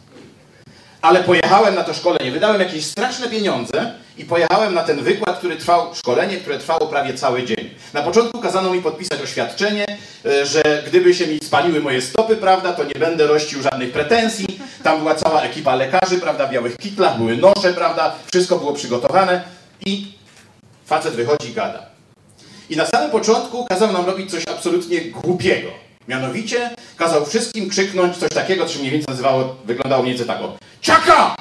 Ale 1.01 1.23
pojechałem 1.23 1.75
na 1.75 1.83
to 1.83 1.93
szkolenie, 1.93 2.31
wydałem 2.31 2.61
jakieś 2.61 2.85
straszne 2.85 3.29
pieniądze 3.29 3.93
i 4.17 4.25
pojechałem 4.25 4.73
na 4.73 4.83
ten 4.83 5.03
wykład, 5.03 5.37
który 5.37 5.55
trwał, 5.55 5.95
szkolenie, 5.95 6.37
które 6.37 6.57
trwało 6.57 6.87
prawie 6.87 7.13
cały 7.13 7.43
dzień. 7.43 7.69
Na 7.93 8.01
początku 8.01 8.39
kazano 8.39 8.73
mi 8.73 8.81
podpisać 8.81 9.21
oświadczenie, 9.21 9.97
e, 10.25 10.45
że 10.45 10.83
gdyby 10.87 11.13
się 11.13 11.27
mi 11.27 11.39
spaliły 11.43 11.79
moje 11.79 12.01
stopy, 12.01 12.35
prawda, 12.35 12.73
to 12.73 12.83
nie 12.83 12.99
będę 12.99 13.27
rościł 13.27 13.61
żadnych 13.61 13.91
pretensji. 13.91 14.59
Tam 14.83 14.99
była 14.99 15.15
cała 15.15 15.41
ekipa 15.41 15.75
lekarzy, 15.75 16.17
prawda, 16.17 16.47
w 16.47 16.51
białych 16.51 16.77
kitlach, 16.77 17.17
były 17.17 17.37
nosze, 17.37 17.73
prawda, 17.73 18.15
wszystko 18.31 18.57
było 18.57 18.73
przygotowane 18.73 19.41
i 19.85 20.07
facet 20.85 21.13
wychodzi 21.13 21.49
i 21.49 21.53
gada. 21.53 21.85
I 22.69 22.75
na 22.75 22.85
samym 22.85 23.11
początku 23.11 23.65
kazał 23.65 23.91
nam 23.91 24.05
robić 24.05 24.31
coś 24.31 24.43
absolutnie 24.47 25.01
głupiego. 25.01 25.69
Mianowicie 26.07 26.69
kazał 26.97 27.25
wszystkim 27.25 27.69
krzyknąć 27.69 28.17
coś 28.17 28.29
takiego, 28.29 28.65
co 28.65 28.73
się 28.73 28.79
mniej 28.79 28.91
więcej 28.91 29.11
nazywało, 29.11 29.55
wyglądało 29.65 30.03
mniej 30.03 30.15
więcej 30.15 30.27
tak 30.27 30.41
Czaka! 30.81 31.35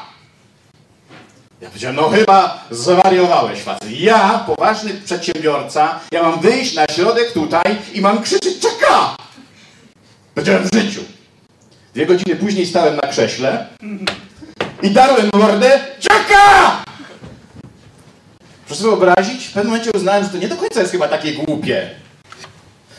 Ja 1.61 1.69
powiedziałem, 1.69 1.97
no 1.97 2.09
chyba 2.09 2.65
zwariowałeś 2.71 3.61
facet. 3.61 4.01
Ja, 4.01 4.45
poważny 4.47 4.95
przedsiębiorca, 5.05 6.01
ja 6.13 6.23
mam 6.23 6.41
wyjść 6.41 6.75
na 6.75 6.87
środek 6.87 7.33
tutaj 7.33 7.77
i 7.95 8.01
mam 8.01 8.23
krzyczeć 8.23 8.59
czaka! 8.61 9.17
Powiedziałem 10.35 10.69
w 10.69 10.75
życiu. 10.75 11.01
Dwie 11.95 12.07
godziny 12.07 12.37
później 12.37 12.67
stałem 12.67 12.97
na 12.97 13.09
krześle 13.09 13.67
i 14.83 14.91
darłem 14.91 15.31
mordę 15.35 15.81
czaka! 16.01 16.77
Proszę 18.67 18.83
sobie 18.83 18.97
wyobrazić, 18.97 19.45
w 19.45 19.53
pewnym 19.53 19.71
momencie 19.71 19.91
uznałem, 19.95 20.25
że 20.25 20.31
to 20.31 20.39
nie 20.39 20.49
do 20.49 20.57
końca 20.57 20.81
jest 20.81 20.93
chyba 20.93 21.09
takie 21.09 21.33
głupie. 21.33 21.91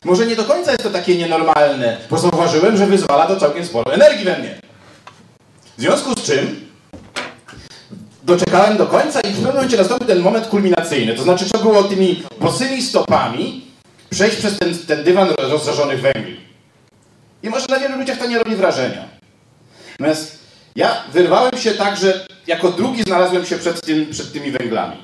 Może 0.03 0.25
nie 0.25 0.35
do 0.35 0.43
końca 0.43 0.71
jest 0.71 0.83
to 0.83 0.89
takie 0.89 1.17
nienormalne, 1.17 1.97
bo 2.09 2.17
zauważyłem, 2.17 2.77
że 2.77 2.87
wyzwala 2.87 3.25
to 3.25 3.39
całkiem 3.39 3.65
sporo 3.65 3.93
energii 3.93 4.25
we 4.25 4.39
mnie. 4.39 4.58
W 5.79 5.81
związku 5.81 6.13
z 6.13 6.23
czym 6.23 6.67
doczekałem 8.23 8.77
do 8.77 8.87
końca 8.87 9.21
i 9.21 9.31
w 9.31 9.35
pewnym 9.35 9.53
momencie 9.53 9.77
nastąpił 9.77 10.07
ten 10.07 10.19
moment 10.19 10.47
kulminacyjny. 10.47 11.15
To 11.15 11.23
znaczy 11.23 11.45
trzeba 11.45 11.63
było 11.63 11.83
tymi 11.83 12.23
bosymi 12.39 12.81
stopami 12.81 13.65
przejść 14.09 14.37
przez 14.37 14.57
ten, 14.57 14.77
ten 14.77 15.03
dywan 15.03 15.29
rozżarzonych 15.37 16.01
węgli. 16.01 16.39
I 17.43 17.49
może 17.49 17.65
na 17.69 17.79
wielu 17.79 17.97
ludziach 17.97 18.17
to 18.17 18.27
nie 18.27 18.37
robi 18.37 18.55
wrażenia. 18.55 19.09
Natomiast 19.99 20.39
ja 20.75 21.03
wyrwałem 21.13 21.57
się 21.57 21.71
tak, 21.71 21.97
że 21.97 22.25
jako 22.47 22.71
drugi 22.71 23.03
znalazłem 23.03 23.45
się 23.45 23.57
przed, 23.57 23.81
tym, 23.81 24.09
przed 24.11 24.33
tymi 24.33 24.51
węglami. 24.51 24.97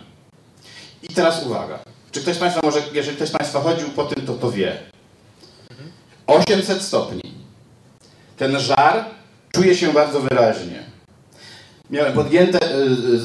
I 1.03 1.07
teraz 1.07 1.43
uwaga. 1.43 1.79
Czy 2.11 2.21
ktoś 2.21 2.35
z 2.35 2.39
Państwa 2.39 2.61
może, 2.63 2.81
jeżeli 2.93 3.15
ktoś 3.15 3.29
z 3.29 3.31
Państwa 3.31 3.61
chodził 3.61 3.89
po 3.89 4.05
tym, 4.05 4.25
to 4.25 4.33
to 4.33 4.51
wie. 4.51 4.77
800 6.27 6.81
stopni. 6.81 7.21
Ten 8.37 8.59
żar 8.59 9.14
czuje 9.55 9.75
się 9.75 9.93
bardzo 9.93 10.19
wyraźnie. 10.19 10.83
Miałem 11.89 12.13
podgięte 12.13 12.59
y, 12.71 12.75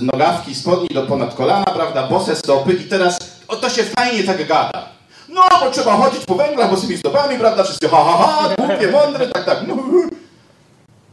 y, 0.01 0.03
nogawki, 0.03 0.55
spodni 0.55 0.89
do 0.89 1.03
ponad 1.03 1.35
kolana, 1.35 1.65
prawda, 1.65 2.07
bose 2.07 2.37
stopy 2.37 2.73
i 2.73 2.85
teraz 2.85 3.19
o, 3.49 3.57
to 3.57 3.71
się 3.71 3.83
fajnie 3.83 4.25
tak 4.25 4.47
gada. 4.47 4.89
No, 5.29 5.43
bo 5.61 5.71
trzeba 5.71 5.97
chodzić 5.97 6.25
po 6.25 6.35
węglach 6.35 6.71
bosymi 6.71 6.99
stopami, 6.99 7.39
prawda, 7.39 7.65
wszyscy 7.65 7.89
ha, 7.89 8.05
ha, 8.05 8.19
ha, 8.19 8.55
głupie, 8.59 8.91
mądre, 8.91 9.27
tak, 9.27 9.45
tak. 9.45 9.59
No. 9.67 9.77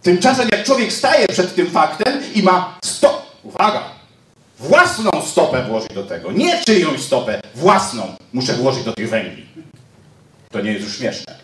Tymczasem 0.01 0.49
jak 0.51 0.63
człowiek 0.63 0.93
staje 0.93 1.27
przed 1.27 1.55
tym 1.55 1.69
faktem 1.69 2.21
i 2.35 2.43
ma 2.43 2.77
stop, 2.85 3.21
uwaga, 3.43 3.83
własną 4.59 5.11
stopę 5.25 5.63
włożyć 5.63 5.93
do 5.93 6.03
tego, 6.03 6.31
nie 6.31 6.63
czyjąś 6.65 7.01
stopę, 7.01 7.41
własną 7.55 8.03
muszę 8.33 8.53
włożyć 8.53 8.83
do 8.83 8.93
tych 8.93 9.09
węgli. 9.09 9.45
To 10.51 10.61
nie 10.61 10.71
jest 10.71 10.85
już 10.85 10.97
śmieszne. 10.97 11.35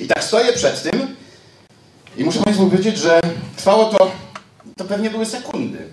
I 0.00 0.06
tak 0.06 0.24
stoję 0.24 0.52
przed 0.52 0.82
tym 0.82 1.21
i 2.16 2.24
muszę 2.24 2.40
Państwu 2.42 2.66
powiedzieć, 2.70 2.98
że 2.98 3.20
trwało 3.56 3.84
to, 3.84 4.12
to 4.76 4.84
pewnie 4.84 5.10
były 5.10 5.26
sekundy. 5.26 5.88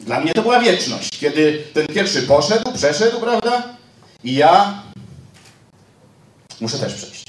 Dla 0.00 0.20
mnie 0.20 0.34
to 0.34 0.42
była 0.42 0.60
wieczność, 0.60 1.18
kiedy 1.18 1.64
ten 1.74 1.86
pierwszy 1.86 2.22
poszedł, 2.22 2.72
przeszedł, 2.72 3.20
prawda? 3.20 3.62
I 4.24 4.34
ja 4.34 4.82
muszę 6.60 6.78
też 6.78 6.94
przejść. 6.94 7.24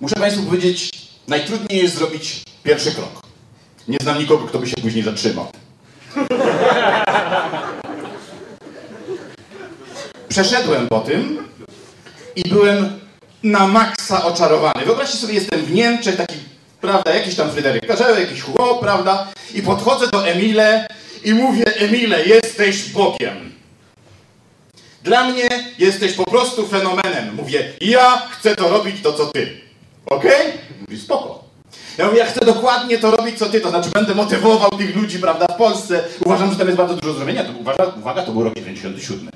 Muszę 0.00 0.14
Państwu 0.14 0.42
powiedzieć, 0.42 0.90
najtrudniej 1.28 1.82
jest 1.82 1.94
zrobić 1.94 2.42
pierwszy 2.62 2.92
krok. 2.92 3.22
Nie 3.88 3.98
znam 4.02 4.18
nikogo, 4.18 4.46
kto 4.46 4.58
by 4.58 4.66
się 4.66 4.76
później 4.76 5.04
zatrzymał. 5.04 5.46
Przeszedłem 10.28 10.88
po 10.88 11.00
tym 11.00 11.48
i 12.36 12.48
byłem 12.48 13.00
na 13.42 13.66
maksa 13.66 14.24
oczarowany. 14.24 14.84
Wyobraźcie 14.84 15.18
sobie, 15.18 15.34
jestem 15.34 15.62
w 15.62 15.72
Niemczech, 15.72 16.16
taki, 16.16 16.36
prawda, 16.80 17.14
jakiś 17.14 17.34
tam 17.34 17.50
Fryderyk 17.50 17.86
Karzeł, 17.86 18.18
jakiś 18.20 18.42
chłop, 18.42 18.80
prawda, 18.80 19.26
i 19.54 19.62
podchodzę 19.62 20.06
do 20.06 20.28
Emile 20.28 20.88
i 21.24 21.34
mówię, 21.34 21.64
Emile, 21.76 22.26
jesteś 22.26 22.88
Bogiem. 22.92 23.52
Dla 25.02 25.30
mnie 25.30 25.48
jesteś 25.78 26.12
po 26.12 26.24
prostu 26.24 26.66
fenomenem. 26.66 27.34
Mówię, 27.34 27.72
ja 27.80 28.22
chcę 28.30 28.56
to 28.56 28.68
robić 28.68 29.02
to, 29.02 29.12
co 29.12 29.26
ty. 29.26 29.60
Okej? 30.06 30.52
Mówi, 30.80 31.00
spoko. 31.00 31.44
Ja 31.98 32.06
mówię, 32.06 32.18
ja 32.18 32.26
chcę 32.26 32.44
dokładnie 32.44 32.98
to 32.98 33.10
robić, 33.10 33.38
co 33.38 33.46
ty, 33.46 33.60
to 33.60 33.70
znaczy 33.70 33.90
będę 33.90 34.14
motywował 34.14 34.70
tych 34.70 34.96
ludzi, 34.96 35.18
prawda, 35.18 35.46
w 35.46 35.56
Polsce. 35.56 36.04
Uważam, 36.24 36.50
że 36.50 36.58
tam 36.58 36.66
jest 36.66 36.78
bardzo 36.78 36.94
dużo 36.94 37.14
zrobienia. 37.14 37.44
To, 37.44 37.52
uważa, 37.60 37.84
uwaga, 37.98 38.22
to 38.22 38.32
był 38.32 38.44
rok 38.44 38.54
97. 38.54 39.30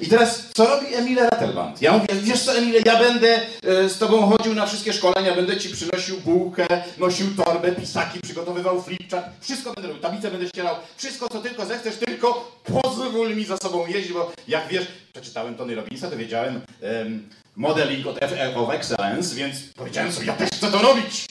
I 0.00 0.06
teraz, 0.06 0.44
co 0.54 0.66
robi 0.66 0.94
Emile 0.94 1.22
Rattelband? 1.30 1.82
Ja 1.82 1.92
mówię, 1.92 2.06
wiesz 2.22 2.42
co 2.42 2.56
Emile, 2.56 2.80
ja 2.86 2.98
będę 2.98 3.40
e, 3.64 3.88
z 3.88 3.98
tobą 3.98 4.26
chodził 4.30 4.54
na 4.54 4.66
wszystkie 4.66 4.92
szkolenia, 4.92 5.34
będę 5.34 5.56
ci 5.56 5.68
przynosił 5.68 6.20
bułkę, 6.20 6.66
nosił 6.98 7.34
torbę, 7.34 7.72
pisaki, 7.72 8.20
przygotowywał 8.20 8.82
flipchart, 8.82 9.26
wszystko 9.40 9.72
będę 9.72 9.88
robił, 9.88 10.02
tablicę 10.02 10.30
będę 10.30 10.48
ścierał, 10.48 10.76
wszystko 10.96 11.28
co 11.28 11.40
tylko 11.40 11.66
zechcesz, 11.66 11.96
tylko 11.96 12.58
pozwól 12.64 13.36
mi 13.36 13.44
za 13.44 13.56
sobą 13.56 13.86
jeździć, 13.86 14.12
bo 14.12 14.32
jak 14.48 14.68
wiesz, 14.68 14.86
przeczytałem 15.12 15.54
Tony 15.54 15.74
Robbinsa, 15.74 16.10
to 16.10 16.16
wiedziałem 16.16 16.60
em, 16.82 17.28
modeling 17.56 18.06
of, 18.06 18.16
of 18.56 18.70
excellence, 18.70 19.34
więc 19.34 19.56
powiedziałem 19.76 20.12
sobie, 20.12 20.26
ja 20.26 20.32
też 20.32 20.50
chcę 20.50 20.70
to 20.70 20.78
robić. 20.78 21.26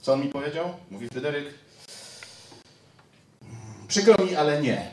Co 0.00 0.12
on 0.12 0.20
mi 0.20 0.28
powiedział? 0.28 0.74
Mówi 0.90 1.08
Fryderyk, 1.08 1.54
przykro 3.88 4.24
mi, 4.24 4.36
ale 4.36 4.62
nie. 4.62 4.92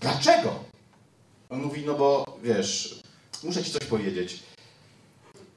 Dlaczego? 0.00 0.67
On 1.50 1.62
mówi, 1.62 1.84
no 1.86 1.94
bo 1.94 2.38
wiesz, 2.42 3.00
muszę 3.42 3.64
ci 3.64 3.70
coś 3.70 3.84
powiedzieć. 3.84 4.42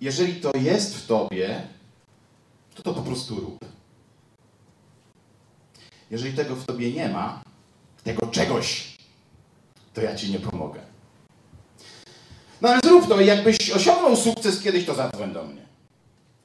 Jeżeli 0.02 0.36
to 0.42 0.52
jest 0.58 0.96
w 0.96 1.08
tobie, 1.08 1.68
to 2.76 2.84
to 2.84 2.94
po 2.94 3.02
prostu 3.02 3.36
rób. 3.36 3.66
Jeżeli 6.12 6.34
tego 6.34 6.56
w 6.56 6.66
tobie 6.66 6.92
nie 6.92 7.10
ma, 7.10 7.44
tego 8.04 8.28
czegoś, 8.28 8.98
to 9.94 10.02
ja 10.02 10.16
ci 10.16 10.32
nie 10.32 10.40
pomogę. 10.40 10.80
No 12.62 12.70
ale 12.70 12.80
zrób 12.84 13.08
to 13.08 13.22
jakbyś 13.22 13.72
osiągnął 13.72 14.16
sukces 14.16 14.62
kiedyś, 14.62 14.86
to 14.86 14.94
zadzwoń 14.96 15.34
do 15.34 15.44
mnie. 15.44 15.62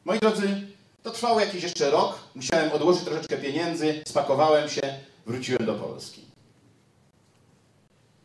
Moi 0.05 0.19
drodzy, 0.19 0.67
to 1.03 1.11
trwało 1.11 1.41
jakiś 1.41 1.63
jeszcze 1.63 1.91
rok. 1.91 2.19
Musiałem 2.35 2.73
odłożyć 2.73 3.05
troszeczkę 3.05 3.37
pieniędzy, 3.37 4.03
spakowałem 4.07 4.69
się, 4.69 4.99
wróciłem 5.27 5.67
do 5.67 5.75
Polski. 5.75 6.25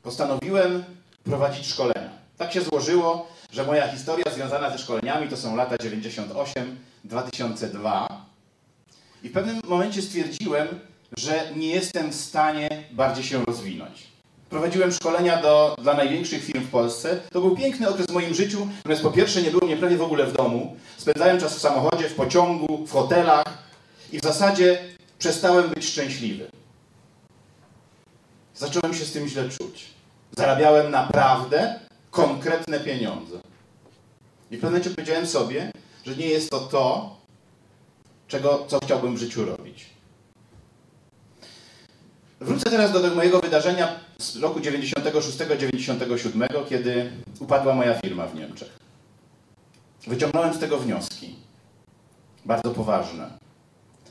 Postanowiłem 0.04 0.84
prowadzić 1.24 1.68
szkolenia. 1.68 2.10
Tak 2.38 2.54
się 2.54 2.62
złożyło, 2.62 3.28
że 3.52 3.64
moja 3.64 3.88
historia 3.88 4.26
związana 4.36 4.70
ze 4.70 4.78
szkoleniami 4.78 5.30
to 5.30 5.38
są 5.38 5.56
lata 5.56 5.76
98-2002. 5.76 8.08
I 9.24 9.30
w 9.30 9.34
pewnym 9.34 9.62
momencie 9.68 10.02
stwierdziłem, 10.02 10.68
że 11.18 11.52
nie 11.56 11.68
jestem 11.68 12.12
w 12.12 12.16
stanie 12.16 12.84
bardziej 12.92 13.24
się 13.24 13.46
rozwinąć. 13.46 14.12
Prowadziłem 14.50 14.92
szkolenia 14.92 15.42
do, 15.42 15.76
dla 15.82 15.94
największych 15.94 16.44
firm 16.44 16.64
w 16.64 16.70
Polsce. 16.70 17.20
To 17.32 17.42
był 17.42 17.56
piękny 17.56 17.90
okres 17.90 18.08
w 18.08 18.14
moim 18.14 18.34
życiu, 18.34 18.68
natomiast 18.78 19.02
po 19.02 19.12
pierwsze 19.12 19.42
nie 19.42 19.52
było 19.52 19.66
mnie 19.66 19.78
prawie 19.78 19.98
w 19.98 20.02
ogóle 20.02 20.26
w 20.26 20.34
domu. 20.34 20.76
Spędzałem 20.98 21.40
czas 21.40 21.56
w 21.56 21.62
samochodzie, 21.62 22.10
w 22.10 22.16
pociągu, 22.16 22.86
w 22.86 22.92
hotelach 22.92 23.46
i 24.12 24.20
w 24.20 24.24
zasadzie 24.24 24.80
przestałem 25.20 25.70
być 25.70 25.86
szczęśliwy. 25.86 26.52
Zacząłem 28.56 28.94
się 28.94 29.06
z 29.06 29.12
tym 29.12 29.28
źle 29.28 29.50
czuć. 29.50 29.91
Zarabiałem 30.38 30.92
naprawdę 30.92 31.80
konkretne 32.12 32.80
pieniądze. 32.80 33.40
I 34.52 34.58
w 34.58 34.62
pewnym 34.62 34.72
momencie 34.72 34.90
powiedziałem 34.90 35.28
sobie, 35.28 35.72
że 36.06 36.16
nie 36.16 36.28
jest 36.28 36.50
to 36.50 36.60
to, 36.60 37.16
czego, 38.28 38.66
co 38.68 38.80
chciałbym 38.80 39.16
w 39.16 39.20
życiu 39.20 39.46
robić. 39.46 39.86
Wrócę 42.40 42.70
teraz 42.70 42.92
do 42.92 43.00
tego 43.00 43.16
mojego 43.16 43.40
wydarzenia 43.40 44.00
z 44.18 44.36
roku 44.36 44.60
96-97, 44.60 46.66
kiedy 46.70 47.12
upadła 47.40 47.76
moja 47.76 47.94
firma 47.94 48.28
w 48.28 48.36
Niemczech. 48.36 48.80
Wyciągnąłem 50.08 50.54
z 50.54 50.60
tego 50.60 50.80
wnioski. 50.80 51.36
Bardzo 52.46 52.70
poważne. 52.70 53.38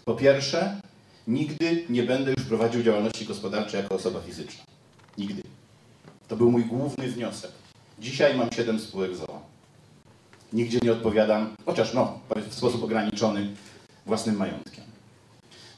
Po 0.04 0.14
pierwsze, 0.14 0.80
nigdy 1.26 1.84
nie 1.88 2.02
będę 2.02 2.30
już 2.30 2.42
prowadził 2.42 2.82
działalności 2.82 3.26
gospodarczej 3.26 3.82
jako 3.82 3.94
osoba 3.94 4.20
fizyczna. 4.20 4.64
Nigdy. 5.18 5.42
To 6.30 6.36
był 6.36 6.50
mój 6.50 6.64
główny 6.64 7.08
wniosek. 7.08 7.50
Dzisiaj 7.98 8.34
mam 8.34 8.48
7 8.52 8.80
spółek 8.80 9.16
ZOO. 9.16 9.42
Nigdzie 10.52 10.78
nie 10.82 10.92
odpowiadam, 10.92 11.56
chociaż 11.66 11.94
no, 11.94 12.18
w 12.50 12.54
sposób 12.54 12.84
ograniczony 12.84 13.48
własnym 14.06 14.36
majątkiem. 14.36 14.84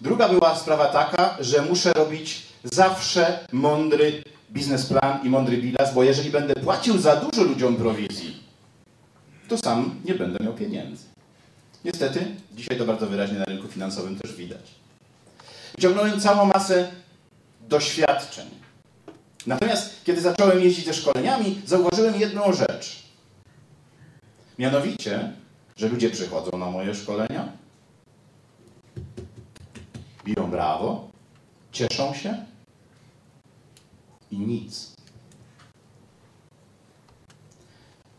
Druga 0.01 0.29
była 0.29 0.57
sprawa 0.57 0.87
taka, 0.87 1.37
że 1.41 1.62
muszę 1.62 1.93
robić 1.93 2.43
zawsze 2.65 3.47
mądry 3.53 4.23
biznesplan 4.51 5.27
i 5.27 5.29
mądry 5.29 5.57
bilans, 5.57 5.95
bo 5.95 6.03
jeżeli 6.03 6.31
będę 6.31 6.55
płacił 6.55 6.99
za 6.99 7.17
dużo 7.17 7.43
ludziom 7.43 7.77
prowizji, 7.77 8.43
to 9.49 9.59
sam 9.59 9.95
nie 10.05 10.15
będę 10.15 10.45
miał 10.45 10.55
pieniędzy. 10.55 11.05
Niestety, 11.85 12.27
dzisiaj 12.55 12.79
to 12.79 12.85
bardzo 12.85 13.07
wyraźnie 13.07 13.38
na 13.38 13.45
rynku 13.45 13.69
finansowym 13.69 14.19
też 14.19 14.35
widać. 14.35 14.71
Wyciągnąłem 15.75 16.21
całą 16.21 16.45
masę 16.47 16.91
doświadczeń. 17.69 18.62
Natomiast, 19.47 20.05
kiedy 20.05 20.21
zacząłem 20.21 20.61
jeździć 20.61 20.87
ze 20.87 20.95
szkoleniami, 20.95 21.63
zauważyłem 21.67 22.21
jedną 22.21 22.53
rzecz. 22.53 23.03
Mianowicie, 24.59 25.33
że 25.77 25.89
ludzie 25.89 26.11
przychodzą 26.11 26.59
na 26.59 26.71
moje 26.71 26.95
szkolenia, 26.95 27.53
biją 30.25 30.51
brawo, 30.51 31.09
cieszą 31.73 32.15
się 32.15 32.45
i 34.31 34.39
nic. 34.39 34.93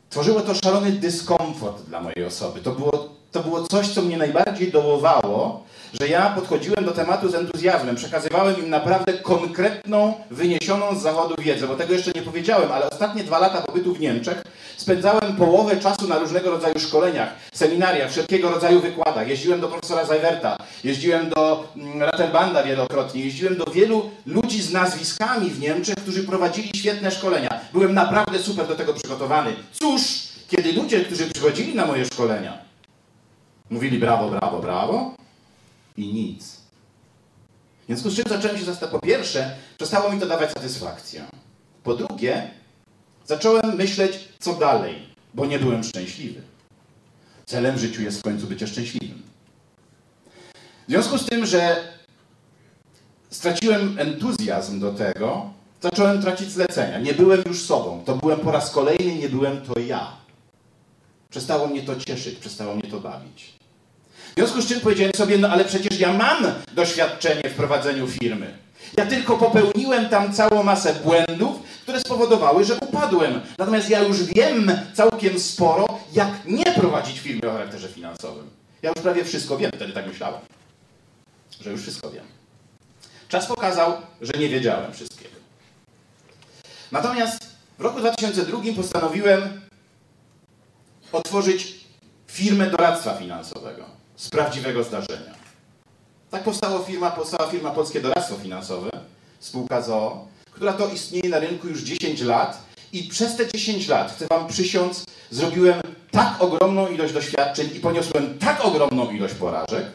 Tworzyło 0.09 0.41
to 0.41 0.53
szalony 0.55 0.91
dyskomfort 0.91 1.85
dla 1.85 2.01
mojej 2.01 2.25
osoby. 2.25 2.61
To 2.61 2.71
było, 2.71 3.09
to 3.31 3.43
było 3.43 3.67
coś, 3.67 3.89
co 3.89 4.01
mnie 4.01 4.17
najbardziej 4.17 4.71
dołowało, 4.71 5.63
że 6.01 6.07
ja 6.07 6.29
podchodziłem 6.29 6.85
do 6.85 6.91
tematu 6.91 7.29
z 7.29 7.35
entuzjazmem, 7.35 7.95
przekazywałem 7.95 8.59
im 8.59 8.69
naprawdę 8.69 9.13
konkretną, 9.13 10.13
wyniesioną 10.31 10.95
z 10.95 11.01
zachodu 11.01 11.35
wiedzę, 11.41 11.67
bo 11.67 11.75
tego 11.75 11.93
jeszcze 11.93 12.11
nie 12.11 12.21
powiedziałem, 12.21 12.71
ale 12.71 12.89
ostatnie 12.89 13.23
dwa 13.23 13.39
lata 13.39 13.61
pobytu 13.61 13.93
w 13.93 13.99
Niemczech 13.99 14.43
spędzałem 14.77 15.35
połowę 15.35 15.77
czasu 15.77 16.07
na 16.07 16.19
różnego 16.19 16.49
rodzaju 16.49 16.79
szkoleniach, 16.79 17.29
seminariach, 17.53 18.11
wszelkiego 18.11 18.49
rodzaju 18.49 18.81
wykładach. 18.81 19.27
Jeździłem 19.27 19.61
do 19.61 19.67
profesora 19.67 20.05
Zajwerta, 20.05 20.57
jeździłem 20.83 21.29
do 21.29 21.67
mm, 21.75 22.01
Rattelbanda 22.01 22.63
wielokrotnie, 22.63 23.25
jeździłem 23.25 23.55
do 23.57 23.65
wielu 23.65 24.11
ludzi 24.25 24.61
z 24.61 24.71
nazwiskami 24.71 25.49
w 25.49 25.59
Niemczech, 25.59 25.95
którzy 25.95 26.23
prowadzili 26.23 26.69
świetne 26.75 27.11
szkolenia. 27.11 27.59
Byłem 27.73 27.93
naprawdę 27.93 28.39
super 28.39 28.67
do 28.67 28.75
tego 28.75 28.93
przygotowany. 28.93 29.55
Cóż, 29.71 30.01
kiedy 30.49 30.73
ludzie, 30.73 30.99
którzy 30.99 31.25
przychodzili 31.27 31.75
na 31.75 31.85
moje 31.85 32.05
szkolenia, 32.05 32.57
mówili 33.69 33.99
brawo, 33.99 34.29
brawo, 34.29 34.59
brawo, 34.59 35.22
i 35.97 36.13
nic. 36.13 36.63
W 37.83 37.85
związku 37.85 38.09
z 38.09 38.15
czym 38.15 38.25
zacząłem 38.29 38.57
się 38.57 38.65
zastanawiać. 38.65 39.01
Po 39.01 39.07
pierwsze, 39.07 39.55
przestało 39.77 40.11
mi 40.11 40.19
to 40.19 40.25
dawać 40.25 40.51
satysfakcję. 40.51 41.25
Po 41.83 41.95
drugie, 41.95 42.51
zacząłem 43.25 43.75
myśleć, 43.75 44.29
co 44.39 44.53
dalej, 44.53 44.95
bo 45.33 45.45
nie 45.45 45.59
byłem 45.59 45.83
szczęśliwy. 45.83 46.41
Celem 47.45 47.75
w 47.75 47.79
życiu 47.79 48.01
jest 48.01 48.19
w 48.19 48.23
końcu 48.23 48.47
bycie 48.47 48.67
szczęśliwym. 48.67 49.21
W 50.87 50.91
związku 50.91 51.17
z 51.17 51.25
tym, 51.25 51.45
że 51.45 51.87
straciłem 53.29 53.99
entuzjazm 53.99 54.79
do 54.79 54.93
tego, 54.93 55.53
zacząłem 55.81 56.21
tracić 56.21 56.51
zlecenia. 56.51 56.99
Nie 56.99 57.13
byłem 57.13 57.43
już 57.47 57.65
sobą. 57.65 58.03
To 58.05 58.15
byłem 58.15 58.39
po 58.39 58.51
raz 58.51 58.71
kolejny, 58.71 59.15
nie 59.15 59.29
byłem 59.29 59.61
to 59.61 59.79
ja. 59.79 60.17
Przestało 61.29 61.67
mnie 61.67 61.81
to 61.81 61.95
cieszyć, 61.95 62.39
przestało 62.39 62.75
mnie 62.75 62.91
to 62.91 62.99
bawić. 62.99 63.53
W 64.33 64.35
związku 64.35 64.61
z 64.61 64.67
czym 64.67 64.79
powiedziałem 64.79 65.13
sobie, 65.15 65.37
no 65.37 65.49
ale 65.49 65.65
przecież 65.65 65.99
ja 65.99 66.13
mam 66.13 66.45
doświadczenie 66.75 67.49
w 67.49 67.53
prowadzeniu 67.53 68.07
firmy. 68.07 68.57
Ja 68.97 69.05
tylko 69.05 69.37
popełniłem 69.37 70.09
tam 70.09 70.33
całą 70.33 70.63
masę 70.63 70.93
błędów, 70.93 71.59
które 71.81 71.99
spowodowały, 71.99 72.63
że 72.65 72.75
upadłem. 72.75 73.41
Natomiast 73.57 73.89
ja 73.89 73.99
już 73.99 74.23
wiem 74.23 74.71
całkiem 74.93 75.39
sporo, 75.39 75.85
jak 76.13 76.45
nie 76.45 76.65
prowadzić 76.65 77.19
firmy 77.19 77.49
o 77.49 77.53
charakterze 77.53 77.89
finansowym. 77.89 78.49
Ja 78.81 78.89
już 78.89 78.99
prawie 79.03 79.25
wszystko 79.25 79.57
wiem, 79.57 79.71
wtedy 79.75 79.93
tak 79.93 80.07
myślałem, 80.07 80.41
że 81.61 81.71
już 81.71 81.81
wszystko 81.81 82.11
wiem. 82.11 82.25
Czas 83.27 83.45
pokazał, 83.45 83.93
że 84.21 84.33
nie 84.39 84.49
wiedziałem 84.49 84.93
wszystkiego. 84.93 85.35
Natomiast 86.91 87.39
w 87.77 87.81
roku 87.81 87.99
2002 87.99 88.59
postanowiłem 88.75 89.61
otworzyć 91.11 91.75
firmę 92.27 92.69
doradztwa 92.69 93.13
finansowego 93.13 93.92
z 94.15 94.29
prawdziwego 94.29 94.83
zdarzenia. 94.83 95.33
Tak 96.31 96.43
powstała 96.43 96.83
firma, 96.83 97.11
powstała 97.11 97.49
firma 97.51 97.71
Polskie 97.71 98.01
Doradztwo 98.01 98.35
Finansowe, 98.35 98.89
spółka 99.39 99.81
ZOO, 99.81 100.27
która 100.51 100.73
to 100.73 100.87
istnieje 100.87 101.29
na 101.29 101.39
rynku 101.39 101.67
już 101.67 101.81
10 101.81 102.21
lat 102.21 102.63
i 102.93 103.03
przez 103.03 103.35
te 103.35 103.51
10 103.51 103.87
lat, 103.87 104.11
chcę 104.11 104.27
Wam 104.29 104.47
przysiąc, 104.47 105.05
zrobiłem 105.31 105.81
tak 106.11 106.41
ogromną 106.41 106.87
ilość 106.87 107.13
doświadczeń 107.13 107.69
i 107.75 107.79
poniosłem 107.79 108.39
tak 108.39 108.65
ogromną 108.65 109.11
ilość 109.11 109.33
porażek, 109.33 109.85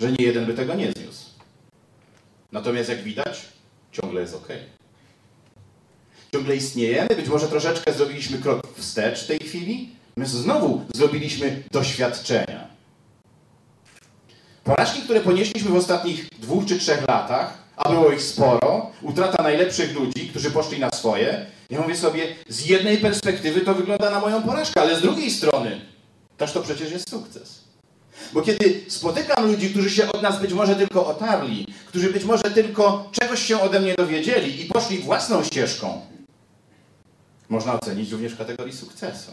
że 0.00 0.12
nie 0.12 0.24
jeden 0.24 0.46
by 0.46 0.54
tego 0.54 0.74
nie 0.74 0.92
zniósł. 0.92 1.24
Natomiast 2.52 2.88
jak 2.88 3.02
widać, 3.02 3.48
ciągle 3.92 4.20
jest 4.20 4.34
ok. 4.34 4.48
ciągle 6.32 6.56
istniejemy, 6.56 7.08
być 7.16 7.28
może 7.28 7.48
troszeczkę 7.48 7.92
zrobiliśmy 7.92 8.38
krok 8.38 8.62
wstecz 8.74 9.24
w 9.24 9.26
tej 9.26 9.38
chwili. 9.38 9.96
My 10.16 10.26
znowu 10.26 10.84
zrobiliśmy 10.94 11.62
doświadczenia. 11.70 12.69
Porażki, 14.70 15.02
które 15.02 15.20
ponieśliśmy 15.20 15.70
w 15.70 15.76
ostatnich 15.76 16.28
dwóch 16.38 16.66
czy 16.66 16.78
trzech 16.78 17.08
latach, 17.08 17.58
a 17.76 17.88
było 17.88 18.10
ich 18.10 18.22
sporo, 18.22 18.90
utrata 19.02 19.42
najlepszych 19.42 19.94
ludzi, 19.94 20.28
którzy 20.28 20.50
poszli 20.50 20.80
na 20.80 20.90
swoje, 20.90 21.46
ja 21.70 21.80
mówię 21.80 21.96
sobie, 21.96 22.26
z 22.48 22.66
jednej 22.66 22.98
perspektywy 22.98 23.60
to 23.60 23.74
wygląda 23.74 24.10
na 24.10 24.20
moją 24.20 24.42
porażkę, 24.42 24.80
ale 24.80 24.96
z 24.96 25.02
drugiej 25.02 25.30
strony, 25.30 25.80
też 26.36 26.52
to 26.52 26.62
przecież 26.62 26.92
jest 26.92 27.10
sukces. 27.10 27.60
Bo 28.32 28.42
kiedy 28.42 28.80
spotykam 28.88 29.46
ludzi, 29.46 29.70
którzy 29.70 29.90
się 29.90 30.12
od 30.12 30.22
nas 30.22 30.40
być 30.40 30.52
może 30.52 30.76
tylko 30.76 31.06
otarli, 31.06 31.66
którzy 31.86 32.12
być 32.12 32.24
może 32.24 32.42
tylko 32.42 33.08
czegoś 33.12 33.42
się 33.42 33.60
ode 33.60 33.80
mnie 33.80 33.94
dowiedzieli 33.94 34.64
i 34.64 34.68
poszli 34.68 34.98
własną 34.98 35.44
ścieżką, 35.44 36.00
można 37.48 37.74
ocenić 37.74 38.10
również 38.10 38.32
w 38.32 38.38
kategorii 38.38 38.76
sukcesu. 38.76 39.32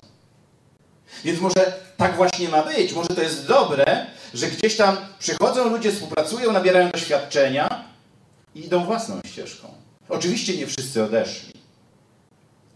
Więc 1.24 1.42
może 1.42 1.74
tak 1.98 2.16
właśnie 2.16 2.50
ma 2.50 2.64
być, 2.64 2.94
może 2.94 3.10
to 3.10 3.22
jest 3.22 3.48
dobre, 3.48 4.06
że 4.34 4.48
gdzieś 4.48 4.78
tam 4.78 4.98
przychodzą 5.20 5.70
ludzie, 5.70 5.92
współpracują, 5.92 6.52
nabierają 6.52 6.92
doświadczenia 6.92 7.86
i 8.56 8.66
idą 8.66 8.86
własną 8.86 9.20
ścieżką. 9.28 9.68
Oczywiście 10.10 10.58
nie 10.58 10.68
wszyscy 10.68 11.04
odeszli. 11.04 11.54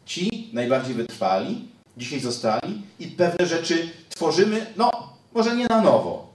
Ci 0.06 0.50
najbardziej 0.54 0.94
wytrwali, 0.94 1.68
dzisiaj 1.98 2.20
zostali 2.20 2.82
i 3.00 3.08
pewne 3.08 3.46
rzeczy 3.46 3.90
tworzymy, 4.10 4.66
no, 4.78 4.92
może 5.34 5.56
nie 5.56 5.68
na 5.68 5.82
nowo, 5.82 6.34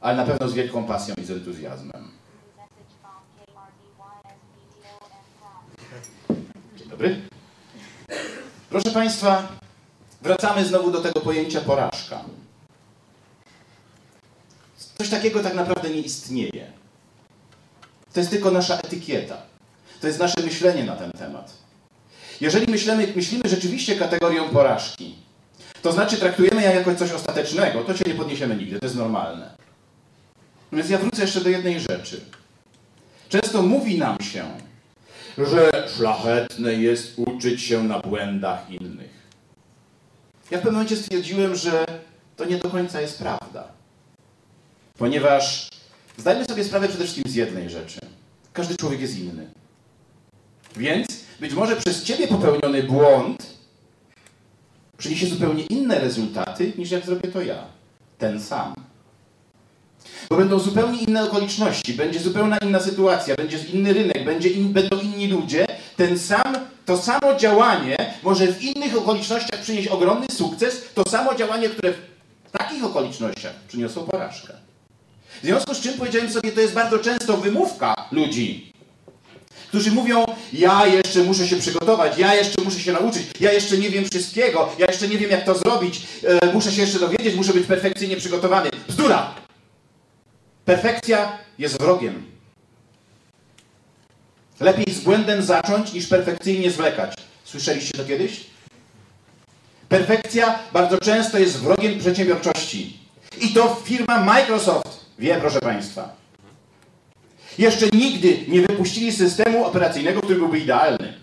ale 0.00 0.16
na 0.16 0.24
pewno 0.24 0.48
z 0.48 0.54
wielką 0.54 0.84
pasją 0.84 1.14
i 1.22 1.24
z 1.24 1.30
entuzjazmem. 1.30 2.10
Dzień 6.76 6.88
dobry. 6.88 7.20
Proszę 8.70 8.90
Państwa, 8.90 9.48
wracamy 10.22 10.64
znowu 10.64 10.90
do 10.90 11.00
tego 11.00 11.20
pojęcia 11.20 11.60
porażka. 11.60 12.24
Coś 14.98 15.08
takiego 15.08 15.42
tak 15.42 15.54
naprawdę 15.54 15.90
nie 15.90 16.00
istnieje. 16.00 16.72
To 18.12 18.20
jest 18.20 18.30
tylko 18.30 18.50
nasza 18.50 18.78
etykieta. 18.78 19.36
To 20.00 20.06
jest 20.06 20.18
nasze 20.18 20.42
myślenie 20.42 20.84
na 20.84 20.96
ten 20.96 21.10
temat. 21.10 21.52
Jeżeli 22.40 22.72
myślimy, 22.72 23.12
myślimy 23.16 23.48
rzeczywiście 23.48 23.96
kategorią 23.96 24.48
porażki, 24.48 25.14
to 25.82 25.92
znaczy 25.92 26.16
traktujemy 26.16 26.62
ją 26.62 26.74
jako 26.74 26.94
coś 26.94 27.12
ostatecznego, 27.12 27.84
to 27.84 27.96
się 27.96 28.04
nie 28.06 28.14
podniesiemy 28.14 28.56
nigdy, 28.56 28.78
to 28.78 28.86
jest 28.86 28.96
normalne. 28.96 29.50
Więc 30.72 30.90
ja 30.90 30.98
wrócę 30.98 31.22
jeszcze 31.22 31.40
do 31.40 31.48
jednej 31.48 31.80
rzeczy. 31.80 32.20
Często 33.28 33.62
mówi 33.62 33.98
nam 33.98 34.16
się, 34.20 34.44
że 35.38 35.88
szlachetne 35.96 36.74
jest 36.74 37.12
uczyć 37.16 37.62
się 37.62 37.84
na 37.84 37.98
błędach 37.98 38.70
innych. 38.70 39.17
Ja 40.50 40.58
w 40.58 40.60
pewnym 40.60 40.74
momencie 40.74 40.96
stwierdziłem, 40.96 41.56
że 41.56 41.84
to 42.36 42.44
nie 42.44 42.56
do 42.56 42.70
końca 42.70 43.00
jest 43.00 43.18
prawda. 43.18 43.68
Ponieważ 44.98 45.68
zdajmy 46.16 46.44
sobie 46.44 46.64
sprawę 46.64 46.88
przede 46.88 47.04
wszystkim 47.04 47.32
z 47.32 47.34
jednej 47.34 47.70
rzeczy. 47.70 48.00
Każdy 48.52 48.76
człowiek 48.76 49.00
jest 49.00 49.18
inny. 49.18 49.50
Więc 50.76 51.06
być 51.40 51.54
może 51.54 51.76
przez 51.76 52.04
ciebie 52.04 52.28
popełniony 52.28 52.82
błąd 52.82 53.46
przyniesie 54.98 55.26
zupełnie 55.26 55.64
inne 55.64 55.98
rezultaty, 55.98 56.72
niż 56.78 56.90
jak 56.90 57.06
zrobię 57.06 57.28
to 57.28 57.42
ja. 57.42 57.64
Ten 58.18 58.42
sam. 58.42 58.74
Bo 60.30 60.36
będą 60.36 60.58
zupełnie 60.58 60.98
inne 60.98 61.24
okoliczności, 61.24 61.94
będzie 61.94 62.20
zupełnie 62.20 62.56
inna 62.62 62.80
sytuacja, 62.80 63.34
będzie 63.34 63.58
inny 63.72 63.92
rynek, 63.92 64.24
będzie 64.24 64.48
in, 64.48 64.72
będą 64.72 65.00
inni 65.00 65.28
ludzie. 65.28 65.66
Ten 65.96 66.18
sam, 66.18 66.54
to 66.86 66.96
samo 66.96 67.34
działanie 67.34 68.14
może 68.22 68.46
w 68.46 68.62
innych 68.62 68.96
okolicznościach 68.96 69.60
przynieść 69.60 69.88
ogromny 69.88 70.26
sukces, 70.32 70.82
to 70.94 71.10
samo 71.10 71.34
działanie, 71.34 71.68
które 71.68 71.92
w 71.92 72.50
takich 72.58 72.84
okolicznościach 72.84 73.54
przyniosło 73.68 74.02
porażkę. 74.02 74.52
W 75.42 75.44
związku 75.44 75.74
z 75.74 75.80
czym 75.80 75.94
powiedziałem 75.94 76.30
sobie, 76.30 76.52
to 76.52 76.60
jest 76.60 76.74
bardzo 76.74 76.98
często 76.98 77.36
wymówka 77.36 77.94
ludzi, 78.12 78.72
którzy 79.68 79.92
mówią, 79.92 80.24
ja 80.52 80.86
jeszcze 80.86 81.22
muszę 81.22 81.48
się 81.48 81.56
przygotować, 81.56 82.18
ja 82.18 82.34
jeszcze 82.34 82.62
muszę 82.64 82.80
się 82.80 82.92
nauczyć, 82.92 83.22
ja 83.40 83.52
jeszcze 83.52 83.78
nie 83.78 83.90
wiem 83.90 84.04
wszystkiego, 84.04 84.68
ja 84.78 84.86
jeszcze 84.86 85.08
nie 85.08 85.18
wiem 85.18 85.30
jak 85.30 85.44
to 85.44 85.54
zrobić, 85.54 86.00
e, 86.42 86.52
muszę 86.52 86.72
się 86.72 86.80
jeszcze 86.80 86.98
dowiedzieć, 86.98 87.34
muszę 87.34 87.52
być 87.52 87.66
perfekcyjnie 87.66 88.16
przygotowany. 88.16 88.70
Bzdura! 88.88 89.47
Perfekcja 90.68 91.38
jest 91.58 91.80
wrogiem. 91.80 92.26
Lepiej 94.60 94.94
z 94.94 95.00
błędem 95.00 95.42
zacząć, 95.42 95.92
niż 95.92 96.06
perfekcyjnie 96.06 96.70
zwlekać. 96.70 97.14
Słyszeliście 97.44 97.98
to 97.98 98.04
kiedyś? 98.04 98.46
Perfekcja 99.88 100.58
bardzo 100.72 100.98
często 100.98 101.38
jest 101.38 101.56
wrogiem 101.56 101.98
przedsiębiorczości. 101.98 102.98
I 103.40 103.48
to 103.48 103.82
firma 103.84 104.24
Microsoft 104.24 105.06
wie, 105.18 105.36
proszę 105.40 105.60
Państwa. 105.60 106.16
Jeszcze 107.58 107.86
nigdy 107.92 108.38
nie 108.48 108.60
wypuścili 108.60 109.12
systemu 109.12 109.64
operacyjnego, 109.64 110.20
który 110.20 110.38
byłby 110.38 110.58
idealny. 110.58 111.14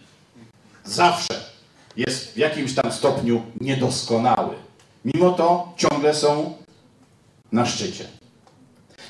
Zawsze 0.86 1.43
jest 1.97 2.34
w 2.34 2.38
jakimś 2.38 2.75
tam 2.75 2.91
stopniu 2.91 3.43
niedoskonały. 3.62 4.55
Mimo 5.05 5.31
to 5.31 5.73
ciągle 5.77 6.13
są 6.13 6.58
na 7.51 7.65
szczycie. 7.65 8.24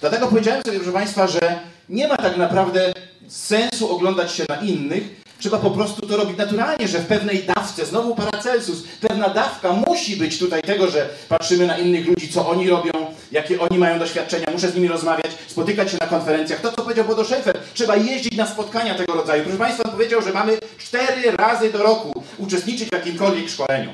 Dlatego 0.02 0.28
powiedziałem 0.28 0.62
sobie, 0.66 0.78
proszę 0.78 0.94
Państwa, 0.94 1.28
że 1.28 1.60
nie 1.90 2.08
ma 2.08 2.18
tak 2.18 2.38
naprawdę 2.38 2.94
sensu 3.28 3.96
oglądać 3.96 4.32
się 4.32 4.46
na 4.50 4.56
innych. 4.56 5.26
Trzeba 5.40 5.58
po 5.58 5.72
prostu 5.72 6.08
to 6.08 6.18
robić 6.18 6.38
naturalnie, 6.38 6.88
że 6.88 7.00
w 7.00 7.06
pewnej 7.06 7.44
dawce, 7.44 7.86
znowu 7.86 8.16
Paracelsus, 8.16 8.84
pewna 9.02 9.30
dawka 9.30 9.74
musi 9.74 10.18
być 10.18 10.40
tutaj 10.40 10.62
tego, 10.62 10.88
że 10.88 11.10
patrzymy 11.30 11.68
na 11.68 11.78
innych 11.78 12.08
ludzi, 12.08 12.30
co 12.30 12.50
oni 12.50 12.70
robią, 12.70 12.92
jakie 13.32 13.62
oni 13.62 13.78
mają 13.78 14.00
doświadczenia, 14.00 14.46
muszę 14.52 14.70
z 14.70 14.76
nimi 14.76 14.88
rozmawiać, 14.88 15.32
spotykać 15.48 15.92
się 15.92 15.98
na 16.02 16.08
konferencjach. 16.08 16.62
To, 16.62 16.72
co 16.72 16.82
powiedział 16.82 17.06
Bodo 17.06 17.26
Schaefer, 17.26 17.58
trzeba 17.74 17.96
jeździć 17.96 18.38
na 18.38 18.48
spotkania 18.48 18.96
tego 18.96 19.14
rodzaju. 19.14 19.44
Proszę 19.44 19.58
Państwa, 19.58 19.84
on 19.84 19.92
powiedział, 19.92 20.22
że 20.22 20.34
mamy 20.34 20.58
cztery 20.78 21.32
razy 21.32 21.72
do 21.72 21.84
roku 21.84 22.24
uczestniczyć 22.38 22.90
w 22.90 22.94
jakimkolwiek 22.94 23.50
szkoleniu. 23.50 23.90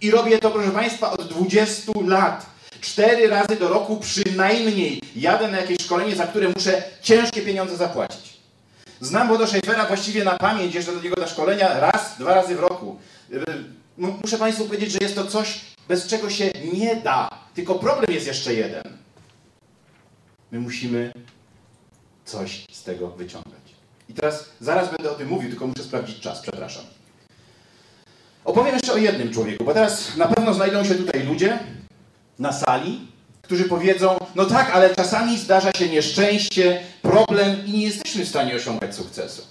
I 0.00 0.10
robię 0.10 0.38
to, 0.38 0.50
proszę 0.50 0.70
Państwa, 0.70 1.10
od 1.10 1.28
20 1.28 1.92
lat. 2.06 2.53
Cztery 2.84 3.28
razy 3.28 3.56
do 3.56 3.68
roku 3.68 3.96
przynajmniej 3.96 5.00
jadę 5.16 5.48
na 5.48 5.60
jakieś 5.60 5.78
szkolenie, 5.82 6.16
za 6.16 6.26
które 6.26 6.48
muszę 6.48 6.82
ciężkie 7.02 7.42
pieniądze 7.42 7.76
zapłacić. 7.76 8.34
Znam 9.00 9.28
Bodo 9.28 9.46
Schaeffera 9.46 9.86
właściwie 9.86 10.24
na 10.24 10.38
pamięć, 10.38 10.74
jeszcze 10.74 10.92
do 10.92 11.02
niego 11.02 11.20
na 11.20 11.26
szkolenia 11.26 11.80
raz, 11.80 12.18
dwa 12.18 12.34
razy 12.34 12.56
w 12.56 12.60
roku. 12.60 12.98
Muszę 13.98 14.38
Państwu 14.38 14.64
powiedzieć, 14.64 14.92
że 14.92 14.98
jest 15.02 15.14
to 15.14 15.26
coś, 15.26 15.60
bez 15.88 16.06
czego 16.06 16.30
się 16.30 16.50
nie 16.72 16.96
da. 16.96 17.28
Tylko 17.54 17.74
problem 17.74 18.14
jest 18.14 18.26
jeszcze 18.26 18.54
jeden. 18.54 18.82
My 20.52 20.60
musimy 20.60 21.12
coś 22.24 22.64
z 22.72 22.82
tego 22.82 23.08
wyciągać. 23.08 23.74
I 24.08 24.14
teraz 24.14 24.44
zaraz 24.60 24.88
będę 24.88 25.10
o 25.10 25.14
tym 25.14 25.28
mówił, 25.28 25.50
tylko 25.50 25.66
muszę 25.66 25.82
sprawdzić 25.82 26.20
czas, 26.20 26.40
przepraszam. 26.40 26.84
Opowiem 28.44 28.74
jeszcze 28.74 28.92
o 28.92 28.96
jednym 28.96 29.32
człowieku, 29.32 29.64
bo 29.64 29.74
teraz 29.74 30.16
na 30.16 30.26
pewno 30.26 30.54
znajdą 30.54 30.84
się 30.84 30.94
tutaj 30.94 31.22
ludzie 31.26 31.58
na 32.38 32.52
sali, 32.52 33.00
którzy 33.42 33.64
powiedzą, 33.64 34.18
no 34.34 34.44
tak, 34.44 34.70
ale 34.70 34.94
czasami 34.94 35.38
zdarza 35.38 35.70
się 35.78 35.88
nieszczęście, 35.88 36.80
problem 37.02 37.66
i 37.66 37.72
nie 37.72 37.82
jesteśmy 37.82 38.24
w 38.24 38.28
stanie 38.28 38.54
osiągać 38.54 38.94
sukcesu. 38.94 39.42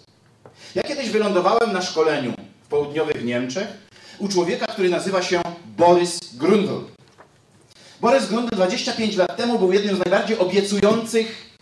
Ja 0.75 0.83
kiedyś 0.83 1.09
wylądowałem 1.09 1.73
na 1.73 1.81
szkoleniu 1.81 2.33
w 2.63 2.67
południowych 2.67 3.25
Niemczech 3.25 3.67
u 4.19 4.27
człowieka, 4.27 4.65
który 4.65 4.89
nazywa 4.89 5.21
się 5.21 5.41
Boris 5.77 6.19
Grundl. 6.33 6.79
Boris 8.01 8.25
Grundl 8.25 8.55
25 8.55 9.15
lat 9.15 9.37
temu 9.37 9.59
był 9.59 9.73
jednym 9.73 9.95
z 9.95 9.99
najbardziej 9.99 10.37
obiecujących 10.37 11.57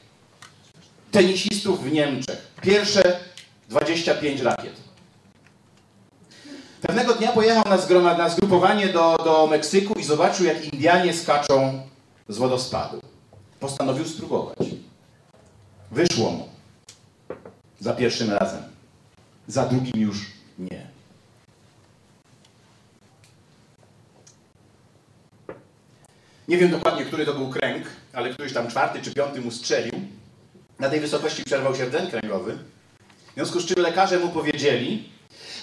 tenisistów 1.12 1.84
w 1.84 1.92
Niemczech. 1.92 2.52
Pierwsze 2.62 3.20
25 3.70 4.42
rakiet. 4.42 4.91
Pewnego 6.82 7.14
dnia 7.14 7.32
pojechał 7.32 7.64
na, 7.70 7.78
zgroma, 7.78 8.18
na 8.18 8.30
zgrupowanie 8.30 8.88
do, 8.88 9.18
do 9.24 9.48
Meksyku 9.48 10.00
i 10.00 10.04
zobaczył, 10.04 10.46
jak 10.46 10.74
Indianie 10.74 11.14
skaczą 11.14 11.82
z 12.30 12.38
wodospadu. 12.38 13.02
Postanowił 13.60 14.06
spróbować. 14.06 14.58
Wyszło 15.92 16.32
mu. 16.32 16.50
Za 17.80 17.94
pierwszym 17.94 18.32
razem. 18.32 18.64
Za 19.48 19.66
drugim 19.66 20.02
już 20.02 20.18
nie. 20.60 20.88
Nie 26.48 26.58
wiem 26.58 26.72
dokładnie, 26.72 27.06
który 27.06 27.26
to 27.26 27.34
był 27.34 27.50
kręg, 27.50 27.88
ale 28.14 28.30
któryś 28.30 28.54
tam 28.54 28.68
czwarty 28.68 29.02
czy 29.02 29.14
piąty 29.14 29.42
mu 29.42 29.52
strzelił. 29.52 29.94
Na 30.80 30.90
tej 30.90 31.00
wysokości 31.00 31.44
przerwał 31.44 31.76
się 31.76 31.86
rdzeń 31.86 32.12
kręgowy. 32.12 32.58
W 33.32 33.34
związku 33.34 33.60
z 33.60 33.66
czym 33.66 33.84
lekarze 33.84 34.20
mu 34.20 34.30
powiedzieli, 34.30 35.10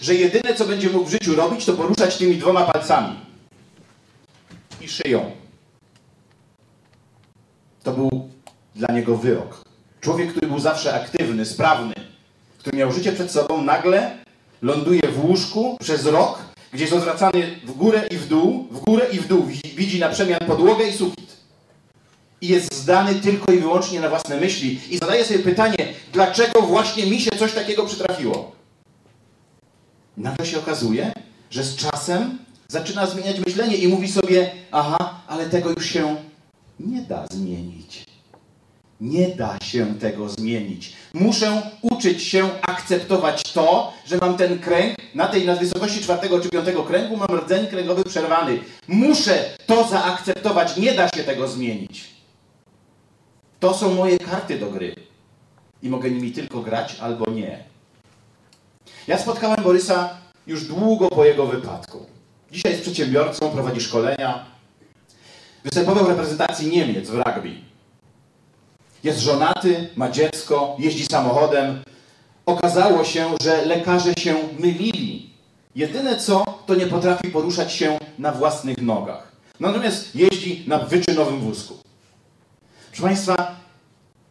że 0.02 0.14
jedyne, 0.14 0.54
co 0.54 0.64
będzie 0.64 0.90
mógł 0.90 1.04
w 1.04 1.10
życiu 1.10 1.34
robić, 1.34 1.64
to 1.64 1.72
poruszać 1.72 2.16
tymi 2.16 2.36
dwoma 2.36 2.64
palcami 2.64 3.16
i 4.80 4.88
szyją. 4.88 5.30
To 7.82 7.92
był 7.92 8.28
dla 8.74 8.94
niego 8.94 9.16
wyrok. 9.16 9.64
Człowiek, 10.00 10.30
który 10.30 10.46
był 10.46 10.58
zawsze 10.58 10.94
aktywny, 10.94 11.46
sprawny, 11.46 11.94
który 12.58 12.78
miał 12.78 12.92
życie 12.92 13.12
przed 13.12 13.30
sobą, 13.30 13.62
nagle 13.62 14.16
ląduje 14.62 15.02
w 15.02 15.24
łóżku 15.24 15.76
przez 15.80 16.06
rok, 16.06 16.38
gdzie 16.72 16.84
jest 16.84 16.96
odwracany 16.96 17.60
w 17.64 17.72
górę 17.72 18.06
i 18.10 18.16
w 18.16 18.28
dół, 18.28 18.68
w 18.70 18.80
górę 18.80 19.06
i 19.12 19.18
w 19.18 19.28
dół. 19.28 19.46
Widzi- 19.76 20.00
na 20.00 20.08
przemian 20.08 20.40
podłogę 20.46 20.88
i 20.88 20.92
sufit. 20.92 21.36
I 22.40 22.48
jest 22.48 22.74
zdany 22.74 23.14
tylko 23.14 23.52
i 23.52 23.58
wyłącznie 23.58 24.00
na 24.00 24.08
własne 24.08 24.36
myśli. 24.40 24.80
I 24.90 24.98
zadaje 24.98 25.24
sobie 25.24 25.38
pytanie, 25.38 25.76
dlaczego 26.12 26.62
właśnie 26.62 27.06
mi 27.06 27.20
się 27.20 27.30
coś 27.30 27.52
takiego 27.52 27.86
przytrafiło? 27.86 28.57
Nagle 30.18 30.46
się 30.46 30.58
okazuje, 30.58 31.12
że 31.50 31.64
z 31.64 31.76
czasem 31.76 32.38
zaczyna 32.68 33.06
zmieniać 33.06 33.40
myślenie 33.46 33.76
i 33.76 33.88
mówi 33.88 34.08
sobie, 34.08 34.50
aha, 34.72 35.20
ale 35.26 35.46
tego 35.46 35.70
już 35.70 35.86
się 35.86 36.16
nie 36.80 37.02
da 37.02 37.26
zmienić. 37.30 38.04
Nie 39.00 39.28
da 39.28 39.58
się 39.62 39.98
tego 39.98 40.28
zmienić. 40.28 40.92
Muszę 41.14 41.62
uczyć 41.82 42.22
się 42.22 42.48
akceptować 42.62 43.42
to, 43.42 43.92
że 44.06 44.18
mam 44.20 44.36
ten 44.36 44.58
kręg, 44.58 44.96
na 45.14 45.28
tej 45.28 45.46
na 45.46 45.56
wysokości 45.56 46.00
czwartego 46.00 46.40
czy 46.40 46.48
piątego 46.48 46.82
kręgu 46.82 47.16
mam 47.16 47.38
rdzeń 47.38 47.66
kręgowy 47.66 48.04
przerwany. 48.04 48.58
Muszę 48.88 49.44
to 49.66 49.88
zaakceptować, 49.88 50.76
nie 50.76 50.92
da 50.92 51.08
się 51.08 51.24
tego 51.24 51.48
zmienić. 51.48 52.04
To 53.60 53.74
są 53.74 53.94
moje 53.94 54.18
karty 54.18 54.58
do 54.58 54.70
gry. 54.70 54.94
I 55.82 55.88
mogę 55.88 56.10
nimi 56.10 56.32
tylko 56.32 56.60
grać 56.60 56.96
albo 57.00 57.30
nie. 57.30 57.67
Ja 59.08 59.18
spotkałem 59.18 59.62
Borysa 59.62 60.08
już 60.46 60.64
długo 60.64 61.08
po 61.08 61.24
jego 61.24 61.46
wypadku. 61.46 62.06
Dzisiaj 62.52 62.72
jest 62.72 62.82
przedsiębiorcą, 62.82 63.50
prowadzi 63.50 63.80
szkolenia. 63.80 64.44
Występował 65.64 66.04
w 66.04 66.08
reprezentacji 66.08 66.70
Niemiec 66.70 67.10
w 67.10 67.14
rugby. 67.14 67.54
Jest 69.04 69.18
żonaty, 69.18 69.88
ma 69.96 70.10
dziecko, 70.10 70.76
jeździ 70.78 71.06
samochodem. 71.06 71.82
Okazało 72.46 73.04
się, 73.04 73.30
że 73.42 73.64
lekarze 73.64 74.14
się 74.14 74.34
mylili. 74.58 75.30
Jedyne 75.74 76.16
co, 76.16 76.44
to 76.66 76.74
nie 76.74 76.86
potrafi 76.86 77.30
poruszać 77.30 77.72
się 77.72 77.98
na 78.18 78.32
własnych 78.32 78.82
nogach. 78.82 79.32
Natomiast 79.60 80.16
jeździ 80.16 80.64
na 80.66 80.78
wyczynowym 80.78 81.40
wózku. 81.40 81.74
Proszę 82.90 83.02
Państwa, 83.02 83.56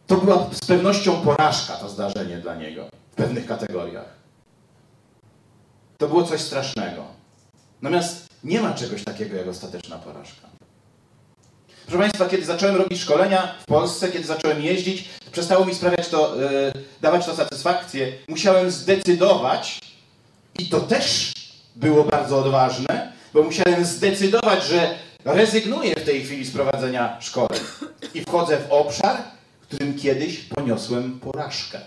to 0.06 0.16
była 0.16 0.46
z 0.52 0.66
pewnością 0.66 1.20
porażka 1.20 1.74
to 1.74 1.88
zdarzenie 1.88 2.36
dla 2.38 2.54
niego 2.54 2.88
w 3.12 3.14
pewnych 3.14 3.46
kategoriach. 3.46 4.17
To 5.98 6.08
było 6.08 6.24
coś 6.24 6.40
strasznego. 6.40 7.04
Natomiast 7.82 8.26
nie 8.44 8.60
ma 8.60 8.74
czegoś 8.74 9.04
takiego 9.04 9.36
jak 9.36 9.48
ostateczna 9.48 9.98
porażka. 9.98 10.48
Proszę 11.86 11.98
Państwa, 11.98 12.28
kiedy 12.28 12.44
zacząłem 12.44 12.76
robić 12.76 13.00
szkolenia 13.00 13.54
w 13.60 13.66
Polsce, 13.66 14.08
kiedy 14.08 14.26
zacząłem 14.26 14.62
jeździć, 14.62 15.08
przestało 15.32 15.64
mi 15.64 15.74
sprawiać 15.74 16.08
to, 16.08 16.42
e, 16.42 16.72
dawać 17.00 17.26
to 17.26 17.36
satysfakcję. 17.36 18.12
Musiałem 18.28 18.70
zdecydować, 18.70 19.78
i 20.58 20.68
to 20.68 20.80
też 20.80 21.32
było 21.76 22.04
bardzo 22.04 22.38
odważne, 22.38 23.12
bo 23.34 23.42
musiałem 23.42 23.84
zdecydować, 23.84 24.64
że 24.64 24.94
rezygnuję 25.24 25.94
w 25.94 26.04
tej 26.04 26.24
chwili 26.24 26.44
z 26.44 26.50
prowadzenia 26.50 27.20
szkoleń 27.20 27.60
i 28.14 28.20
wchodzę 28.20 28.58
w 28.58 28.72
obszar, 28.72 29.16
w 29.60 29.66
którym 29.66 29.98
kiedyś 29.98 30.36
poniosłem 30.38 31.20
porażkę. 31.20 31.80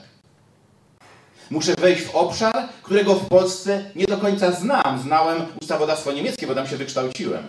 Muszę 1.51 1.75
wejść 1.75 2.03
w 2.03 2.15
obszar, 2.15 2.69
którego 2.83 3.15
w 3.15 3.27
Polsce 3.27 3.91
nie 3.95 4.05
do 4.05 4.17
końca 4.17 4.51
znam. 4.51 5.01
Znałem 5.01 5.45
ustawodawstwo 5.61 6.11
niemieckie, 6.11 6.47
bo 6.47 6.55
tam 6.55 6.67
się 6.67 6.77
wykształciłem. 6.77 7.43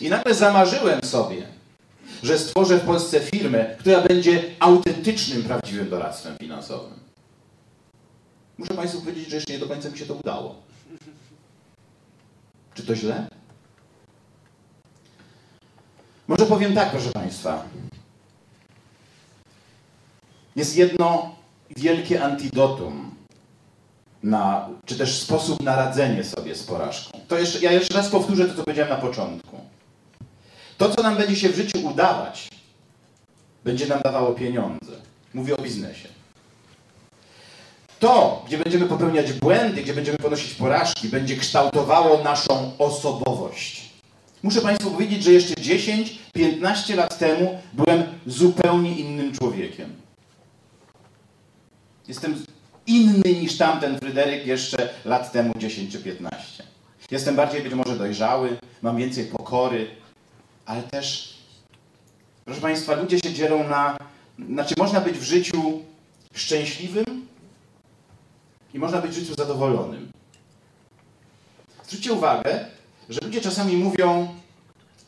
I 0.00 0.08
nagle 0.08 0.34
zamarzyłem 0.34 1.04
sobie, 1.04 1.46
że 2.22 2.38
stworzę 2.38 2.78
w 2.78 2.84
Polsce 2.84 3.20
firmę, 3.20 3.76
która 3.78 4.00
będzie 4.00 4.42
autentycznym, 4.60 5.42
prawdziwym 5.42 5.90
doradztwem 5.90 6.36
finansowym. 6.38 6.98
Muszę 8.58 8.74
Państwu 8.74 9.00
powiedzieć, 9.00 9.28
że 9.28 9.36
jeszcze 9.36 9.52
nie 9.52 9.58
do 9.58 9.68
końca 9.68 9.90
mi 9.90 9.98
się 9.98 10.06
to 10.06 10.14
udało. 10.14 10.54
Czy 12.74 12.86
to 12.86 12.94
źle? 12.94 13.26
Może 16.28 16.46
powiem 16.46 16.74
tak, 16.74 16.90
proszę 16.90 17.12
Państwa. 17.12 17.64
Jest 20.56 20.76
jedno 20.76 21.37
wielkie 21.76 22.24
antidotum 22.24 23.14
na, 24.22 24.68
czy 24.86 24.98
też 24.98 25.18
sposób 25.22 25.62
na 25.62 25.76
radzenie 25.76 26.24
sobie 26.24 26.54
z 26.54 26.62
porażką. 26.62 27.18
To 27.28 27.38
jeszcze, 27.38 27.58
ja 27.58 27.72
jeszcze 27.72 27.94
raz 27.94 28.08
powtórzę 28.08 28.48
to, 28.48 28.54
co 28.54 28.64
powiedziałem 28.64 28.90
na 28.90 28.96
początku. 28.96 29.56
To, 30.78 30.90
co 30.90 31.02
nam 31.02 31.16
będzie 31.16 31.36
się 31.36 31.48
w 31.48 31.56
życiu 31.56 31.86
udawać, 31.86 32.48
będzie 33.64 33.86
nam 33.86 34.00
dawało 34.04 34.32
pieniądze. 34.32 34.92
Mówię 35.34 35.56
o 35.56 35.62
biznesie. 35.62 36.08
To, 37.98 38.44
gdzie 38.46 38.58
będziemy 38.58 38.86
popełniać 38.86 39.32
błędy, 39.32 39.82
gdzie 39.82 39.94
będziemy 39.94 40.18
ponosić 40.18 40.54
porażki, 40.54 41.08
będzie 41.08 41.36
kształtowało 41.36 42.24
naszą 42.24 42.72
osobowość. 42.78 43.88
Muszę 44.42 44.60
Państwu 44.60 44.90
powiedzieć, 44.90 45.22
że 45.22 45.32
jeszcze 45.32 45.54
10-15 45.54 46.96
lat 46.96 47.18
temu 47.18 47.58
byłem 47.72 48.02
zupełnie 48.26 48.98
innym 48.98 49.32
człowiekiem. 49.32 50.07
Jestem 52.08 52.44
inny 52.86 53.34
niż 53.34 53.56
tamten 53.56 53.98
Fryderyk 53.98 54.46
jeszcze 54.46 54.88
lat 55.04 55.32
temu 55.32 55.54
10 55.58 55.92
czy 55.92 55.98
15. 55.98 56.64
Jestem 57.10 57.36
bardziej 57.36 57.62
być 57.62 57.74
może 57.74 57.96
dojrzały, 57.96 58.58
mam 58.82 58.96
więcej 58.96 59.24
pokory, 59.24 59.90
ale 60.66 60.82
też, 60.82 61.34
proszę 62.44 62.60
Państwa, 62.60 62.94
ludzie 62.94 63.18
się 63.18 63.32
dzielą 63.32 63.68
na. 63.68 63.96
Znaczy, 64.52 64.74
można 64.78 65.00
być 65.00 65.18
w 65.18 65.22
życiu 65.22 65.82
szczęśliwym 66.34 67.26
i 68.74 68.78
można 68.78 69.00
być 69.00 69.10
w 69.10 69.14
życiu 69.14 69.34
zadowolonym. 69.34 70.10
Zwróćcie 71.86 72.12
uwagę, 72.12 72.66
że 73.08 73.20
ludzie 73.24 73.40
czasami 73.40 73.76
mówią: 73.76 74.28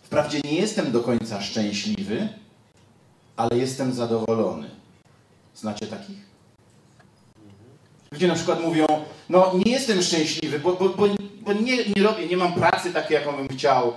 Wprawdzie 0.03 0.40
nie 0.44 0.55
jestem 0.55 0.92
do 0.92 1.01
końca 1.01 1.42
szczęśliwy, 1.42 2.28
ale 3.36 3.59
jestem 3.59 3.92
zadowolony. 3.92 4.70
Znacie 5.55 5.86
takich? 5.86 6.30
Ludzie 8.13 8.29
na 8.29 8.35
przykład 8.35 8.63
mówią, 8.63 8.87
no 9.29 9.53
nie 9.65 9.73
jestem 9.73 10.03
szczęśliwy, 10.03 10.59
bo, 10.59 10.73
bo, 10.73 10.89
bo, 10.89 11.07
bo 11.41 11.53
nie, 11.53 11.77
nie 11.97 12.03
robię, 12.03 12.27
nie 12.27 12.37
mam 12.37 12.53
pracy 12.53 12.93
takiej, 12.93 13.15
jaką 13.15 13.37
bym 13.37 13.49
chciał, 13.49 13.93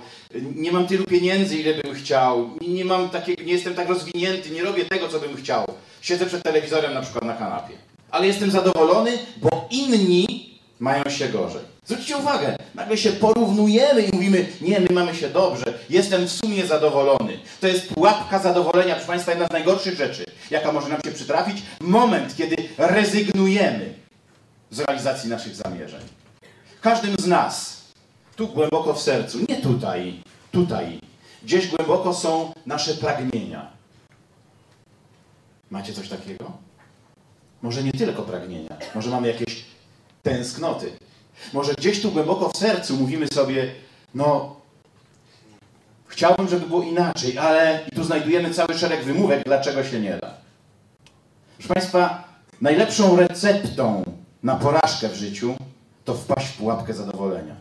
nie 0.54 0.72
mam 0.72 0.86
tylu 0.86 1.04
pieniędzy, 1.04 1.56
ile 1.56 1.74
bym 1.74 1.94
chciał, 1.94 2.50
nie, 2.68 2.84
mam 2.84 3.08
nie 3.46 3.52
jestem 3.52 3.74
tak 3.74 3.88
rozwinięty, 3.88 4.50
nie 4.50 4.62
robię 4.62 4.84
tego, 4.84 5.08
co 5.08 5.20
bym 5.20 5.36
chciał. 5.36 5.66
Siedzę 6.00 6.26
przed 6.26 6.42
telewizorem 6.42 6.94
na 6.94 7.02
przykład 7.02 7.24
na 7.24 7.34
kanapie. 7.34 7.74
Ale 8.10 8.26
jestem 8.26 8.50
zadowolony, 8.50 9.18
bo 9.36 9.68
inni 9.70 10.50
mają 10.78 11.04
się 11.10 11.28
gorzej. 11.28 11.62
Zwróćcie 11.84 12.16
uwagę, 12.16 12.56
nagle 12.74 12.96
się 12.96 13.12
porównujemy 13.12 14.02
i 14.02 14.14
mówimy, 14.14 14.46
nie, 14.60 14.80
my 14.80 14.88
mamy 14.90 15.14
się 15.14 15.28
dobrze, 15.28 15.64
jestem 15.90 16.26
w 16.26 16.32
sumie 16.32 16.66
zadowolony. 16.66 17.38
To 17.60 17.68
jest 17.68 17.88
pułapka 17.88 18.38
zadowolenia, 18.38 18.94
proszę 18.94 19.06
Państwa, 19.06 19.30
jedna 19.32 19.46
z 19.46 19.50
najgorszych 19.50 19.96
rzeczy, 19.96 20.24
jaka 20.50 20.72
może 20.72 20.88
nam 20.88 21.00
się 21.04 21.12
przytrafić. 21.12 21.62
Moment, 21.80 22.36
kiedy 22.36 22.56
rezygnujemy 22.78 24.03
z 24.74 24.78
realizacji 24.78 25.30
naszych 25.30 25.54
zamierzeń. 25.54 26.00
Każdym 26.80 27.16
z 27.18 27.26
nas, 27.26 27.82
tu 28.36 28.48
głęboko 28.48 28.94
w 28.94 29.02
sercu, 29.02 29.38
nie 29.48 29.56
tutaj, 29.56 30.22
tutaj, 30.52 31.00
gdzieś 31.42 31.68
głęboko 31.68 32.14
są 32.14 32.52
nasze 32.66 32.94
pragnienia. 32.94 33.70
Macie 35.70 35.92
coś 35.92 36.08
takiego? 36.08 36.52
Może 37.62 37.82
nie 37.82 37.92
tylko 37.92 38.22
pragnienia, 38.22 38.76
może 38.94 39.10
mamy 39.10 39.28
jakieś 39.28 39.64
tęsknoty. 40.22 40.92
Może 41.52 41.74
gdzieś 41.74 42.02
tu 42.02 42.10
głęboko 42.10 42.48
w 42.48 42.56
sercu 42.56 42.96
mówimy 42.96 43.26
sobie, 43.28 43.74
no, 44.14 44.56
chciałbym, 46.06 46.48
żeby 46.48 46.66
było 46.66 46.82
inaczej, 46.82 47.38
ale 47.38 47.80
i 47.92 47.96
tu 47.96 48.04
znajdujemy 48.04 48.54
cały 48.54 48.78
szereg 48.78 49.04
wymówek, 49.04 49.44
dlaczego 49.44 49.84
się 49.84 50.00
nie 50.00 50.16
da. 50.16 50.34
Proszę 51.58 51.74
Państwa, 51.74 52.24
najlepszą 52.60 53.16
receptą 53.16 54.04
na 54.44 54.56
porażkę 54.56 55.08
w 55.08 55.14
życiu 55.14 55.56
to 56.04 56.14
wpaść 56.14 56.46
w 56.46 56.56
pułapkę 56.56 56.94
zadowolenia. 56.94 57.56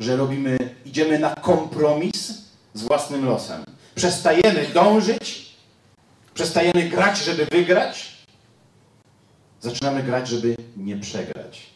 Że 0.00 0.16
robimy, 0.16 0.58
idziemy 0.84 1.18
na 1.18 1.34
kompromis 1.34 2.34
z 2.74 2.82
własnym 2.82 3.24
losem. 3.24 3.64
Przestajemy 3.94 4.66
dążyć, 4.74 5.50
przestajemy 6.34 6.88
grać, 6.88 7.24
żeby 7.24 7.46
wygrać, 7.46 8.16
zaczynamy 9.60 10.02
grać, 10.02 10.28
żeby 10.28 10.56
nie 10.76 10.96
przegrać. 10.96 11.70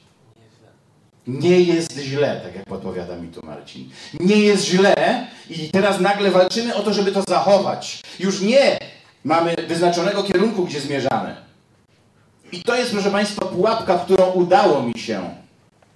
Nie 1.27 1.61
jest 1.61 1.99
źle, 1.99 2.41
tak 2.45 2.55
jak 2.55 2.65
podpowiada 2.65 3.17
mi 3.17 3.29
tu 3.29 3.47
Marcin. 3.47 3.91
Nie 4.21 4.39
jest 4.39 4.65
źle 4.65 5.27
i 5.51 5.71
teraz 5.71 6.01
nagle 6.01 6.31
walczymy 6.31 6.75
o 6.75 6.83
to, 6.83 6.95
żeby 6.95 7.13
to 7.13 7.23
zachować. 7.23 8.03
Już 8.19 8.41
nie 8.41 8.79
mamy 9.25 9.55
wyznaczonego 9.69 10.23
kierunku, 10.23 10.65
gdzie 10.65 10.81
zmierzamy. 10.81 11.37
I 12.55 12.63
to 12.63 12.77
jest, 12.77 12.93
proszę 12.93 13.11
Państwa, 13.11 13.47
pułapka, 13.47 13.99
w 13.99 14.05
którą 14.05 14.31
udało 14.31 14.83
mi 14.83 14.99
się 14.99 15.31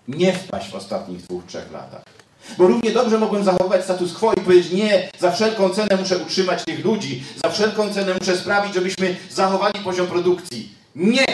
nie 0.08 0.32
wpaść 0.32 0.70
w 0.70 0.74
ostatnich 0.74 1.22
dwóch, 1.22 1.44
trzech 1.46 1.72
latach. 1.72 2.02
Bo 2.58 2.66
równie 2.66 2.90
dobrze 2.90 3.18
mogłem 3.18 3.44
zachowywać 3.44 3.84
status 3.84 4.14
quo 4.14 4.32
i 4.32 4.40
powiedzieć, 4.40 4.72
nie, 4.72 5.10
za 5.18 5.30
wszelką 5.30 5.70
cenę 5.70 5.96
muszę 5.96 6.18
utrzymać 6.18 6.64
tych 6.64 6.84
ludzi, 6.84 7.24
za 7.44 7.50
wszelką 7.50 7.94
cenę 7.94 8.14
muszę 8.20 8.36
sprawić, 8.36 8.74
żebyśmy 8.74 9.16
zachowali 9.30 9.80
poziom 9.84 10.06
produkcji. 10.06 10.72
Nie! 10.96 11.26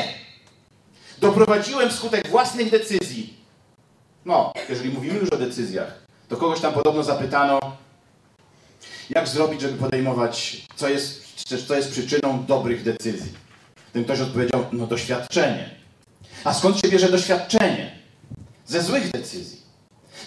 doprowadziłem 1.20 1.90
wskutek 1.90 2.28
własnych 2.28 2.70
decyzji. 2.70 3.34
No, 4.24 4.52
jeżeli 4.68 4.90
mówimy 4.90 5.18
już 5.18 5.30
o 5.30 5.36
decyzjach, 5.36 6.04
to 6.28 6.36
kogoś 6.36 6.60
tam 6.60 6.74
podobno 6.74 7.02
zapytano, 7.02 7.60
jak 9.10 9.28
zrobić, 9.28 9.60
żeby 9.60 9.78
podejmować, 9.78 10.66
co 10.76 10.88
jest, 10.88 11.24
co 11.66 11.74
jest 11.74 11.90
przyczyną 11.90 12.44
dobrych 12.44 12.82
decyzji. 12.82 13.43
Ten 13.94 14.04
ktoś 14.04 14.20
odpowiedział, 14.20 14.64
no 14.72 14.86
doświadczenie. 14.86 15.70
A 16.44 16.54
skąd 16.54 16.80
się 16.80 16.88
bierze 16.88 17.08
doświadczenie? 17.08 17.90
Ze 18.66 18.82
złych 18.82 19.10
decyzji. 19.10 19.60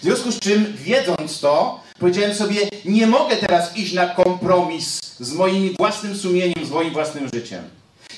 W 0.00 0.02
związku 0.02 0.32
z 0.32 0.38
czym, 0.38 0.76
wiedząc 0.76 1.40
to, 1.40 1.80
powiedziałem 1.98 2.34
sobie, 2.34 2.60
nie 2.84 3.06
mogę 3.06 3.36
teraz 3.36 3.76
iść 3.76 3.92
na 3.92 4.06
kompromis 4.06 5.00
z 5.20 5.32
moim 5.32 5.74
własnym 5.78 6.16
sumieniem, 6.16 6.66
z 6.66 6.70
moim 6.70 6.92
własnym 6.92 7.28
życiem. 7.34 7.62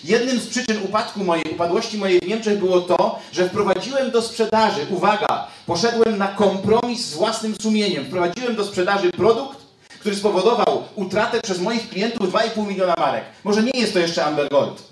Jednym 0.05 0.41
z 0.41 0.47
przyczyn 0.47 0.83
upadku 0.83 1.25
mojej, 1.25 1.45
upadłości 1.53 1.99
mojej 1.99 2.21
w 2.21 2.29
Niemczech 2.29 2.59
było 2.59 2.81
to, 2.81 3.19
że 3.33 3.49
wprowadziłem 3.49 4.11
do 4.11 4.23
sprzedaży, 4.23 4.87
uwaga, 4.91 5.47
poszedłem 5.67 6.19
na 6.19 6.29
kompromis 6.29 7.07
z 7.07 7.15
własnym 7.15 7.55
sumieniem. 7.63 8.05
Wprowadziłem 8.05 8.57
do 8.57 8.65
sprzedaży 8.65 9.11
produkt, 9.11 9.59
który 10.01 10.17
spowodował 10.17 10.83
utratę 10.95 11.41
przez 11.41 11.61
moich 11.61 11.89
klientów 11.89 12.33
2,5 12.33 12.69
miliona 12.69 12.95
marek. 12.99 13.25
Może 13.45 13.63
nie 13.63 13.81
jest 13.81 13.93
to 13.93 13.99
jeszcze 13.99 14.25
Amber 14.25 14.49
Gold. 14.49 14.91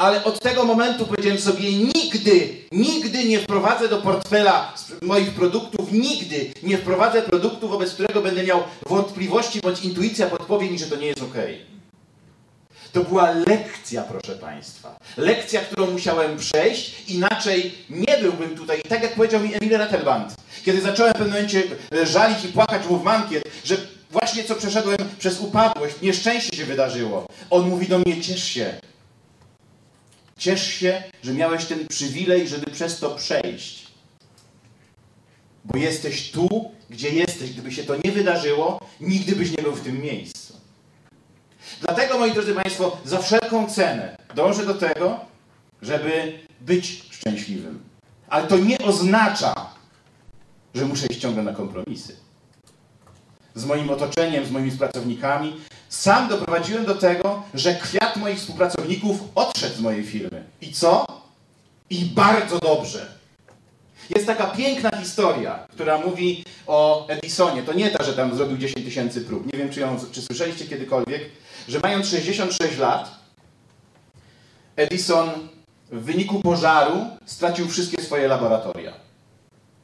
Ale 0.00 0.24
od 0.24 0.40
tego 0.40 0.64
momentu 0.64 1.06
powiedziałem 1.06 1.38
sobie, 1.38 1.72
nigdy, 1.72 2.56
nigdy 2.72 3.24
nie 3.24 3.38
wprowadzę 3.38 3.88
do 3.88 3.98
portfela 3.98 4.74
moich 5.02 5.30
produktów, 5.30 5.92
nigdy 5.92 6.52
nie 6.62 6.78
wprowadzę 6.78 7.22
produktu, 7.22 7.68
wobec 7.68 7.94
którego 7.94 8.20
będę 8.20 8.44
miał 8.44 8.62
wątpliwości, 8.86 9.60
bądź 9.60 9.80
intuicja 9.80 10.26
podpowie 10.26 10.70
mi, 10.70 10.78
że 10.78 10.86
to 10.86 10.96
nie 10.96 11.06
jest 11.06 11.22
ok. 11.22 11.34
To 12.92 13.04
była 13.04 13.30
lekcja, 13.30 14.02
proszę 14.02 14.32
Państwa. 14.32 14.96
Lekcja, 15.16 15.60
którą 15.60 15.90
musiałem 15.90 16.36
przejść, 16.36 17.10
inaczej 17.10 17.74
nie 17.90 18.18
byłbym 18.18 18.56
tutaj. 18.56 18.80
I 18.84 18.88
tak 18.88 19.02
jak 19.02 19.14
powiedział 19.14 19.40
mi 19.40 19.54
Emil 19.54 19.78
Rettelband, 19.78 20.34
kiedy 20.64 20.80
zacząłem 20.80 21.12
w 21.12 21.16
pewnym 21.16 21.34
momencie 21.34 21.62
e, 21.94 22.06
żalić 22.06 22.44
i 22.44 22.48
płakać 22.48 22.88
mu 22.88 22.98
w 22.98 23.04
mankiet, 23.04 23.44
że 23.64 23.76
właśnie 24.10 24.44
co 24.44 24.54
przeszedłem 24.54 24.98
przez 25.18 25.40
upadłość, 25.40 25.94
nieszczęście 26.02 26.56
się 26.56 26.64
wydarzyło. 26.64 27.26
On 27.50 27.68
mówi 27.68 27.88
do 27.88 27.98
mnie, 27.98 28.22
ciesz 28.22 28.44
się. 28.44 28.80
Ciesz 30.40 30.74
się, 30.74 31.02
że 31.22 31.34
miałeś 31.34 31.64
ten 31.64 31.88
przywilej, 31.88 32.48
żeby 32.48 32.70
przez 32.70 32.98
to 32.98 33.10
przejść. 33.10 33.86
Bo 35.64 35.78
jesteś 35.78 36.30
tu, 36.30 36.70
gdzie 36.90 37.10
jesteś. 37.10 37.52
Gdyby 37.52 37.72
się 37.72 37.84
to 37.84 37.94
nie 38.04 38.12
wydarzyło, 38.12 38.80
nigdy 39.00 39.36
byś 39.36 39.56
nie 39.56 39.62
był 39.62 39.72
w 39.72 39.80
tym 39.80 40.02
miejscu. 40.02 40.54
Dlatego, 41.80 42.18
moi 42.18 42.32
drodzy 42.32 42.54
Państwo, 42.54 43.00
za 43.04 43.18
wszelką 43.18 43.66
cenę 43.70 44.16
dążę 44.34 44.66
do 44.66 44.74
tego, 44.74 45.20
żeby 45.82 46.38
być 46.60 47.04
szczęśliwym. 47.10 47.80
Ale 48.28 48.46
to 48.46 48.58
nie 48.58 48.78
oznacza, 48.78 49.54
że 50.74 50.86
muszę 50.86 51.06
iść 51.06 51.20
ciągle 51.20 51.42
na 51.42 51.52
kompromisy. 51.52 52.16
Z 53.54 53.64
moim 53.64 53.90
otoczeniem, 53.90 54.46
z 54.46 54.50
moimi 54.50 54.70
współpracownikami, 54.70 55.56
sam 55.90 56.28
doprowadziłem 56.28 56.84
do 56.84 56.94
tego, 56.94 57.42
że 57.54 57.74
kwiat 57.74 58.16
moich 58.16 58.38
współpracowników 58.38 59.20
odszedł 59.34 59.76
z 59.76 59.80
mojej 59.80 60.04
firmy. 60.04 60.44
I 60.60 60.72
co? 60.72 61.06
I 61.90 62.04
bardzo 62.04 62.58
dobrze. 62.58 63.06
Jest 64.10 64.26
taka 64.26 64.46
piękna 64.46 64.90
historia, 65.00 65.66
która 65.70 65.98
mówi 65.98 66.44
o 66.66 67.08
Edisonie. 67.08 67.62
To 67.62 67.72
nie 67.72 67.90
ta, 67.90 68.04
że 68.04 68.12
tam 68.12 68.36
zrobił 68.36 68.56
10 68.56 68.84
tysięcy 68.86 69.20
prób. 69.20 69.52
Nie 69.52 69.58
wiem, 69.58 69.70
czy, 69.70 69.80
ją, 69.80 69.96
czy 70.12 70.22
słyszeliście 70.22 70.66
kiedykolwiek, 70.66 71.22
że 71.68 71.80
mając 71.80 72.06
66 72.06 72.78
lat, 72.78 73.10
Edison 74.76 75.30
w 75.92 76.04
wyniku 76.04 76.40
pożaru 76.40 77.06
stracił 77.26 77.68
wszystkie 77.68 78.02
swoje 78.02 78.28
laboratoria, 78.28 78.92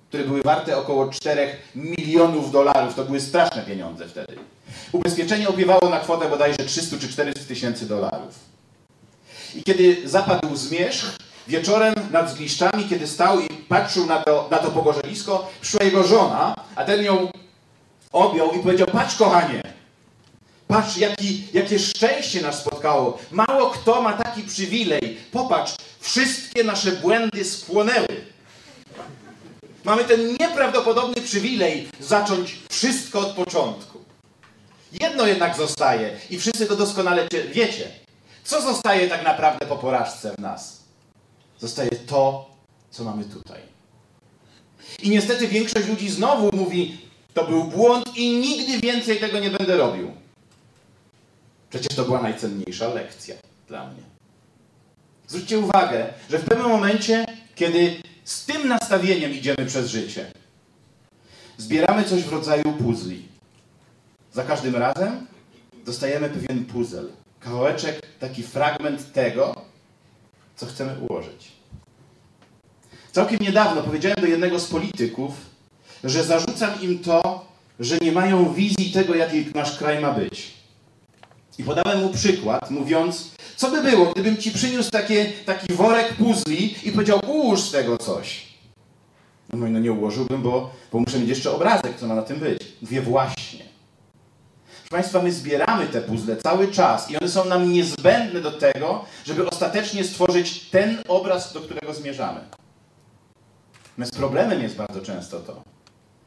które 0.08 0.24
były 0.24 0.42
warte 0.42 0.78
około 0.78 1.08
4 1.08 1.48
milionów 1.74 2.52
dolarów. 2.52 2.94
To 2.94 3.04
były 3.04 3.20
straszne 3.20 3.62
pieniądze 3.62 4.08
wtedy. 4.08 4.36
Ubezpieczenie 4.92 5.48
opiewało 5.48 5.88
na 5.90 6.00
kwotę 6.00 6.28
bodajże 6.28 6.58
300 6.58 6.98
czy 6.98 7.08
400 7.08 7.44
tysięcy 7.44 7.86
dolarów. 7.86 8.34
I 9.54 9.62
kiedy 9.62 10.08
zapadł 10.08 10.56
zmierzch, 10.56 11.16
wieczorem 11.48 11.94
nad 12.10 12.30
zgliszczami, 12.30 12.88
kiedy 12.88 13.06
stał 13.06 13.40
i 13.40 13.48
patrzył 13.68 14.06
na 14.06 14.18
to, 14.18 14.48
na 14.50 14.58
to 14.58 14.70
pogorzelisko, 14.70 15.50
przyszła 15.60 15.84
jego 15.84 16.02
żona, 16.02 16.54
a 16.76 16.84
ten 16.84 17.04
ją 17.04 17.28
objął 18.12 18.52
i 18.52 18.58
powiedział, 18.58 18.86
patrz 18.86 19.16
kochanie, 19.16 19.62
Patrz, 20.68 20.96
jaki, 20.96 21.42
jakie 21.52 21.78
szczęście 21.78 22.42
nas 22.42 22.60
spotkało. 22.60 23.18
Mało 23.30 23.70
kto 23.70 24.02
ma 24.02 24.12
taki 24.12 24.42
przywilej. 24.42 25.16
Popatrz, 25.32 25.74
wszystkie 26.00 26.64
nasze 26.64 26.92
błędy 26.92 27.44
spłonęły. 27.44 28.24
Mamy 29.84 30.04
ten 30.04 30.36
nieprawdopodobny 30.40 31.22
przywilej 31.22 31.88
zacząć 32.00 32.58
wszystko 32.70 33.20
od 33.20 33.28
początku. 33.28 33.95
Jedno 35.00 35.26
jednak 35.26 35.56
zostaje 35.56 36.16
i 36.30 36.38
wszyscy 36.38 36.66
to 36.66 36.76
doskonale 36.76 37.28
wiecie. 37.52 37.88
Co 38.44 38.62
zostaje 38.62 39.08
tak 39.08 39.24
naprawdę 39.24 39.66
po 39.66 39.76
porażce 39.76 40.34
w 40.38 40.38
nas? 40.38 40.80
Zostaje 41.58 41.90
to, 41.90 42.50
co 42.90 43.04
mamy 43.04 43.24
tutaj. 43.24 43.60
I 45.02 45.10
niestety 45.10 45.48
większość 45.48 45.88
ludzi 45.88 46.10
znowu 46.10 46.56
mówi, 46.56 46.98
to 47.34 47.44
był 47.44 47.64
błąd 47.64 48.16
i 48.16 48.36
nigdy 48.36 48.78
więcej 48.78 49.20
tego 49.20 49.38
nie 49.40 49.50
będę 49.50 49.76
robił. 49.76 50.12
Przecież 51.70 51.96
to 51.96 52.04
była 52.04 52.22
najcenniejsza 52.22 52.88
lekcja 52.88 53.34
dla 53.68 53.86
mnie. 53.86 54.02
Zwróćcie 55.28 55.58
uwagę, 55.58 56.14
że 56.30 56.38
w 56.38 56.44
pewnym 56.44 56.68
momencie, 56.68 57.24
kiedy 57.54 57.96
z 58.24 58.44
tym 58.44 58.68
nastawieniem 58.68 59.32
idziemy 59.32 59.66
przez 59.66 59.90
życie, 59.90 60.32
zbieramy 61.58 62.04
coś 62.04 62.22
w 62.22 62.32
rodzaju 62.32 62.72
puzli. 62.72 63.35
Za 64.36 64.44
każdym 64.44 64.76
razem 64.76 65.26
dostajemy 65.86 66.28
pewien 66.28 66.64
puzzle, 66.64 67.02
kawałeczek, 67.40 68.00
taki 68.20 68.42
fragment 68.42 69.12
tego, 69.12 69.54
co 70.56 70.66
chcemy 70.66 70.96
ułożyć. 71.00 71.52
Całkiem 73.12 73.38
niedawno 73.40 73.82
powiedziałem 73.82 74.16
do 74.20 74.26
jednego 74.26 74.60
z 74.60 74.68
polityków, 74.68 75.32
że 76.04 76.24
zarzucam 76.24 76.80
im 76.82 76.98
to, 76.98 77.46
że 77.80 77.98
nie 77.98 78.12
mają 78.12 78.54
wizji 78.54 78.92
tego, 78.92 79.14
jaki 79.14 79.46
nasz 79.54 79.78
kraj 79.78 80.00
ma 80.00 80.12
być. 80.12 80.54
I 81.58 81.64
podałem 81.64 82.00
mu 82.00 82.08
przykład, 82.08 82.70
mówiąc, 82.70 83.30
co 83.56 83.70
by 83.70 83.82
było, 83.82 84.06
gdybym 84.12 84.36
ci 84.36 84.50
przyniósł 84.50 84.90
takie, 84.90 85.32
taki 85.46 85.72
worek 85.72 86.14
puzli 86.14 86.88
i 86.88 86.92
powiedział, 86.92 87.20
ułóż 87.26 87.60
z 87.60 87.72
tego 87.72 87.98
coś. 87.98 88.46
No 89.52 89.68
no 89.68 89.78
nie 89.78 89.92
ułożyłbym, 89.92 90.42
bo, 90.42 90.70
bo 90.92 91.00
muszę 91.00 91.18
mieć 91.18 91.28
jeszcze 91.28 91.50
obrazek, 91.50 91.96
co 92.00 92.06
ma 92.06 92.14
na 92.14 92.22
tym 92.22 92.38
być. 92.38 92.60
Mówię, 92.82 93.02
właśnie. 93.02 93.65
Proszę 94.88 95.02
Państwa, 95.02 95.22
my 95.22 95.32
zbieramy 95.32 95.86
te 95.86 96.00
puzzle 96.00 96.36
cały 96.36 96.68
czas 96.68 97.10
i 97.10 97.16
one 97.16 97.28
są 97.28 97.44
nam 97.44 97.72
niezbędne 97.72 98.40
do 98.40 98.52
tego, 98.52 99.04
żeby 99.24 99.48
ostatecznie 99.48 100.04
stworzyć 100.04 100.60
ten 100.70 100.98
obraz, 101.08 101.52
do 101.52 101.60
którego 101.60 101.94
zmierzamy. 101.94 102.40
Natomiast 103.88 104.16
problemem 104.16 104.62
jest 104.62 104.76
bardzo 104.76 105.00
często 105.00 105.40
to, 105.40 105.62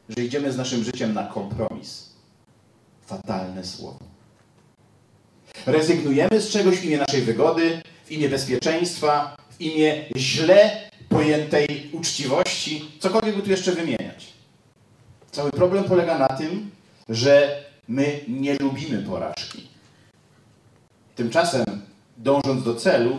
że 0.08 0.24
idziemy 0.24 0.52
z 0.52 0.56
naszym 0.56 0.84
życiem 0.84 1.14
na 1.14 1.26
kompromis. 1.26 2.10
Fatalne 3.06 3.64
słowo. 3.64 3.98
Rezygnujemy 5.66 6.40
z 6.40 6.50
czegoś 6.50 6.78
w 6.78 6.84
imię 6.84 6.98
naszej 6.98 7.22
wygody, 7.22 7.82
w 8.04 8.12
imię 8.12 8.28
bezpieczeństwa, 8.28 9.36
w 9.50 9.60
imię 9.60 10.04
źle 10.16 10.90
pojętej 11.08 11.90
uczciwości, 11.92 12.90
cokolwiek 12.98 13.36
by 13.36 13.42
tu 13.42 13.50
jeszcze 13.50 13.72
wymieniać. 13.72 14.32
Cały 15.30 15.50
problem 15.50 15.84
polega 15.84 16.18
na 16.18 16.28
tym, 16.28 16.70
że 17.08 17.64
my 17.90 18.20
nie 18.28 18.56
lubimy 18.60 19.02
porażki. 19.02 19.68
Tymczasem, 21.16 21.64
dążąc 22.18 22.64
do 22.64 22.74
celu, 22.74 23.18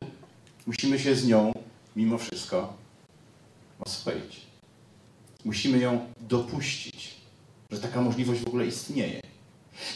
musimy 0.68 1.00
się 1.00 1.16
z 1.16 1.28
nią 1.28 1.54
mimo 1.96 2.18
wszystko 2.18 2.74
oswoić. 3.80 4.42
Musimy 5.46 5.80
ją 5.80 6.06
dopuścić, 6.20 7.12
że 7.72 7.80
taka 7.80 8.02
możliwość 8.02 8.42
w 8.42 8.48
ogóle 8.48 8.66
istnieje. 8.68 9.22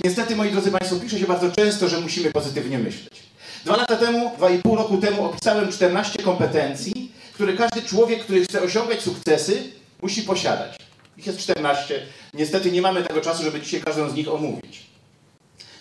Niestety, 0.03 0.35
moi 0.35 0.51
drodzy 0.51 0.71
Państwo, 0.71 0.95
pisze 0.95 1.19
się 1.19 1.27
bardzo 1.27 1.51
często, 1.51 1.89
że 1.89 2.01
musimy 2.01 2.31
pozytywnie 2.31 2.79
myśleć. 2.79 3.23
Dwa 3.65 3.75
lata 3.75 3.95
temu, 3.95 4.31
dwa 4.37 4.49
i 4.49 4.59
pół 4.59 4.75
roku 4.75 4.97
temu 4.97 5.25
opisałem 5.25 5.71
14 5.71 6.23
kompetencji, 6.23 7.11
które 7.33 7.53
każdy 7.53 7.81
człowiek, 7.81 8.23
który 8.23 8.43
chce 8.43 8.61
osiągać 8.61 9.01
sukcesy, 9.01 9.71
musi 10.01 10.21
posiadać. 10.21 10.84
Ich 11.17 11.27
jest 11.27 11.39
14. 11.39 12.01
Niestety 12.33 12.71
nie 12.71 12.81
mamy 12.81 13.03
tego 13.03 13.21
czasu, 13.21 13.43
żeby 13.43 13.61
dzisiaj 13.61 13.81
każdą 13.81 14.09
z 14.09 14.13
nich 14.13 14.33
omówić. 14.33 14.85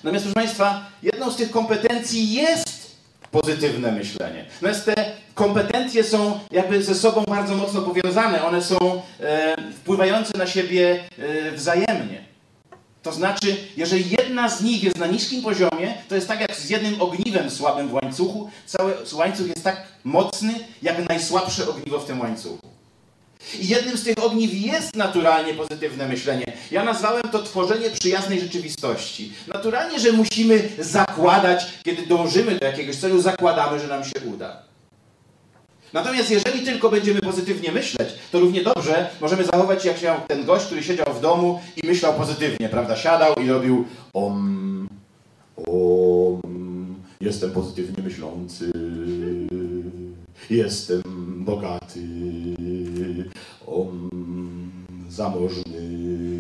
Natomiast, 0.05 0.25
proszę 0.25 0.35
Państwa, 0.35 0.87
jedną 1.03 1.31
z 1.31 1.37
tych 1.37 1.51
kompetencji 1.51 2.33
jest 2.33 2.97
pozytywne 3.31 3.93
myślenie. 3.93 4.45
Natomiast 4.55 4.85
te 4.85 5.13
kompetencje 5.35 6.05
są 6.05 6.41
jakby 6.51 6.83
ze 6.83 6.95
sobą 6.95 7.25
bardzo 7.25 7.55
mocno 7.55 7.83
powiązane. 7.83 8.45
One 8.45 8.63
są 8.63 9.03
e, 9.21 9.57
wpływające 9.73 10.39
na 10.39 10.47
siebie 10.47 11.05
e, 11.19 11.53
wzajemnie. 11.53 12.25
To 13.03 13.13
znaczy, 13.13 13.57
jeżeli 13.77 14.11
jedna 14.19 14.49
z 14.49 14.63
nich 14.63 14.85
jest 14.85 14.99
na 14.99 15.07
niskim 15.07 15.43
poziomie, 15.43 15.95
to 16.09 16.15
jest 16.15 16.29
tak 16.29 16.41
jak 16.41 16.57
z 16.57 16.71
jednym 16.71 17.03
ogniwem 17.03 17.51
słabym 17.51 17.89
w 17.89 17.93
łańcuchu. 17.93 18.51
Cały 18.67 18.95
łańcuch 19.13 19.47
jest 19.47 19.65
tak 19.65 19.87
mocny, 20.05 20.55
jak 20.83 21.09
najsłabsze 21.09 21.69
ogniwo 21.69 21.99
w 21.99 22.07
tym 22.07 22.21
łańcuchu. 22.21 22.74
I 23.61 23.69
jednym 23.69 23.99
z 23.99 24.05
tych 24.05 24.25
ogniw 24.25 24.55
jest 24.55 24.97
naturalnie 24.97 25.55
pozytywne 25.55 26.09
myślenie. 26.09 26.45
Ja 26.71 26.85
nazwałem 26.85 27.23
to 27.33 27.43
tworzenie 27.43 27.91
przyjaznej 27.91 28.41
rzeczywistości. 28.41 29.33
Naturalnie, 29.55 30.01
że 30.01 30.13
musimy 30.13 30.69
zakładać, 30.79 31.67
kiedy 31.85 32.07
dążymy 32.07 32.59
do 32.59 32.67
jakiegoś 32.67 32.97
celu, 32.97 33.21
zakładamy, 33.21 33.81
że 33.81 33.89
nam 33.89 34.05
się 34.05 34.21
uda. 34.35 34.63
Natomiast 35.93 36.31
jeżeli 36.31 36.63
tylko 36.63 36.91
będziemy 36.91 37.21
pozytywnie 37.21 37.73
myśleć, 37.73 38.09
to 38.33 38.41
równie 38.41 38.63
dobrze 38.63 39.11
możemy 39.21 39.45
zachować 39.45 39.85
jak 39.85 39.99
się 39.99 40.15
ten 40.29 40.45
gość, 40.45 40.67
który 40.67 40.83
siedział 40.83 41.15
w 41.15 41.21
domu 41.21 41.61
i 41.83 41.87
myślał 41.87 42.15
pozytywnie, 42.15 42.69
prawda? 42.69 42.97
Siadał 42.97 43.35
i 43.35 43.49
robił 43.49 43.85
om, 44.13 44.89
om, 45.67 46.41
jestem 47.21 47.51
pozytywnie 47.51 48.05
myślący, 48.05 48.73
jestem 50.51 51.03
bogaty, 51.45 52.07
om, 53.67 54.11
zamożny, 55.09 56.39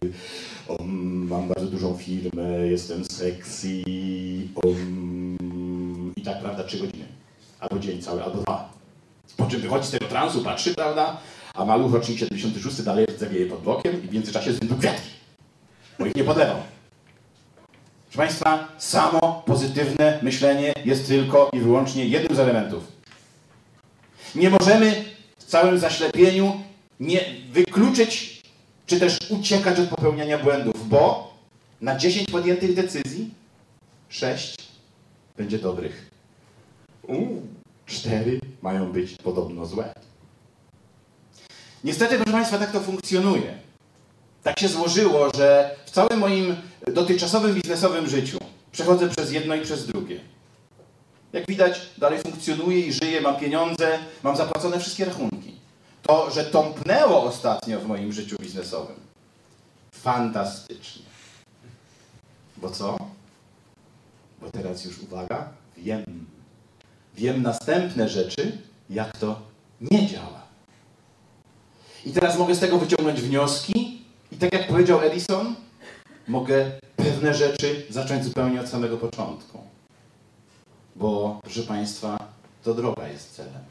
om, 0.69 1.27
mam 1.29 1.49
bardzo 1.49 1.67
dużą 1.67 1.97
firmę, 1.97 2.67
jestem 2.67 3.05
sexy, 3.05 3.83
om, 4.65 5.37
i 6.17 6.23
tak, 6.23 6.41
prawda, 6.41 6.65
trzy 6.65 6.79
godziny, 6.79 7.05
albo 7.61 7.79
dzień 7.79 8.03
cały, 8.03 8.25
albo 8.25 8.43
dwa. 8.43 8.73
Po 9.37 9.47
czym 9.47 9.61
wychodzi 9.61 9.87
z 9.87 9.91
tego 9.91 10.07
transu, 10.07 10.43
patrzy, 10.43 10.75
prawda? 10.75 11.17
A 11.55 11.65
maluch 11.65 11.93
rocznik 11.93 12.19
76 12.19 12.83
dalej 12.83 13.07
zawieje 13.19 13.47
pod 13.47 13.63
blokiem 13.63 14.05
i 14.05 14.07
w 14.09 14.13
międzyczasie 14.13 14.53
zwędł 14.53 14.77
kwiatki. 14.77 15.09
Bo 15.99 16.07
ich 16.07 16.17
nie 16.17 16.25
podlewał. 16.25 16.57
Proszę 18.05 18.19
Państwa, 18.19 18.69
samo 18.79 19.43
pozytywne 19.47 20.19
myślenie 20.23 20.73
jest 20.85 21.07
tylko 21.07 21.51
i 21.53 21.61
wyłącznie 21.61 22.07
jednym 22.07 22.37
z 22.37 22.41
elementów. 22.41 22.94
Nie 24.35 24.51
możemy 24.51 25.05
w 25.39 25.45
całym 25.45 25.79
zaślepieniu 25.79 26.61
nie 27.01 27.21
wykluczyć, 27.53 28.43
czy 28.87 29.01
też 29.01 29.19
uciekać 29.29 29.81
od 29.81 29.89
popełniania 29.89 30.39
błędów, 30.39 30.89
bo 30.89 31.35
na 31.81 31.97
10 31.97 32.31
podjętych 32.31 32.75
decyzji 32.75 33.31
6 34.09 34.57
będzie 35.37 35.59
dobrych. 35.59 36.11
Uuu 37.03 37.43
cztery 37.87 38.41
mają 38.63 38.93
być 38.93 39.17
podobno 39.17 39.67
złe. 39.67 39.95
Niestety, 41.85 42.17
proszę 42.17 42.33
Państwa, 42.33 42.59
tak 42.59 42.73
to 42.73 42.81
funkcjonuje. 42.81 43.59
Tak 44.43 44.61
się 44.61 44.69
złożyło, 44.69 45.31
że 45.37 45.77
w 45.87 45.91
całym 45.91 46.19
moim 46.19 46.57
dotychczasowym 46.87 47.55
biznesowym 47.55 48.09
życiu 48.09 48.39
przechodzę 48.73 49.09
przez 49.09 49.33
jedno 49.33 49.55
i 49.55 49.61
przez 49.61 49.87
drugie. 49.87 50.21
Jak 51.35 51.47
widać, 51.47 51.81
dalej 51.99 52.19
funkcjonuję 52.19 52.81
i 52.81 52.93
żyję, 52.93 53.21
mam 53.21 53.37
pieniądze, 53.37 53.99
mam 54.23 54.37
zapłacone 54.37 54.81
wszystkie 54.81 55.05
rachunki. 55.05 55.55
To, 56.03 56.31
że 56.31 56.45
tąpnęło 56.45 57.25
ostatnio 57.25 57.81
w 57.81 57.87
moim 57.87 58.13
życiu 58.13 58.37
biznesowym. 58.41 58.97
Fantastycznie. 59.93 61.03
Bo 62.57 62.71
co? 62.71 62.97
Bo 64.41 64.51
teraz 64.51 64.85
już 64.85 64.99
uwaga, 64.99 65.49
wiem, 65.77 66.27
wiem 67.15 67.43
następne 67.43 68.09
rzeczy, 68.09 68.59
jak 68.91 69.17
to 69.17 69.41
nie 69.81 70.07
działa. 70.07 70.43
I 72.07 72.13
teraz 72.13 72.39
mogę 72.39 72.55
z 72.55 72.61
tego 72.61 72.79
wyciągnąć 72.79 73.21
wnioski 73.21 74.03
i 74.33 74.37
tak 74.37 74.53
jak 74.53 74.69
powiedział 74.69 75.01
Edison, 75.01 75.55
mogę 76.29 76.71
pewne 76.97 77.35
rzeczy 77.35 77.87
zacząć 77.91 78.25
zupełnie 78.25 78.61
od 78.61 78.69
samego 78.69 78.97
początku. 78.97 79.74
Bo, 80.97 81.41
proszę 81.43 81.63
Państwa, 81.63 82.19
to 82.65 82.75
droga 82.75 83.09
jest 83.09 83.37
celem. 83.37 83.63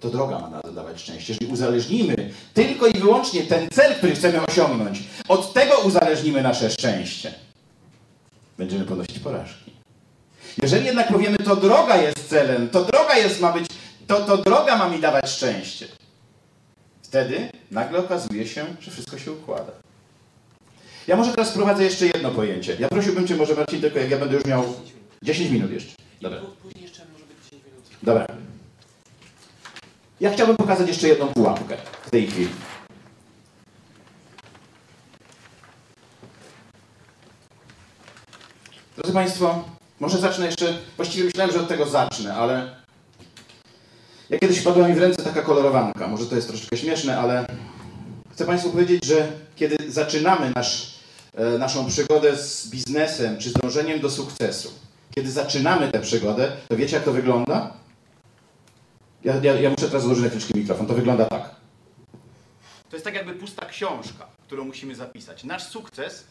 To 0.00 0.10
droga 0.10 0.38
ma 0.38 0.50
nas 0.50 0.74
dawać 0.74 1.00
szczęście. 1.00 1.32
Jeżeli 1.32 1.52
uzależnimy 1.52 2.30
tylko 2.54 2.86
i 2.86 2.92
wyłącznie 2.92 3.42
ten 3.42 3.68
cel, 3.68 3.94
który 3.94 4.14
chcemy 4.14 4.46
osiągnąć, 4.46 5.02
od 5.28 5.52
tego 5.52 5.78
uzależnimy 5.78 6.42
nasze 6.42 6.70
szczęście, 6.70 7.34
będziemy 8.58 8.84
ponosić 8.84 9.18
porażki. 9.18 9.72
Jeżeli 10.62 10.86
jednak 10.86 11.08
powiemy, 11.08 11.36
to 11.36 11.56
droga 11.56 11.96
jest 11.96 12.28
celem, 12.28 12.68
to 12.68 12.84
droga 12.84 13.16
jest, 13.16 13.40
ma 13.40 13.52
być, 13.52 13.66
to, 14.06 14.20
to 14.20 14.36
droga 14.36 14.76
ma 14.76 14.88
mi 14.88 15.00
dawać 15.00 15.30
szczęście, 15.30 15.86
wtedy 17.02 17.48
nagle 17.70 17.98
okazuje 17.98 18.46
się, 18.46 18.66
że 18.80 18.90
wszystko 18.90 19.18
się 19.18 19.32
układa. 19.32 19.72
Ja 21.06 21.16
może 21.16 21.30
teraz 21.30 21.50
wprowadzę 21.50 21.84
jeszcze 21.84 22.06
jedno 22.06 22.30
pojęcie. 22.30 22.76
Ja 22.80 22.88
prosiłbym 22.88 23.28
Cię 23.28 23.36
może 23.36 23.54
Marcin, 23.54 23.80
tylko 23.80 23.98
jak 23.98 24.10
ja 24.10 24.18
będę 24.18 24.34
już 24.34 24.44
miał 24.44 24.64
10 25.24 25.50
minut 25.50 25.70
jeszcze. 25.70 25.94
Dobra. 26.20 26.40
Później 26.62 26.84
jeszcze 26.84 27.02
może 27.12 27.24
być 27.24 27.36
10 27.44 27.64
minut. 27.64 27.84
Dobra. 28.02 28.26
Ja 30.20 30.32
chciałbym 30.32 30.56
pokazać 30.56 30.88
jeszcze 30.88 31.08
jedną 31.08 31.26
pułapkę 31.26 31.76
w 32.06 32.10
tej 32.10 32.26
chwili. 32.26 32.48
Drodzy 38.96 39.12
Państwo, 39.12 39.64
może 40.00 40.18
zacznę 40.18 40.46
jeszcze, 40.46 40.78
właściwie 40.96 41.24
myślałem, 41.24 41.52
że 41.52 41.60
od 41.60 41.68
tego 41.68 41.86
zacznę, 41.86 42.34
ale 42.34 42.76
ja 44.30 44.38
kiedyś 44.38 44.60
padła 44.60 44.88
mi 44.88 44.94
w 44.94 44.98
ręce 44.98 45.22
taka 45.22 45.42
kolorowanka. 45.42 46.08
Może 46.08 46.26
to 46.26 46.36
jest 46.36 46.48
troszeczkę 46.48 46.76
śmieszne, 46.76 47.18
ale 47.18 47.46
chcę 48.32 48.44
Państwu 48.44 48.70
powiedzieć, 48.70 49.04
że 49.04 49.32
kiedy 49.56 49.76
zaczynamy 49.88 50.52
nasz, 50.56 50.94
e, 51.34 51.58
naszą 51.58 51.86
przygodę 51.86 52.36
z 52.36 52.68
biznesem 52.68 53.38
czy 53.38 53.50
z 53.50 53.52
dążeniem 53.52 54.00
do 54.00 54.10
sukcesu, 54.10 54.83
kiedy 55.14 55.30
zaczynamy 55.30 55.92
tę 55.92 56.00
przygodę, 56.00 56.56
to 56.68 56.76
wiecie 56.76 56.96
jak 56.96 57.04
to 57.04 57.12
wygląda? 57.12 57.72
Ja, 59.24 59.34
ja, 59.42 59.54
ja 59.54 59.70
muszę 59.70 59.86
teraz 59.86 60.02
złożyć 60.02 60.24
na 60.24 60.56
mikrofon. 60.56 60.86
To 60.86 60.94
wygląda 60.94 61.24
tak. 61.24 61.54
To 62.90 62.96
jest 62.96 63.04
tak 63.04 63.14
jakby 63.14 63.34
pusta 63.34 63.66
książka, 63.66 64.26
którą 64.42 64.64
musimy 64.64 64.94
zapisać. 64.94 65.44
Nasz 65.44 65.62
sukces 65.62 66.24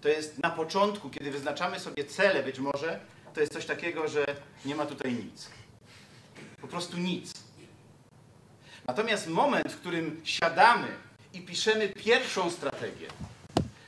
to 0.00 0.08
jest 0.08 0.38
na 0.38 0.50
początku, 0.50 1.10
kiedy 1.10 1.30
wyznaczamy 1.30 1.80
sobie 1.80 2.04
cele 2.04 2.42
być 2.42 2.58
może, 2.58 3.00
to 3.34 3.40
jest 3.40 3.52
coś 3.52 3.66
takiego, 3.66 4.08
że 4.08 4.24
nie 4.64 4.74
ma 4.74 4.86
tutaj 4.86 5.12
nic. 5.12 5.48
Po 6.60 6.68
prostu 6.68 6.96
nic. 6.98 7.32
Natomiast 8.86 9.28
moment, 9.28 9.72
w 9.72 9.76
którym 9.76 10.20
siadamy 10.24 10.88
i 11.32 11.40
piszemy 11.40 11.88
pierwszą 11.88 12.50
strategię, 12.50 13.08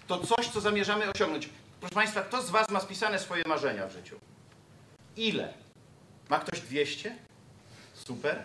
to 0.06 0.18
coś, 0.18 0.48
co 0.48 0.60
zamierzamy 0.60 1.10
osiągnąć. 1.10 1.48
Proszę 1.84 1.94
Państwa, 1.94 2.22
kto 2.22 2.42
z 2.42 2.50
Was 2.50 2.68
ma 2.68 2.80
spisane 2.80 3.18
swoje 3.18 3.42
marzenia 3.46 3.86
w 3.86 3.92
życiu? 3.92 4.20
Ile? 5.16 5.54
Ma 6.28 6.38
ktoś 6.38 6.60
200? 6.60 7.16
Super. 7.94 8.42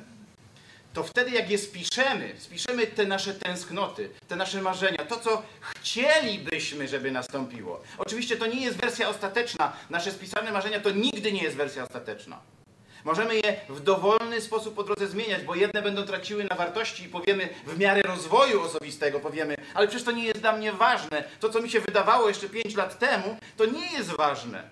To 0.93 1.03
wtedy, 1.03 1.31
jak 1.31 1.49
je 1.49 1.57
spiszemy, 1.57 2.35
spiszemy 2.37 2.87
te 2.87 3.05
nasze 3.05 3.33
tęsknoty, 3.33 4.09
te 4.27 4.35
nasze 4.35 4.61
marzenia, 4.61 5.05
to, 5.05 5.19
co 5.19 5.43
chcielibyśmy, 5.61 6.87
żeby 6.87 7.11
nastąpiło. 7.11 7.83
Oczywiście 7.97 8.37
to 8.37 8.47
nie 8.47 8.61
jest 8.61 8.77
wersja 8.77 9.09
ostateczna. 9.09 9.73
Nasze 9.89 10.11
spisane 10.11 10.51
marzenia 10.51 10.79
to 10.79 10.91
nigdy 10.91 11.31
nie 11.31 11.43
jest 11.43 11.57
wersja 11.57 11.83
ostateczna. 11.83 12.39
Możemy 13.03 13.35
je 13.35 13.55
w 13.69 13.79
dowolny 13.79 14.41
sposób 14.41 14.75
po 14.75 14.83
drodze 14.83 15.07
zmieniać, 15.07 15.43
bo 15.43 15.55
jedne 15.55 15.81
będą 15.81 16.03
traciły 16.03 16.43
na 16.43 16.55
wartości 16.55 17.03
i 17.03 17.09
powiemy 17.09 17.49
w 17.65 17.79
miarę 17.79 18.01
rozwoju 18.01 18.61
osobistego, 18.61 19.19
powiemy, 19.19 19.55
ale 19.73 19.87
przecież 19.87 20.05
to 20.05 20.11
nie 20.11 20.25
jest 20.25 20.41
dla 20.41 20.51
mnie 20.51 20.71
ważne. 20.71 21.23
To, 21.39 21.49
co 21.49 21.61
mi 21.61 21.69
się 21.69 21.79
wydawało 21.79 22.27
jeszcze 22.27 22.49
5 22.49 22.75
lat 22.75 22.99
temu, 22.99 23.37
to 23.57 23.65
nie 23.65 23.91
jest 23.91 24.09
ważne. 24.09 24.69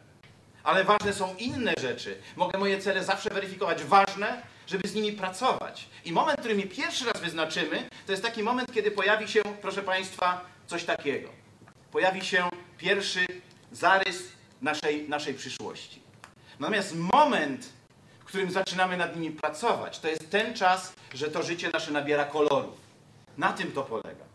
Ale 0.63 0.83
ważne 0.83 1.13
są 1.13 1.35
inne 1.35 1.73
rzeczy. 1.81 2.17
Mogę 2.35 2.59
moje 2.59 2.81
cele 2.81 3.03
zawsze 3.03 3.29
weryfikować. 3.29 3.83
Ważne, 3.83 4.41
żeby 4.67 4.87
z 4.87 4.93
nimi 4.93 5.11
pracować. 5.11 5.87
I 6.05 6.11
moment, 6.11 6.39
który 6.39 6.55
mi 6.55 6.63
pierwszy 6.63 7.05
raz 7.05 7.21
wyznaczymy, 7.21 7.89
to 8.05 8.11
jest 8.11 8.23
taki 8.23 8.43
moment, 8.43 8.73
kiedy 8.73 8.91
pojawi 8.91 9.27
się, 9.27 9.41
proszę 9.61 9.83
Państwa, 9.83 10.45
coś 10.67 10.83
takiego. 10.83 11.29
Pojawi 11.91 12.25
się 12.25 12.49
pierwszy 12.77 13.25
zarys 13.71 14.23
naszej, 14.61 15.09
naszej 15.09 15.33
przyszłości. 15.33 16.01
Natomiast 16.59 16.95
moment, 16.95 17.69
którym 18.27 18.51
zaczynamy 18.51 18.97
nad 18.97 19.15
nimi 19.15 19.31
pracować, 19.31 19.99
to 19.99 20.07
jest 20.07 20.29
ten 20.29 20.53
czas, 20.53 20.93
że 21.13 21.27
to 21.27 21.43
życie 21.43 21.69
nasze 21.73 21.91
nabiera 21.91 22.25
kolorów. 22.25 22.75
Na 23.37 23.53
tym 23.53 23.71
to 23.71 23.83
polega. 23.83 24.25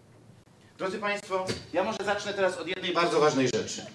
Drodzy 0.78 0.98
Państwo, 0.98 1.46
ja 1.72 1.84
może 1.84 1.98
zacznę 2.04 2.34
teraz 2.34 2.58
od 2.58 2.68
jednej 2.68 2.92
bardzo 2.92 3.20
ważnej 3.20 3.48
rzeczy. 3.48 3.86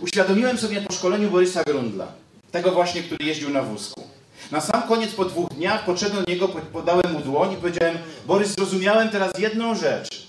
Uświadomiłem 0.00 0.58
sobie 0.58 0.80
po 0.80 0.92
szkoleniu 0.92 1.30
Borysa 1.30 1.62
Grundla, 1.64 2.12
tego 2.52 2.72
właśnie, 2.72 3.02
który 3.02 3.24
jeździł 3.24 3.50
na 3.50 3.62
wózku. 3.62 4.08
Na 4.50 4.60
sam 4.60 4.82
koniec, 4.82 5.14
po 5.14 5.24
dwóch 5.24 5.48
dniach, 5.48 5.84
podszedłem 5.84 6.24
do 6.24 6.30
niego, 6.30 6.48
podałem 6.48 7.12
mu 7.12 7.20
dłoń 7.20 7.52
i 7.52 7.56
powiedziałem: 7.56 7.98
Borys, 8.26 8.54
zrozumiałem 8.54 9.08
teraz 9.08 9.32
jedną 9.38 9.74
rzecz, 9.74 10.26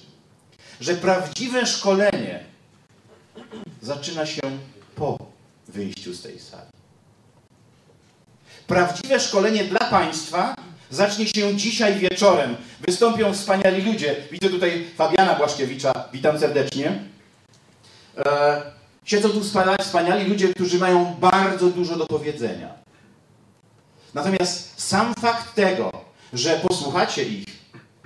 że 0.81 0.93
prawdziwe 0.93 1.65
szkolenie 1.65 2.43
zaczyna 3.81 4.25
się 4.25 4.41
po 4.95 5.17
wyjściu 5.67 6.13
z 6.13 6.21
tej 6.21 6.39
sali. 6.39 6.78
Prawdziwe 8.69 9.19
szkolenie 9.19 9.63
dla 9.63 9.79
Państwa 9.79 10.55
zacznie 10.89 11.27
się 11.27 11.55
dzisiaj 11.55 11.99
wieczorem. 11.99 12.55
Wystąpią 12.87 13.33
wspaniali 13.33 13.81
ludzie. 13.81 14.15
Widzę 14.31 14.49
tutaj 14.49 14.85
Fabiana 14.95 15.35
Błaszkiewicza. 15.35 15.93
Witam 16.13 16.39
serdecznie. 16.39 17.03
E, 18.17 18.61
siedzą 19.05 19.29
tu 19.29 19.41
wspaniali, 19.81 20.25
ludzie, 20.25 20.53
którzy 20.53 20.79
mają 20.79 21.15
bardzo 21.19 21.69
dużo 21.69 21.95
do 21.95 22.05
powiedzenia. 22.05 22.73
Natomiast 24.13 24.81
sam 24.81 25.13
fakt 25.15 25.55
tego, 25.55 25.91
że 26.33 26.59
posłuchacie 26.67 27.23
ich, 27.23 27.45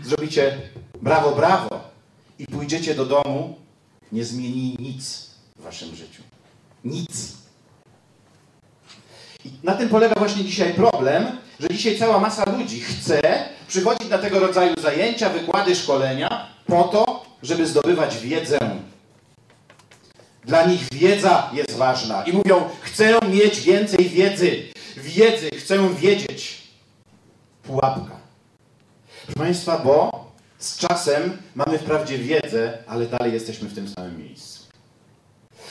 zrobicie 0.03 0.57
brawo, 1.01 1.36
brawo 1.36 1.82
i 2.39 2.45
pójdziecie 2.45 2.95
do 2.95 3.05
domu, 3.05 3.55
nie 4.11 4.26
zmieni 4.26 4.76
nic 4.80 5.30
w 5.55 5.64
waszym 5.64 5.95
życiu. 5.95 6.24
Nic. 6.84 7.43
I 9.46 9.50
na 9.64 9.74
tym 9.74 9.89
polega 9.89 10.16
właśnie 10.18 10.44
dzisiaj 10.44 10.74
problem, 10.74 11.38
że 11.60 11.68
dzisiaj 11.70 11.98
cała 11.98 12.20
masa 12.20 12.52
ludzi 12.58 12.80
chce 12.80 13.22
przychodzić 13.68 14.10
na 14.10 14.18
tego 14.18 14.39
rodzaju 14.39 14.74
zajęcia, 14.82 15.30
wykłady, 15.30 15.76
szkolenia 15.76 16.48
po 16.68 16.84
to, 16.84 17.26
żeby 17.44 17.68
zdobywać 17.68 18.18
wiedzę. 18.18 18.60
Dla 20.46 20.66
nich 20.66 20.82
wiedza 20.91 21.50
jest 21.54 21.76
ważna 21.76 22.24
i 22.24 22.34
mówią, 22.34 22.70
chcę 22.82 23.20
mieć 23.30 23.62
więcej 23.62 24.10
wiedzy. 24.10 24.64
Wiedzy, 24.98 25.50
chcę 25.50 25.94
wiedzieć. 25.96 26.64
Pułapka. 27.64 28.16
Proszę 29.26 29.39
Państwa, 29.39 29.78
bo 29.78 30.26
z 30.60 30.78
czasem 30.78 31.38
mamy 31.56 31.80
wprawdzie 31.80 32.18
wiedzę, 32.18 32.78
ale 32.88 33.06
dalej 33.06 33.34
jesteśmy 33.34 33.70
w 33.70 33.76
tym 33.76 33.89
samym 33.89 34.20
miejscu. 34.20 34.64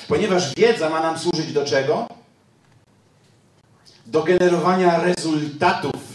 Ponieważ 0.08 0.54
wiedza 0.54 0.90
ma 0.90 1.00
nam 1.00 1.18
służyć 1.18 1.52
do 1.52 1.64
czego? 1.64 2.06
Do 4.06 4.22
generowania 4.22 5.00
rezultatów. 5.00 6.12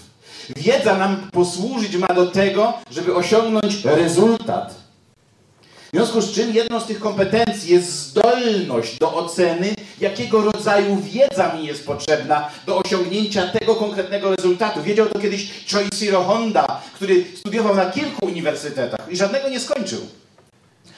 Wiedza 0.55 0.97
nam 0.97 1.29
posłużyć 1.31 1.95
ma 1.95 2.07
do 2.07 2.25
tego, 2.25 2.73
żeby 2.91 3.15
osiągnąć 3.15 3.85
rezultat. 3.85 4.75
W 5.88 5.89
związku 5.95 6.21
z 6.21 6.31
czym 6.31 6.51
jedną 6.53 6.79
z 6.79 6.85
tych 6.85 6.99
kompetencji 6.99 7.73
jest 7.73 7.91
zdolność 7.91 8.97
do 8.97 9.13
oceny, 9.13 9.75
jakiego 9.99 10.41
rodzaju 10.41 10.97
wiedza 11.01 11.53
mi 11.53 11.65
jest 11.65 11.85
potrzebna 11.85 12.49
do 12.65 12.77
osiągnięcia 12.77 13.47
tego 13.47 13.75
konkretnego 13.75 14.35
rezultatu. 14.35 14.83
Wiedział 14.83 15.05
to 15.05 15.19
kiedyś 15.19 15.65
Choichiro 15.71 16.23
Honda, 16.23 16.81
który 16.95 17.25
studiował 17.35 17.75
na 17.75 17.85
kilku 17.85 18.25
uniwersytetach 18.25 19.11
i 19.11 19.17
żadnego 19.17 19.49
nie 19.49 19.59
skończył. 19.59 19.99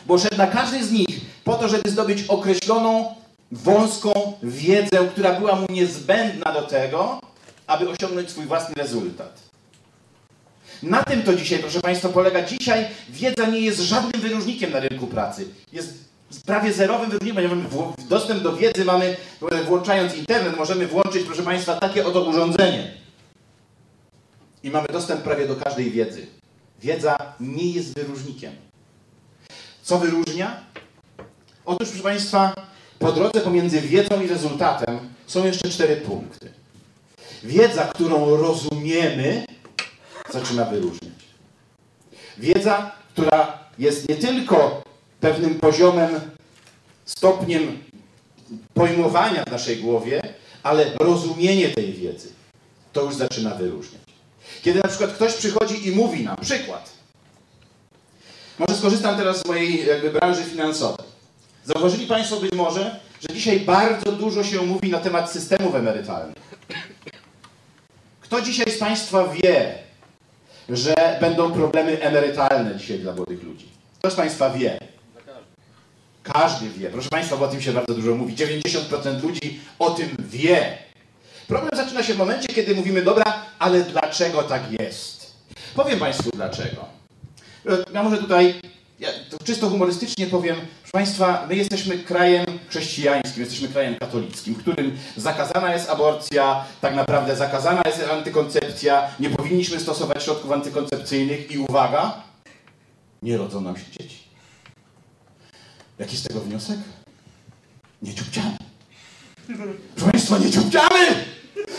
Bo 0.06 0.18
szedł 0.18 0.38
na 0.38 0.48
każdy 0.48 0.84
z 0.84 0.92
nich 0.92 1.22
po 1.44 1.56
to, 1.56 1.70
żeby 1.70 1.90
zdobyć 1.90 2.24
określoną, 2.28 3.16
wąską 3.52 4.34
wiedzę, 4.44 5.08
która 5.12 5.40
była 5.40 5.56
mu 5.56 5.66
niezbędna 5.70 6.54
do 6.54 6.62
tego, 6.62 7.22
aby 7.68 7.90
osiągnąć 7.90 8.30
swój 8.30 8.46
własny 8.46 8.76
rezultat. 8.76 9.40
Na 10.84 11.04
tym 11.04 11.24
to 11.24 11.34
dzisiaj, 11.34 11.60
proszę 11.60 11.82
Państwa, 11.82 12.10
polega. 12.10 12.46
Dzisiaj 12.46 12.88
wiedza 13.10 13.46
nie 13.46 13.60
jest 13.60 13.80
żadnym 13.80 14.22
wyróżnikiem 14.22 14.72
na 14.72 14.80
rynku 14.80 15.08
pracy. 15.08 15.48
Jest 15.72 16.10
prawie 16.46 16.74
zerowym 16.74 17.10
wyróżnikiem, 17.10 17.68
dostęp 18.10 18.44
do 18.44 18.56
wiedzy 18.56 18.86
mamy, 18.86 19.18
włączając 19.68 20.16
internet, 20.16 20.58
możemy 20.58 20.88
włączyć, 20.88 21.24
proszę 21.24 21.44
Państwa, 21.44 21.76
takie 21.76 22.06
oto 22.06 22.24
urządzenie. 22.24 22.94
I 24.64 24.72
mamy 24.72 24.88
dostęp 24.88 25.22
prawie 25.22 25.48
do 25.48 25.56
każdej 25.56 25.92
wiedzy. 25.92 26.28
Wiedza 26.82 27.18
nie 27.40 27.72
jest 27.72 27.96
wyróżnikiem. 27.96 28.54
Co 29.82 29.98
wyróżnia? 29.98 30.64
Otóż, 31.66 31.90
proszę 31.90 32.04
Państwa, 32.04 32.54
po 33.00 33.12
drodze 33.12 33.42
pomiędzy 33.42 33.82
wiedzą 33.82 34.22
i 34.22 34.28
rezultatem 34.28 35.00
są 35.28 35.46
jeszcze 35.46 35.70
cztery 35.70 35.96
punkty. 35.96 36.52
Wiedza, 37.44 37.86
którą 37.86 38.38
rozumiemy, 38.38 39.46
zaczyna 40.34 40.66
wyróżniać. 40.66 41.14
Wiedza, 42.38 42.92
która 43.14 43.60
jest 43.80 44.10
nie 44.10 44.16
tylko 44.16 44.84
pewnym 45.20 45.56
poziomem, 45.56 46.20
stopniem 47.06 47.80
pojmowania 48.74 49.44
w 49.44 49.52
naszej 49.52 49.78
głowie, 49.78 50.22
ale 50.64 50.92
rozumienie 51.00 51.70
tej 51.70 51.94
wiedzy, 51.94 52.28
to 52.94 53.04
już 53.04 53.16
zaczyna 53.16 53.56
wyróżniać. 53.56 54.02
Kiedy 54.62 54.80
na 54.80 54.90
przykład 54.90 55.14
ktoś 55.14 55.34
przychodzi 55.34 55.88
i 55.88 55.92
mówi 55.92 56.24
nam, 56.24 56.38
przykład, 56.42 56.90
może 58.60 58.76
skorzystam 58.76 59.18
teraz 59.18 59.38
z 59.38 59.46
mojej 59.46 59.86
jakby 59.86 60.10
branży 60.10 60.44
finansowej. 60.44 61.09
Zauważyli 61.66 62.08
Państwo 62.08 62.40
być 62.40 62.52
może, 62.52 63.00
że 63.22 63.36
dzisiaj 63.36 63.60
bardzo 63.60 64.12
dużo 64.12 64.44
się 64.44 64.62
mówi 64.62 64.90
na 64.90 65.00
temat 65.00 65.32
systemów 65.32 65.76
emerytalnych. 65.76 66.36
Kto 68.22 68.42
dzisiaj 68.42 68.72
z 68.72 68.78
Państwa 68.78 69.28
wie, 69.28 69.74
że 70.70 71.18
będą 71.22 71.52
problemy 71.52 72.02
emerytalne 72.02 72.76
dzisiaj 72.76 73.00
dla 73.00 73.14
młodych 73.16 73.44
ludzi? 73.44 73.70
Kto 74.00 74.12
z 74.12 74.16
Państwa 74.16 74.50
wie? 74.50 74.80
Każdy 76.24 76.70
wie. 76.70 76.90
Proszę 76.90 77.10
Państwa, 77.10 77.38
bo 77.38 77.46
o 77.46 77.48
tym 77.48 77.62
się 77.62 77.72
bardzo 77.72 77.94
dużo 77.94 78.16
mówi. 78.16 78.36
90% 78.36 79.24
ludzi 79.24 79.60
o 79.80 79.90
tym 79.90 80.10
wie. 80.20 80.78
Problem 81.48 81.72
zaczyna 81.74 82.04
się 82.04 82.14
w 82.14 82.18
momencie, 82.18 82.48
kiedy 82.48 82.76
mówimy, 82.76 83.02
dobra, 83.02 83.46
ale 83.60 83.82
dlaczego 83.82 84.44
tak 84.44 84.62
jest? 84.80 85.34
Powiem 85.76 86.00
Państwu 86.00 86.30
dlaczego. 86.34 86.86
Ja 87.94 88.04
może 88.04 88.18
tutaj 88.18 88.62
ja 89.00 89.10
czysto 89.44 89.70
humorystycznie 89.70 90.28
powiem, 90.28 90.56
proszę 90.56 90.92
Państwa, 90.92 91.46
my 91.50 91.56
jesteśmy 91.56 91.98
krajem 91.98 92.46
chrześcijańskim, 92.70 93.44
jesteśmy 93.44 93.68
krajem 93.68 93.96
katolickim, 93.96 94.54
w 94.54 94.58
którym 94.58 94.98
zakazana 95.18 95.74
jest 95.74 95.90
aborcja, 95.90 96.66
tak 96.82 96.96
naprawdę 96.96 97.36
zakazana 97.36 97.82
jest 97.86 98.04
antykoncepcja, 98.12 99.08
nie 99.20 99.30
powinniśmy 99.30 99.80
stosować 99.80 100.24
środków 100.24 100.52
antykoncepcyjnych 100.52 101.52
i 101.52 101.58
uwaga, 101.58 102.24
nie 103.22 103.38
rodzą 103.38 103.62
nam 103.62 103.78
się 103.78 103.86
dzieci. 104.00 104.20
Jaki 106.00 106.18
z 106.18 106.24
tego 106.24 106.40
wniosek? 106.40 106.78
Nie 108.02 108.14
ciupciamy. 108.14 108.58
Proszę 109.96 110.12
Państwa, 110.12 110.38
nie 110.38 110.52
ciupciamy! 110.52 111.30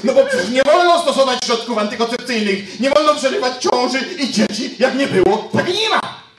No 0.04 0.14
bo 0.14 0.26
przecież 0.26 0.50
nie 0.50 0.62
wolno 0.62 1.02
stosować 1.02 1.38
środków 1.44 1.78
antykoncepcyjnych, 1.78 2.80
nie 2.80 2.90
wolno 2.90 3.14
przerywać 3.14 3.62
ciąży 3.62 3.98
i 4.18 4.32
dzieci, 4.32 4.76
jak 4.78 4.94
nie 4.94 5.06
było, 5.06 5.48
tak 5.52 5.68
nie 5.68 5.88
ma! 5.88 6.29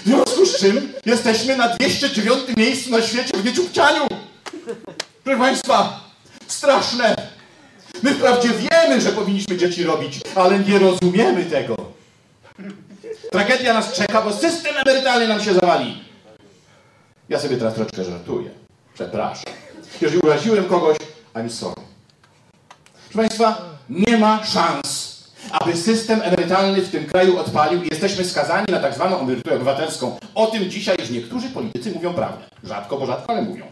W 0.00 0.06
związku 0.06 0.46
z 0.46 0.56
czym 0.56 0.92
jesteśmy 1.06 1.56
na 1.56 1.68
209 1.68 2.56
miejscu 2.56 2.90
na 2.90 3.02
świecie 3.02 3.36
w 3.36 3.44
nieciupcianiu. 3.44 4.06
Proszę 5.24 5.38
Państwa, 5.38 6.00
straszne. 6.46 7.16
My 8.02 8.14
wprawdzie 8.14 8.48
wiemy, 8.48 9.00
że 9.00 9.12
powinniśmy 9.12 9.56
dzieci 9.56 9.84
robić, 9.84 10.20
ale 10.34 10.58
nie 10.58 10.78
rozumiemy 10.78 11.44
tego. 11.44 11.76
Tragedia 13.32 13.74
nas 13.74 13.92
czeka, 13.92 14.22
bo 14.22 14.32
system 14.32 14.74
emerytalny 14.86 15.28
nam 15.28 15.40
się 15.40 15.54
zawali. 15.54 16.04
Ja 17.28 17.38
sobie 17.38 17.56
teraz 17.56 17.74
troszeczkę 17.74 18.04
żartuję. 18.04 18.50
Przepraszam. 18.94 19.52
Jeżeli 20.00 20.18
uraziłem 20.18 20.64
kogoś, 20.64 20.96
I'm 21.34 21.50
sorry. 21.50 21.82
Proszę 23.12 23.28
Państwa, 23.28 23.62
nie 23.90 24.18
ma 24.18 24.44
szans 24.44 25.19
aby 25.50 25.76
system 25.76 26.22
emerytalny 26.22 26.82
w 26.82 26.90
tym 26.90 27.06
kraju 27.06 27.38
odpalił 27.38 27.82
i 27.82 27.88
jesteśmy 27.90 28.24
skazani 28.24 28.66
na 28.70 28.80
tak 28.80 28.94
zwaną 28.94 29.20
emeryturę 29.20 29.56
obywatelską. 29.56 30.18
O 30.34 30.46
tym 30.46 30.70
dzisiaj 30.70 30.96
już 31.00 31.10
niektórzy 31.10 31.48
politycy 31.48 31.90
mówią 31.90 32.14
prawdę. 32.14 32.44
Rzadko, 32.64 32.98
bo 32.98 33.06
rzadko, 33.06 33.32
ale 33.32 33.42
mówią. 33.42 33.64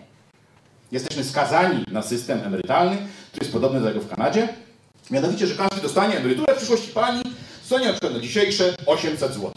Jesteśmy 0.93 1.25
skazani 1.25 1.85
na 1.93 2.03
system 2.03 2.41
emerytalny, 2.45 2.97
który 2.97 3.45
jest 3.45 3.53
podobny 3.53 3.81
do 3.81 3.87
tego 3.87 4.01
w 4.01 4.09
Kanadzie. 4.09 4.49
Mianowicie, 5.11 5.47
że 5.47 5.55
każdy 5.55 5.81
dostanie 5.81 6.17
emeryturę 6.17 6.55
w 6.55 6.57
przyszłości 6.57 6.89
pani, 6.89 7.23
co 7.65 7.79
nie 7.79 7.91
przykład 7.91 8.13
na 8.13 8.21
dzisiejsze 8.21 8.75
800 8.87 9.35
zł. 9.35 9.53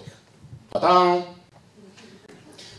Ta-ta! 0.74 1.06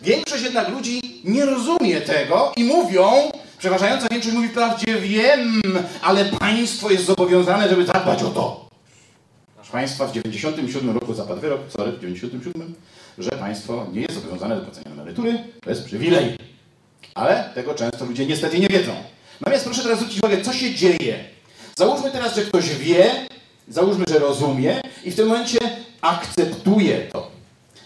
Większość 0.03 0.43
jednak 0.43 0.68
ludzi 0.68 1.22
nie 1.24 1.47
rozumie 1.47 2.01
tego 2.01 2.53
i 2.57 2.64
mówią, 2.64 3.12
przeważająca 3.59 4.09
większość 4.11 4.35
mówi 4.35 4.49
wprawdzie 4.49 5.01
wiem, 5.01 5.62
ale 6.03 6.24
państwo 6.24 6.91
jest 6.91 7.05
zobowiązane, 7.05 7.68
żeby 7.68 7.87
zadbać 7.87 8.22
o 8.22 8.28
to. 8.28 8.71
Państwa 9.72 10.06
w 10.06 10.12
97 10.12 10.90
roku 10.90 11.14
zapadł 11.14 11.40
wyrok, 11.40 11.60
sorry, 11.68 11.92
w 11.92 12.00
97, 12.00 12.74
że 13.18 13.30
państwo 13.30 13.86
nie 13.92 14.00
jest 14.00 14.14
zobowiązane 14.14 14.56
do 14.56 14.62
płacenia 14.62 14.90
emerytury, 14.90 15.44
to 15.64 15.70
jest 15.70 15.84
przywilej. 15.84 16.36
Ale 17.14 17.50
tego 17.54 17.74
często 17.74 18.04
ludzie 18.04 18.26
niestety 18.26 18.58
nie 18.58 18.68
wiedzą. 18.68 18.92
Natomiast 19.40 19.64
proszę 19.64 19.82
teraz 19.82 19.98
zwrócić 19.98 20.18
uwagę, 20.18 20.42
co 20.42 20.52
się 20.52 20.74
dzieje. 20.74 21.24
Załóżmy 21.76 22.10
teraz, 22.10 22.36
że 22.36 22.42
ktoś 22.42 22.68
wie, 22.68 23.26
załóżmy, 23.68 24.04
że 24.08 24.18
rozumie 24.18 24.80
i 25.04 25.10
w 25.10 25.16
tym 25.16 25.28
momencie 25.28 25.58
akceptuje 26.00 26.98
to. 26.98 27.30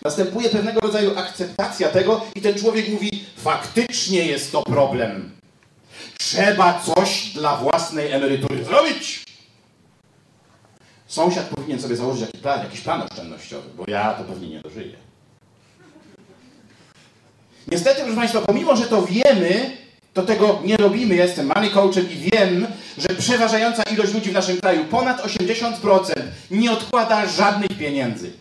Następuje 0.05 0.49
pewnego 0.49 0.81
rodzaju 0.81 1.19
akceptacja 1.19 1.89
tego 1.89 2.25
i 2.35 2.41
ten 2.41 2.55
człowiek 2.55 2.89
mówi, 2.89 3.25
faktycznie 3.37 4.27
jest 4.27 4.53
to 4.53 4.63
problem. 4.63 5.31
Trzeba 6.19 6.81
coś 6.81 7.31
dla 7.35 7.57
własnej 7.57 8.13
emerytury 8.13 8.65
zrobić. 8.65 9.26
Sąsiad 11.07 11.49
powinien 11.49 11.81
sobie 11.81 11.97
założyć 11.97 12.21
jakiś 12.21 12.41
plan, 12.41 12.61
jakiś 12.61 12.81
plan 12.81 13.03
oszczędnościowy, 13.03 13.69
bo 13.77 13.85
ja 13.89 14.15
to 14.15 14.25
pewnie 14.25 14.49
nie 14.49 14.61
dożyję. 14.61 14.97
Niestety, 17.69 18.01
proszę 18.01 18.17
Państwa, 18.17 18.41
pomimo, 18.41 18.77
że 18.77 18.85
to 18.85 19.07
wiemy, 19.07 19.77
to 20.15 20.23
tego 20.23 20.61
nie 20.65 20.77
robimy. 20.77 21.15
jestem 21.15 21.47
money 21.47 21.71
coachem 21.71 22.11
i 22.11 22.31
wiem, 22.31 22.67
że 22.99 23.09
przeważająca 23.09 23.83
ilość 23.83 24.15
ludzi 24.15 24.31
w 24.31 24.35
naszym 24.35 24.57
kraju, 24.57 24.85
ponad 24.85 25.23
80%, 25.25 26.13
nie 26.51 26.73
odkłada 26.73 27.27
żadnych 27.27 27.79
pieniędzy. 27.79 28.33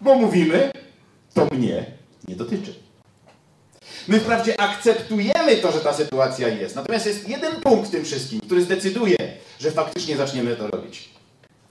Bo 0.00 0.14
mówimy, 0.14 0.72
to 1.34 1.46
mnie 1.52 1.86
nie 2.28 2.36
dotyczy. 2.36 2.74
My 4.08 4.20
wprawdzie 4.20 4.60
akceptujemy 4.60 5.56
to, 5.56 5.72
że 5.72 5.80
ta 5.80 5.92
sytuacja 5.92 6.48
jest. 6.48 6.76
Natomiast 6.76 7.06
jest 7.06 7.28
jeden 7.28 7.60
punkt 7.60 7.88
w 7.88 7.90
tym 7.92 8.04
wszystkim, 8.04 8.40
który 8.40 8.62
zdecyduje, 8.62 9.16
że 9.60 9.70
faktycznie 9.70 10.16
zaczniemy 10.16 10.56
to 10.56 10.66
robić. 10.66 11.19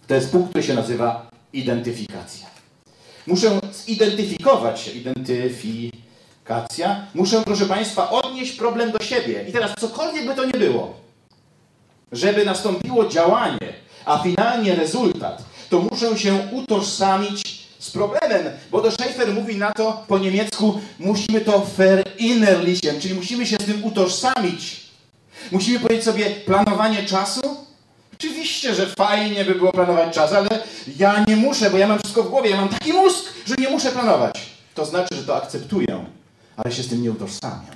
To 0.09 0.15
jest 0.15 0.31
punkt, 0.31 0.49
który 0.49 0.63
się 0.63 0.73
nazywa 0.73 1.29
identyfikacja. 1.53 2.47
Muszę 3.27 3.59
zidentyfikować 3.85 4.81
się, 4.81 4.91
identyfikacja. 4.91 7.07
Muszę, 7.13 7.41
proszę 7.45 7.65
Państwa, 7.65 8.09
odnieść 8.09 8.51
problem 8.51 8.91
do 8.91 9.03
siebie. 9.03 9.45
I 9.49 9.51
teraz 9.51 9.71
cokolwiek 9.79 10.27
by 10.27 10.35
to 10.35 10.45
nie 10.45 10.59
było, 10.59 10.93
żeby 12.11 12.45
nastąpiło 12.45 13.07
działanie, 13.07 13.73
a 14.05 14.23
finalnie 14.23 14.75
rezultat, 14.75 15.43
to 15.69 15.81
muszę 15.91 16.17
się 16.17 16.47
utożsamić 16.51 17.67
z 17.79 17.91
problemem, 17.91 18.43
bo 18.71 18.81
do 18.81 18.91
Schaefer 18.91 19.33
mówi 19.33 19.57
na 19.57 19.71
to 19.71 20.03
po 20.07 20.19
niemiecku, 20.19 20.81
musimy 20.99 21.41
to 21.41 21.67
verinnerlichen, 21.77 23.01
czyli 23.01 23.13
musimy 23.13 23.45
się 23.45 23.55
z 23.55 23.65
tym 23.65 23.85
utożsamić. 23.85 24.89
Musimy 25.51 25.79
powiedzieć 25.79 26.05
sobie 26.05 26.25
planowanie 26.25 27.03
czasu. 27.03 27.68
Oczywiście, 28.23 28.75
że 28.75 28.87
fajnie 28.87 29.45
by 29.45 29.55
było 29.55 29.71
planować 29.71 30.15
czas, 30.15 30.33
ale 30.33 30.49
ja 30.97 31.23
nie 31.27 31.35
muszę, 31.35 31.69
bo 31.69 31.77
ja 31.77 31.87
mam 31.87 31.99
wszystko 31.99 32.23
w 32.23 32.29
głowie, 32.29 32.49
ja 32.49 32.57
mam 32.57 32.69
taki 32.69 32.93
mózg, 32.93 33.25
że 33.45 33.55
nie 33.55 33.69
muszę 33.69 33.91
planować. 33.91 34.49
To 34.75 34.85
znaczy, 34.85 35.15
że 35.15 35.23
to 35.23 35.35
akceptuję, 35.35 36.05
ale 36.57 36.71
się 36.71 36.83
z 36.83 36.87
tym 36.87 37.03
nie 37.03 37.11
utożsamiam. 37.11 37.75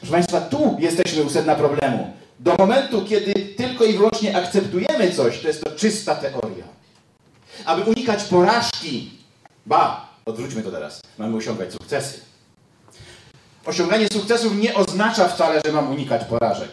Proszę 0.00 0.12
Państwa, 0.12 0.40
tu 0.40 0.76
jesteśmy 0.78 1.22
u 1.22 1.30
sedna 1.30 1.54
problemu. 1.54 2.12
Do 2.40 2.54
momentu, 2.54 3.04
kiedy 3.04 3.34
tylko 3.34 3.84
i 3.84 3.92
wyłącznie 3.92 4.36
akceptujemy 4.36 5.12
coś, 5.12 5.40
to 5.40 5.48
jest 5.48 5.64
to 5.64 5.70
czysta 5.70 6.14
teoria. 6.14 6.64
Aby 7.64 7.82
unikać 7.82 8.24
porażki, 8.24 9.10
ba, 9.66 10.08
odwróćmy 10.24 10.62
to 10.62 10.70
teraz, 10.70 11.00
mamy 11.18 11.36
osiągać 11.36 11.72
sukcesy. 11.72 12.20
Osiąganie 13.64 14.08
sukcesów 14.12 14.56
nie 14.56 14.74
oznacza 14.74 15.28
wcale, 15.28 15.60
że 15.66 15.72
mam 15.72 15.90
unikać 15.90 16.24
porażek. 16.24 16.70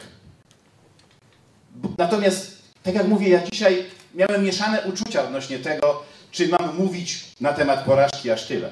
Natomiast, 1.98 2.59
tak 2.84 2.96
jak 2.96 3.08
mówię, 3.08 3.30
ja 3.30 3.40
dzisiaj 3.52 3.86
miałem 4.16 4.44
mieszane 4.44 4.82
uczucia 4.82 5.24
odnośnie 5.24 5.60
tego, 5.60 6.04
czy 6.32 6.48
mam 6.48 6.76
mówić 6.76 7.26
na 7.42 7.54
temat 7.54 7.84
porażki 7.84 8.32
aż 8.32 8.46
tyle. 8.46 8.72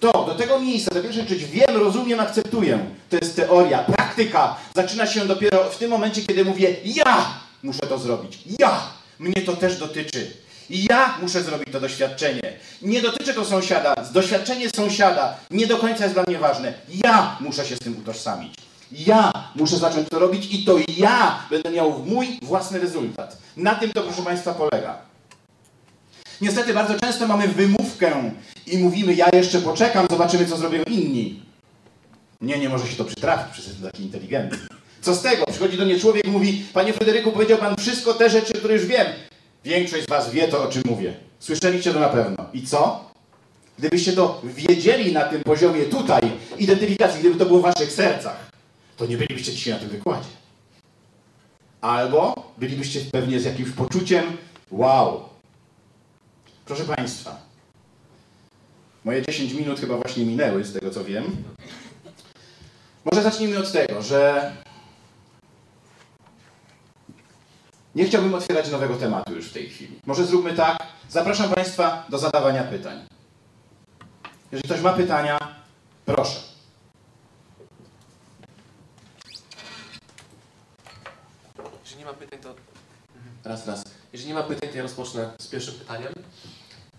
To, 0.00 0.12
do 0.12 0.34
tego 0.34 0.60
miejsca, 0.60 0.94
do 0.94 1.02
pierwszej 1.02 1.28
rzecz 1.28 1.44
wiem, 1.44 1.76
rozumiem, 1.76 2.20
akceptuję. 2.20 2.78
To 3.10 3.16
jest 3.16 3.36
teoria, 3.36 3.78
praktyka. 3.78 4.56
Zaczyna 4.74 5.06
się 5.06 5.26
dopiero 5.26 5.70
w 5.70 5.78
tym 5.78 5.90
momencie, 5.90 6.22
kiedy 6.22 6.44
mówię, 6.44 6.76
ja 6.84 7.34
muszę 7.62 7.80
to 7.80 7.98
zrobić. 7.98 8.38
Ja! 8.58 8.80
Mnie 9.18 9.42
to 9.46 9.56
też 9.56 9.76
dotyczy. 9.76 10.30
Ja 10.70 11.18
muszę 11.22 11.42
zrobić 11.42 11.66
to 11.72 11.80
doświadczenie. 11.80 12.52
Nie 12.82 13.02
dotyczy 13.02 13.34
to 13.34 13.44
sąsiada. 13.44 13.94
Doświadczenie 14.12 14.70
sąsiada 14.70 15.36
nie 15.50 15.66
do 15.66 15.76
końca 15.76 16.04
jest 16.04 16.14
dla 16.14 16.22
mnie 16.22 16.38
ważne. 16.38 16.72
Ja 17.04 17.36
muszę 17.40 17.66
się 17.66 17.76
z 17.76 17.78
tym 17.78 17.98
utożsamić. 17.98 18.54
Ja 18.92 19.32
muszę 19.56 19.76
zacząć 19.76 20.08
to 20.08 20.18
robić 20.18 20.54
i 20.54 20.64
to 20.64 20.76
ja 20.96 21.42
będę 21.50 21.70
miał 21.70 21.98
mój 22.06 22.38
własny 22.42 22.78
rezultat. 22.78 23.38
Na 23.56 23.74
tym 23.74 23.92
to, 23.92 24.02
proszę 24.02 24.22
Państwa, 24.22 24.54
polega. 24.54 24.98
Niestety 26.40 26.74
bardzo 26.74 26.94
często 27.00 27.26
mamy 27.26 27.48
wymówkę 27.48 28.32
i 28.66 28.78
mówimy, 28.78 29.14
ja 29.14 29.28
jeszcze 29.32 29.60
poczekam, 29.60 30.06
zobaczymy, 30.10 30.46
co 30.46 30.56
zrobią 30.56 30.82
inni. 30.82 31.42
Nie, 32.40 32.58
nie 32.58 32.68
może 32.68 32.86
się 32.86 32.96
to 32.96 33.04
przytrafić, 33.04 33.52
przez 33.52 33.66
jestem 33.66 33.90
taki 33.90 34.02
inteligentny. 34.02 34.58
Co 35.00 35.14
z 35.14 35.22
tego? 35.22 35.44
Przychodzi 35.46 35.78
do 35.78 35.84
mnie 35.84 36.00
człowiek 36.00 36.24
i 36.26 36.30
mówi, 36.30 36.64
panie 36.72 36.92
Fryderyku, 36.92 37.32
powiedział 37.32 37.58
pan 37.58 37.76
wszystko 37.76 38.14
te 38.14 38.30
rzeczy, 38.30 38.52
które 38.52 38.74
już 38.74 38.86
wiem. 38.86 39.06
Większość 39.64 40.04
z 40.04 40.08
was 40.08 40.30
wie 40.30 40.48
to, 40.48 40.62
o 40.62 40.66
czym 40.66 40.82
mówię. 40.86 41.14
Słyszeliście 41.38 41.92
to 41.92 42.00
na 42.00 42.08
pewno. 42.08 42.46
I 42.52 42.66
co? 42.66 43.10
Gdybyście 43.78 44.12
to 44.12 44.42
wiedzieli 44.44 45.12
na 45.12 45.20
tym 45.20 45.42
poziomie 45.42 45.82
tutaj, 45.84 46.20
identyfikacji, 46.58 47.20
gdyby 47.20 47.38
to 47.38 47.46
było 47.46 47.58
w 47.58 47.62
waszych 47.62 47.92
sercach, 47.92 48.49
to 49.00 49.06
nie 49.06 49.16
bylibyście 49.16 49.52
dzisiaj 49.52 49.74
na 49.74 49.80
tym 49.80 49.88
wykładzie. 49.88 50.28
Albo 51.80 52.34
bylibyście 52.58 53.00
pewnie 53.00 53.40
z 53.40 53.44
jakimś 53.44 53.70
poczuciem, 53.70 54.24
wow. 54.70 55.28
Proszę 56.64 56.84
Państwa, 56.84 57.40
moje 59.04 59.22
10 59.22 59.52
minut 59.52 59.80
chyba 59.80 59.96
właśnie 59.96 60.24
minęły, 60.24 60.64
z 60.64 60.72
tego 60.72 60.90
co 60.90 61.04
wiem. 61.04 61.36
Może 63.04 63.22
zacznijmy 63.22 63.58
od 63.58 63.72
tego, 63.72 64.02
że 64.02 64.52
nie 67.94 68.04
chciałbym 68.04 68.34
otwierać 68.34 68.70
nowego 68.70 68.96
tematu 68.96 69.34
już 69.34 69.48
w 69.48 69.52
tej 69.52 69.68
chwili. 69.68 70.00
Może 70.06 70.26
zróbmy 70.26 70.54
tak. 70.54 70.78
Zapraszam 71.08 71.50
Państwa 71.50 72.06
do 72.08 72.18
zadawania 72.18 72.62
pytań. 72.64 73.06
Jeżeli 74.52 74.68
ktoś 74.68 74.80
ma 74.80 74.92
pytania, 74.92 75.38
proszę. 76.04 76.50
Jeżeli 81.89 81.89
nie 82.00 82.06
ma 82.06 82.12
pytań, 82.14 82.38
to... 82.38 82.54
Raz, 83.44 83.66
raz. 83.66 83.84
Jeżeli 84.12 84.28
nie 84.28 84.34
ma 84.34 84.42
pytań, 84.42 84.68
to 84.70 84.76
ja 84.76 84.82
rozpocznę 84.82 85.30
z 85.40 85.46
pierwszym 85.46 85.74
pytaniem. 85.74 86.12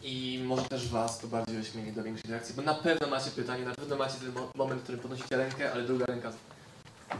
I 0.04 0.42
może 0.46 0.64
też 0.64 0.88
Was 0.88 1.20
to 1.20 1.28
bardziej 1.28 1.60
ośmieli 1.60 1.94
do 1.94 2.04
większej 2.04 2.32
reakcji, 2.32 2.56
bo 2.56 2.62
na 2.62 2.74
pewno 2.74 3.08
macie 3.08 3.32
pytanie, 3.32 3.66
na 3.66 3.76
pewno 3.76 3.96
macie 3.96 4.14
ten 4.20 4.32
mo- 4.34 4.52
moment, 4.56 4.80
w 4.80 4.84
którym 4.84 5.02
podnosicie 5.02 5.38
rękę, 5.38 5.72
ale 5.74 5.84
druga 5.84 6.06
ręka 6.06 6.32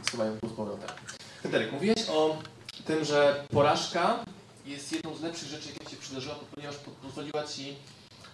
schowają 0.08 0.38
tu 0.40 0.48
z 0.48 0.52
powrotem. 0.52 0.88
Fryderyk, 1.42 1.72
mówiłeś 1.72 2.08
o 2.08 2.38
tym, 2.86 3.04
że 3.04 3.44
porażka 3.50 4.24
jest 4.66 4.92
jedną 4.92 5.14
z 5.16 5.20
lepszych 5.20 5.48
rzeczy, 5.48 5.68
jakie 5.68 5.90
się 5.90 5.96
przydarzyła, 5.96 6.34
ponieważ 6.54 6.76
po- 6.76 6.90
pozwoliła 6.90 7.44
Ci 7.44 7.76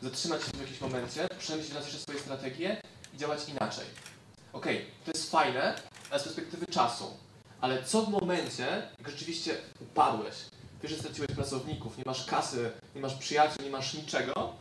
zatrzymać 0.02 0.42
się 0.42 0.50
w 0.50 0.60
jakimś 0.60 0.80
momencie, 0.80 1.28
przemyśleć 1.38 1.74
raz 1.74 1.84
jeszcze 1.84 2.00
swoje 2.00 2.18
strategie 2.20 2.82
i 3.14 3.18
działać 3.18 3.48
inaczej. 3.48 3.84
Okej, 4.52 4.86
to 5.04 5.10
jest 5.10 5.30
fajne, 5.30 5.74
ale 6.10 6.20
z 6.20 6.22
perspektywy 6.24 6.66
czasu. 6.66 7.04
Ale 7.60 7.84
co 7.84 8.02
w 8.02 8.08
momencie, 8.08 8.82
jak 8.98 9.10
rzeczywiście 9.10 9.56
upadłeś, 9.80 10.34
wiesz, 10.82 10.92
że 10.92 10.98
straciłeś 10.98 11.30
pracowników, 11.30 11.98
nie 11.98 12.04
masz 12.06 12.26
kasy, 12.26 12.70
nie 12.94 13.00
masz 13.00 13.14
przyjaciół, 13.14 13.64
nie 13.64 13.70
masz 13.70 13.94
niczego 13.94 14.52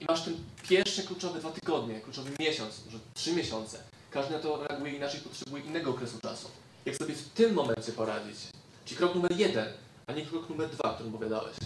i 0.00 0.04
masz 0.04 0.22
ten 0.22 0.34
pierwsze 0.68 1.02
kluczowe 1.02 1.38
dwa 1.38 1.50
tygodnie, 1.50 2.00
kluczowy 2.00 2.30
miesiąc, 2.40 2.80
może 2.86 2.98
trzy 3.14 3.32
miesiące. 3.32 3.78
Każdy 4.10 4.34
na 4.34 4.38
to 4.38 4.66
reaguje 4.66 4.92
inaczej, 4.92 5.20
potrzebuje 5.20 5.64
innego 5.64 5.90
okresu 5.90 6.18
czasu. 6.22 6.48
Jak 6.86 6.96
sobie 6.96 7.14
w 7.14 7.28
tym 7.28 7.54
momencie 7.54 7.92
poradzić? 7.92 8.36
Czyli 8.84 8.98
krok 8.98 9.14
numer 9.14 9.32
jeden, 9.38 9.66
a 10.06 10.12
nie 10.12 10.26
krok 10.26 10.48
numer 10.50 10.70
dwa, 10.70 10.90
o 10.90 10.94
którym 10.94 11.14
opowiadałeś. 11.14 11.56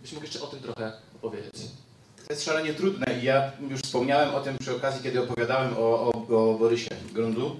Byś 0.00 0.12
mógł 0.12 0.24
jeszcze 0.24 0.42
o 0.42 0.46
tym 0.46 0.60
trochę 0.60 0.92
opowiedzieć. 1.22 1.52
To 2.26 2.32
jest 2.32 2.44
szalenie 2.44 2.74
trudne 2.74 3.20
i 3.20 3.24
ja 3.24 3.52
już 3.70 3.80
wspomniałem 3.80 4.34
o 4.34 4.40
tym 4.40 4.58
przy 4.58 4.76
okazji, 4.76 5.02
kiedy 5.02 5.22
opowiadałem 5.22 5.74
o, 5.78 5.78
o, 5.78 6.10
o 6.10 6.58
Borysie 6.58 6.96
Grundlu. 7.12 7.56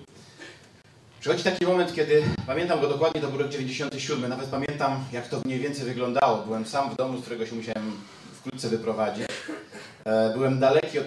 Przychodzi 1.27 1.45
taki 1.45 1.67
moment, 1.67 1.95
kiedy, 1.95 2.23
pamiętam 2.47 2.81
go 2.81 2.89
dokładnie, 2.89 3.21
to 3.21 3.29
był 3.29 3.39
rok 3.39 3.49
97, 3.49 4.31
nawet 4.31 4.49
pamiętam 4.49 5.05
jak 5.13 5.29
to 5.29 5.41
mniej 5.45 5.61
więcej 5.61 5.85
wyglądało. 5.85 6.39
Byłem 6.39 6.67
sam 6.67 6.91
w 6.91 6.97
domu, 6.97 7.19
z 7.19 7.21
którego 7.21 7.47
się 7.47 7.55
musiałem 7.55 7.93
wkrótce 8.33 8.69
wyprowadzić. 8.69 9.27
E, 10.05 10.33
Byłem 10.35 10.61
daleki, 10.61 10.99
od, 10.99 11.07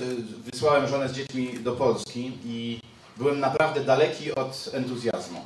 wysłałem 0.52 0.88
żonę 0.88 1.10
z 1.10 1.12
dziećmi 1.12 1.60
do 1.60 1.72
Polski 1.72 2.38
i 2.46 2.80
byłem 3.18 3.40
naprawdę 3.40 3.84
daleki 3.84 4.36
od 4.36 4.70
entuzjazmu. 4.74 5.42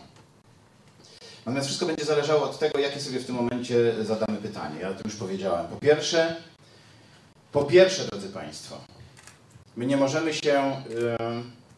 Natomiast 1.46 1.68
wszystko 1.68 1.86
będzie 1.86 2.06
zależało 2.06 2.44
od 2.44 2.60
tego, 2.60 2.80
jakie 2.80 3.00
sobie 3.00 3.20
w 3.20 3.26
tym 3.26 3.36
momencie 3.36 4.06
zadamy 4.06 4.38
pytanie. 4.38 4.80
Ja 4.82 4.90
o 4.90 4.94
tym 4.94 5.04
już 5.06 5.16
powiedziałem. 5.16 5.68
Po 5.68 5.76
pierwsze, 5.76 6.36
po 7.52 7.64
pierwsze, 7.64 8.06
drodzy 8.06 8.30
Państwo, 8.30 8.78
my 9.76 9.86
nie 9.86 9.98
możemy 9.98 10.34
się 10.34 10.54
e, 10.54 10.82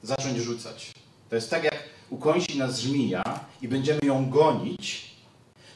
zacząć 0.03 0.37
rzucać. 0.37 0.91
To 1.29 1.35
jest 1.35 1.49
tak, 1.49 1.63
jak 1.63 1.94
ukąsi 2.09 2.57
nas 2.57 2.79
żmija 2.79 3.23
i 3.61 3.67
będziemy 3.67 3.99
ją 4.03 4.29
gonić, 4.29 5.15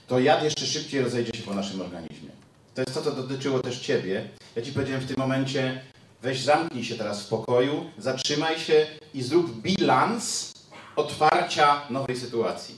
to 0.08 0.20
jad 0.20 0.44
jeszcze 0.44 0.66
szybciej 0.66 1.02
rozejdzie 1.02 1.38
się 1.38 1.44
po 1.44 1.54
naszym 1.54 1.82
organizmie. 1.82 2.30
To 2.76 2.82
jest 2.82 2.94
to, 2.94 3.02
co 3.02 3.12
dotyczyło 3.12 3.60
też 3.60 3.80
Ciebie. 3.80 4.30
Ja 4.56 4.62
Ci 4.62 4.72
powiedziałem 4.72 5.02
w 5.02 5.08
tym 5.08 5.18
momencie, 5.18 5.82
weź 6.22 6.42
zamknij 6.42 6.84
się 6.84 6.96
teraz 6.96 7.24
w 7.24 7.28
pokoju, 7.28 7.86
zatrzymaj 7.98 8.60
się 8.60 8.88
i 9.14 9.22
zrób 9.22 9.62
bilans 9.62 10.54
otwarcia 10.96 11.82
nowej 11.90 12.18
sytuacji. 12.18 12.76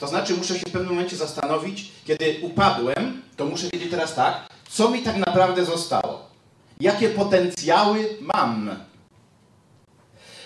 To 0.00 0.06
znaczy, 0.06 0.34
muszę 0.34 0.54
się 0.58 0.66
w 0.68 0.72
pewnym 0.72 0.90
momencie 0.90 1.16
zastanowić, 1.16 1.92
kiedy 2.04 2.36
upadłem, 2.42 3.22
to 3.36 3.46
muszę 3.46 3.68
wiedzieć 3.72 3.90
teraz 3.90 4.14
tak, 4.14 4.48
co 4.70 4.90
mi 4.90 5.02
tak 5.02 5.16
naprawdę 5.16 5.64
zostało. 5.64 6.26
Jakie 6.80 7.08
potencjały 7.08 8.08
mam. 8.20 8.70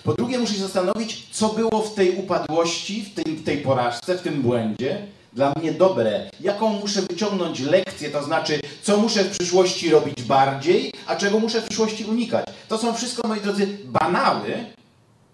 Po 0.05 0.15
drugie, 0.15 0.39
muszę 0.39 0.55
się 0.55 0.61
zastanowić, 0.61 1.27
co 1.31 1.49
było 1.49 1.83
w 1.83 1.95
tej 1.95 2.17
upadłości, 2.17 3.03
w 3.03 3.15
tej, 3.15 3.35
w 3.35 3.45
tej 3.45 3.59
porażce, 3.59 4.19
w 4.19 4.23
tym 4.23 4.43
błędzie 4.43 5.07
dla 5.33 5.53
mnie 5.57 5.73
dobre. 5.73 6.31
Jaką 6.41 6.69
muszę 6.69 7.03
wyciągnąć 7.03 7.61
lekcję, 7.61 8.11
to 8.11 8.23
znaczy, 8.23 8.61
co 8.83 8.97
muszę 8.97 9.25
w 9.25 9.39
przyszłości 9.39 9.91
robić 9.91 10.23
bardziej, 10.23 10.93
a 11.07 11.17
czego 11.17 11.39
muszę 11.39 11.61
w 11.61 11.65
przyszłości 11.65 12.05
unikać. 12.05 12.47
To 12.69 12.79
są 12.79 12.95
wszystko, 12.95 13.29
moi 13.29 13.41
drodzy, 13.41 13.79
banały. 13.85 14.65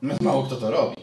No, 0.03 0.15
Mało 0.21 0.43
kto 0.43 0.57
to 0.57 0.71
robi. 0.71 0.97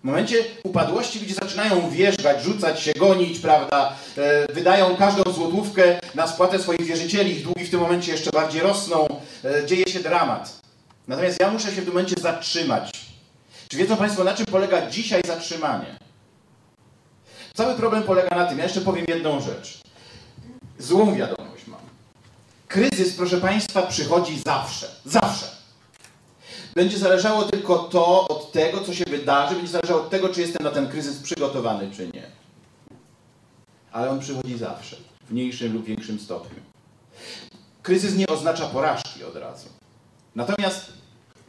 W 0.00 0.04
momencie 0.04 0.36
upadłości 0.64 1.20
ludzie 1.20 1.34
zaczynają 1.34 1.90
wierzgać, 1.90 2.42
rzucać 2.42 2.80
się, 2.82 2.92
gonić, 2.92 3.38
prawda? 3.38 3.92
E, 4.18 4.52
wydają 4.52 4.96
każdą 4.96 5.32
złotówkę 5.32 6.00
na 6.14 6.26
spłatę 6.26 6.58
swoich 6.58 6.82
wierzycieli, 6.82 7.32
ich 7.32 7.44
długi 7.44 7.64
w 7.64 7.70
tym 7.70 7.80
momencie 7.80 8.12
jeszcze 8.12 8.30
bardziej 8.30 8.60
rosną, 8.60 9.08
e, 9.44 9.66
dzieje 9.66 9.86
się 9.86 10.00
dramat. 10.00 10.59
Natomiast 11.10 11.40
ja 11.40 11.50
muszę 11.50 11.72
się 11.72 11.82
w 11.82 11.84
tym 11.84 11.94
momencie 11.94 12.14
zatrzymać. 12.20 12.92
Czy 13.68 13.76
wiedzą 13.76 13.96
Państwo, 13.96 14.24
na 14.24 14.34
czym 14.34 14.46
polega 14.46 14.90
dzisiaj 14.90 15.22
zatrzymanie? 15.26 15.98
Cały 17.54 17.74
problem 17.74 18.02
polega 18.02 18.36
na 18.36 18.46
tym, 18.46 18.58
ja 18.58 18.64
jeszcze 18.64 18.80
powiem 18.80 19.04
jedną 19.08 19.40
rzecz. 19.40 19.80
Złą 20.78 21.14
wiadomość 21.14 21.66
mam. 21.66 21.80
Kryzys, 22.68 23.14
proszę 23.16 23.40
Państwa, 23.40 23.82
przychodzi 23.82 24.38
zawsze. 24.46 24.88
Zawsze. 25.04 25.46
Będzie 26.74 26.98
zależało 26.98 27.42
tylko 27.42 27.78
to 27.78 28.28
od 28.28 28.52
tego, 28.52 28.80
co 28.80 28.94
się 28.94 29.04
wydarzy, 29.04 29.54
będzie 29.54 29.72
zależało 29.72 30.00
od 30.00 30.10
tego, 30.10 30.28
czy 30.28 30.40
jestem 30.40 30.64
na 30.64 30.70
ten 30.70 30.88
kryzys 30.88 31.18
przygotowany, 31.18 31.90
czy 31.90 32.10
nie. 32.14 32.26
Ale 33.92 34.10
on 34.10 34.20
przychodzi 34.20 34.58
zawsze, 34.58 34.96
w 35.26 35.32
mniejszym 35.32 35.72
lub 35.72 35.84
większym 35.84 36.20
stopniu. 36.20 36.60
Kryzys 37.82 38.14
nie 38.14 38.26
oznacza 38.26 38.66
porażki 38.66 39.24
od 39.24 39.36
razu. 39.36 39.68
Natomiast 40.34 40.99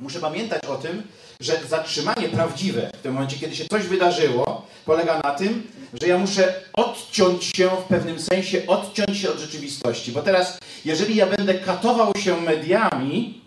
muszę 0.02 0.20
pamiętać 0.20 0.66
o 0.66 0.76
tym, 0.76 1.04
że 1.40 1.60
zatrzymanie 1.70 2.30
prawdziwe 2.30 2.92
w 2.94 3.02
tym 3.02 3.14
momencie, 3.14 3.38
kiedy 3.38 3.56
się 3.56 3.66
coś 3.66 3.84
wydarzyło, 3.84 4.68
polega 4.86 5.22
na 5.24 5.32
tym, 5.32 5.68
że 6.02 6.08
ja 6.08 6.18
muszę 6.18 6.54
odciąć 6.74 7.44
się 7.44 7.70
w 7.70 7.84
pewnym 7.84 8.20
sensie, 8.20 8.68
odciąć 8.68 9.18
się 9.18 9.32
od 9.32 9.40
rzeczywistości. 9.40 10.12
Bo 10.12 10.22
teraz, 10.22 10.58
jeżeli 10.86 11.16
ja 11.16 11.28
będę 11.28 11.54
katował 11.54 12.12
się 12.18 12.42
mediami, 12.42 13.42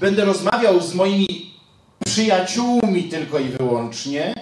będę 0.00 0.24
rozmawiał 0.24 0.80
z 0.80 0.94
moimi 0.94 1.54
przyjaciółmi 2.06 3.04
tylko 3.04 3.38
i 3.38 3.48
wyłącznie, 3.48 4.34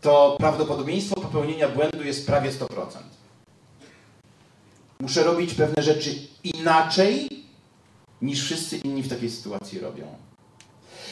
to 0.00 0.36
prawdopodobieństwo 0.38 1.14
popełnienia 1.20 1.68
błędu 1.68 2.02
jest 2.02 2.26
prawie 2.26 2.50
100%. 2.50 2.66
Muszę 5.00 5.24
robić 5.24 5.54
pewne 5.54 5.82
rzeczy 5.82 6.14
inaczej, 6.44 7.43
niż 8.22 8.44
wszyscy 8.44 8.76
inni 8.76 9.02
w 9.02 9.08
takiej 9.08 9.30
sytuacji 9.30 9.80
robią. 9.80 10.06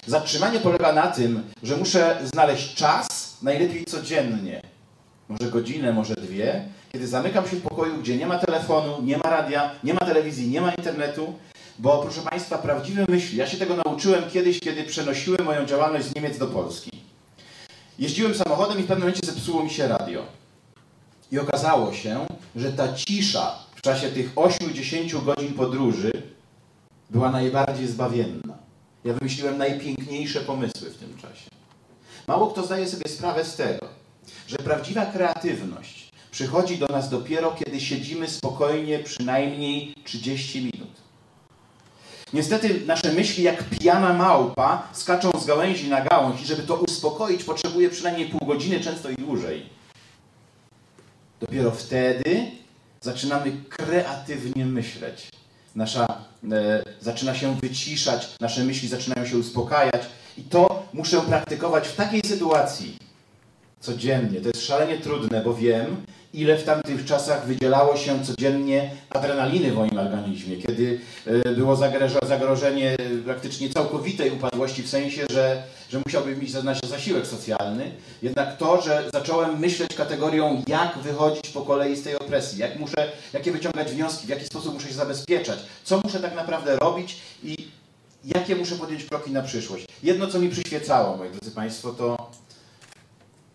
Zatrzymanie 0.06 0.60
polega 0.60 0.92
na 0.92 1.06
tym, 1.06 1.42
że 1.62 1.76
muszę 1.76 2.18
znaleźć 2.32 2.74
czas, 2.74 3.06
najlepiej 3.42 3.84
codziennie, 3.84 4.62
może 5.28 5.50
godzinę, 5.50 5.92
może 5.92 6.14
dwie, 6.14 6.68
kiedy 6.92 7.06
zamykam 7.06 7.48
się 7.48 7.56
w 7.56 7.62
pokoju, 7.62 7.98
gdzie 7.98 8.16
nie 8.16 8.26
ma 8.26 8.38
telefonu, 8.38 9.02
nie 9.02 9.18
ma 9.18 9.30
radia, 9.30 9.70
nie 9.84 9.94
ma 9.94 10.00
telewizji, 10.00 10.48
nie 10.48 10.60
ma 10.60 10.72
internetu, 10.72 11.34
bo 11.78 12.02
proszę 12.02 12.20
Państwa, 12.20 12.58
prawdziwe 12.58 13.04
myśli, 13.08 13.38
ja 13.38 13.46
się 13.46 13.56
tego 13.56 13.76
nauczyłem 13.76 14.30
kiedyś, 14.30 14.60
kiedy 14.60 14.84
przenosiłem 14.84 15.44
moją 15.44 15.66
działalność 15.66 16.06
z 16.06 16.14
Niemiec 16.14 16.38
do 16.38 16.46
Polski. 16.46 16.90
Jeździłem 17.98 18.34
samochodem 18.34 18.78
i 18.78 18.82
w 18.82 18.86
pewnym 18.86 19.08
momencie 19.08 19.26
zepsuło 19.26 19.64
mi 19.64 19.70
się 19.70 19.88
radio. 19.88 20.22
I 21.32 21.38
okazało 21.38 21.92
się, 21.92 22.26
że 22.56 22.72
ta 22.72 22.92
cisza 22.92 23.58
w 23.76 23.82
czasie 23.82 24.08
tych 24.08 24.34
8-10 24.34 25.24
godzin 25.24 25.54
podróży 25.54 26.12
była 27.12 27.30
najbardziej 27.30 27.86
zbawienna. 27.86 28.58
Ja 29.04 29.14
wymyśliłem 29.14 29.58
najpiękniejsze 29.58 30.40
pomysły 30.40 30.90
w 30.90 30.98
tym 30.98 31.16
czasie. 31.16 31.50
Mało 32.28 32.46
kto 32.46 32.62
zdaje 32.62 32.88
sobie 32.88 33.08
sprawę 33.08 33.44
z 33.44 33.56
tego, 33.56 33.86
że 34.46 34.56
prawdziwa 34.56 35.06
kreatywność 35.06 36.12
przychodzi 36.30 36.78
do 36.78 36.86
nas 36.86 37.10
dopiero, 37.10 37.52
kiedy 37.64 37.80
siedzimy 37.80 38.28
spokojnie 38.28 38.98
przynajmniej 38.98 39.94
30 40.04 40.58
minut. 40.58 40.90
Niestety 42.32 42.80
nasze 42.86 43.12
myśli 43.12 43.44
jak 43.44 43.64
pijana 43.64 44.12
małpa 44.12 44.88
skaczą 44.92 45.30
z 45.40 45.46
gałęzi 45.46 45.88
na 45.88 46.00
gałąź 46.04 46.42
i 46.42 46.46
żeby 46.46 46.62
to 46.62 46.74
uspokoić 46.74 47.44
potrzebuje 47.44 47.90
przynajmniej 47.90 48.28
pół 48.28 48.48
godziny, 48.48 48.80
często 48.80 49.10
i 49.10 49.14
dłużej. 49.16 49.66
Dopiero 51.40 51.70
wtedy 51.70 52.50
zaczynamy 53.00 53.52
kreatywnie 53.68 54.66
myśleć. 54.66 55.28
Nasza 55.74 56.06
e, 56.52 56.82
zaczyna 57.00 57.34
się 57.34 57.54
wyciszać, 57.54 58.28
nasze 58.40 58.64
myśli 58.64 58.88
zaczynają 58.88 59.26
się 59.26 59.38
uspokajać 59.38 60.02
i 60.38 60.42
to 60.42 60.86
muszę 60.92 61.20
praktykować 61.20 61.88
w 61.88 61.96
takiej 61.96 62.20
sytuacji 62.26 62.96
codziennie. 63.82 64.40
To 64.40 64.48
jest 64.48 64.66
szalenie 64.66 64.98
trudne, 64.98 65.42
bo 65.44 65.54
wiem, 65.54 65.96
ile 66.34 66.58
w 66.58 66.64
tamtych 66.64 67.04
czasach 67.04 67.46
wydzielało 67.46 67.96
się 67.96 68.24
codziennie 68.24 68.90
adrenaliny 69.10 69.70
w 69.72 69.74
moim 69.74 69.98
organizmie, 69.98 70.56
kiedy 70.56 71.00
e, 71.26 71.54
było 71.54 71.76
zagrożenie 72.26 72.96
praktycznie 73.24 73.70
całkowitej 73.70 74.30
upadłości, 74.30 74.82
w 74.82 74.88
sensie, 74.88 75.26
że, 75.30 75.62
że 75.90 76.00
musiałbym 76.06 76.42
iść 76.42 76.54
na 76.54 76.74
zasiłek 76.74 77.26
socjalny. 77.26 77.90
Jednak 78.22 78.56
to, 78.56 78.82
że 78.82 79.10
zacząłem 79.12 79.58
myśleć 79.58 79.94
kategorią, 79.94 80.62
jak 80.66 80.98
wychodzić 80.98 81.48
po 81.48 81.60
kolei 81.60 81.96
z 81.96 82.02
tej 82.02 82.18
opresji, 82.18 82.58
jak 82.58 82.78
muszę, 82.78 83.12
jakie 83.32 83.52
wyciągać 83.52 83.92
wnioski, 83.92 84.26
w 84.26 84.30
jaki 84.30 84.44
sposób 84.44 84.74
muszę 84.74 84.88
się 84.88 84.94
zabezpieczać, 84.94 85.58
co 85.84 86.00
muszę 86.04 86.20
tak 86.20 86.34
naprawdę 86.34 86.76
robić 86.76 87.16
i 87.44 87.56
jakie 88.24 88.56
muszę 88.56 88.76
podjąć 88.76 89.04
kroki 89.04 89.30
na 89.30 89.42
przyszłość. 89.42 89.86
Jedno, 90.02 90.26
co 90.26 90.38
mi 90.38 90.48
przyświecało, 90.48 91.16
moi 91.16 91.30
drodzy 91.30 91.50
Państwo, 91.50 91.90
to 91.90 92.30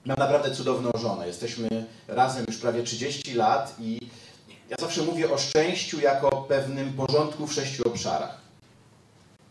Mam 0.07 0.17
naprawdę 0.17 0.51
cudowną 0.51 0.91
żonę. 1.01 1.27
Jesteśmy 1.27 1.67
razem 2.07 2.45
już 2.47 2.57
prawie 2.57 2.83
30 2.83 3.33
lat 3.33 3.75
i 3.79 3.99
ja 4.69 4.75
zawsze 4.79 5.03
mówię 5.03 5.31
o 5.31 5.37
szczęściu 5.37 5.99
jako 5.99 6.41
pewnym 6.41 6.93
porządku 6.93 7.47
w 7.47 7.53
sześciu 7.53 7.87
obszarach. 7.87 8.37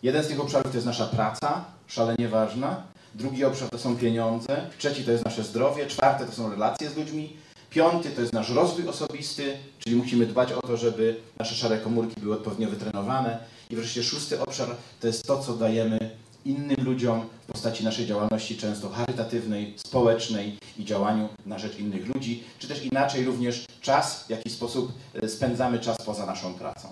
Jeden 0.03 0.25
z 0.25 0.29
tych 0.29 0.41
obszarów 0.41 0.73
to 0.73 0.77
jest 0.77 0.87
nasza 0.87 1.07
praca, 1.07 1.65
szalenie 1.87 2.29
ważna. 2.29 2.83
Drugi 3.15 3.45
obszar 3.45 3.69
to 3.69 3.79
są 3.79 3.97
pieniądze. 3.97 4.71
Trzeci 4.79 5.05
to 5.05 5.11
jest 5.11 5.25
nasze 5.25 5.45
zdrowie. 5.45 5.87
Czwarte 5.87 6.27
to 6.27 6.33
są 6.33 6.51
relacje 6.51 6.91
z 6.91 6.97
ludźmi. 6.97 7.37
Piąty 7.71 8.11
to 8.11 8.21
jest 8.21 8.33
nasz 8.33 8.51
rozwój 8.51 8.89
osobisty, 8.89 9.57
czyli 9.79 9.97
musimy 9.97 10.27
dbać 10.27 10.53
o 10.53 10.63
to, 10.63 10.77
żeby 10.77 11.17
nasze 11.39 11.55
szare 11.55 11.79
komórki 11.79 12.21
były 12.21 12.35
odpowiednio 12.35 12.69
wytrenowane. 12.69 13.39
I 13.71 13.77
wreszcie 13.77 14.03
szósty 14.03 14.41
obszar 14.41 14.69
to 15.01 15.07
jest 15.07 15.27
to, 15.27 15.39
co 15.39 15.55
dajemy 15.55 16.11
innym 16.47 16.85
ludziom 16.85 17.29
w 17.49 17.53
postaci 17.53 17.85
naszej 17.85 18.07
działalności 18.07 18.57
często 18.57 18.89
charytatywnej, 18.89 19.75
społecznej 19.77 20.59
i 20.79 20.85
działaniu 20.85 21.29
na 21.47 21.59
rzecz 21.59 21.79
innych 21.79 22.15
ludzi, 22.15 22.45
czy 22.59 22.69
też 22.69 22.85
inaczej 22.85 23.25
również 23.25 23.65
czas, 23.81 24.25
w 24.25 24.31
jaki 24.31 24.51
sposób 24.51 24.93
e, 25.15 25.29
spędzamy 25.29 25.79
czas 25.79 25.97
poza 26.07 26.27
naszą 26.27 26.55
pracą. 26.55 26.89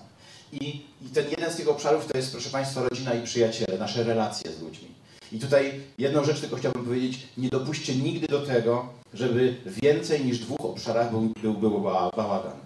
I, 0.52 0.82
I 1.02 1.08
ten 1.14 1.30
jeden 1.30 1.50
z 1.50 1.56
tych 1.56 1.68
obszarów 1.68 2.06
to 2.06 2.18
jest, 2.18 2.32
proszę 2.32 2.50
Państwa, 2.50 2.88
rodzina 2.88 3.14
i 3.14 3.22
przyjaciele, 3.22 3.78
nasze 3.78 4.04
relacje 4.04 4.52
z 4.52 4.62
ludźmi. 4.62 4.88
I 5.32 5.38
tutaj 5.38 5.80
jedną 5.98 6.24
rzecz 6.24 6.40
tylko 6.40 6.56
chciałbym 6.56 6.84
powiedzieć, 6.84 7.26
nie 7.38 7.48
dopuśćcie 7.48 7.96
nigdy 7.96 8.26
do 8.26 8.40
tego, 8.40 8.88
żeby 9.14 9.56
więcej 9.66 10.24
niż 10.24 10.38
dwóch 10.38 10.60
obszarach 10.60 11.10
był, 11.10 11.32
był, 11.42 11.54
był 11.54 11.80
bałagan. 12.16 12.56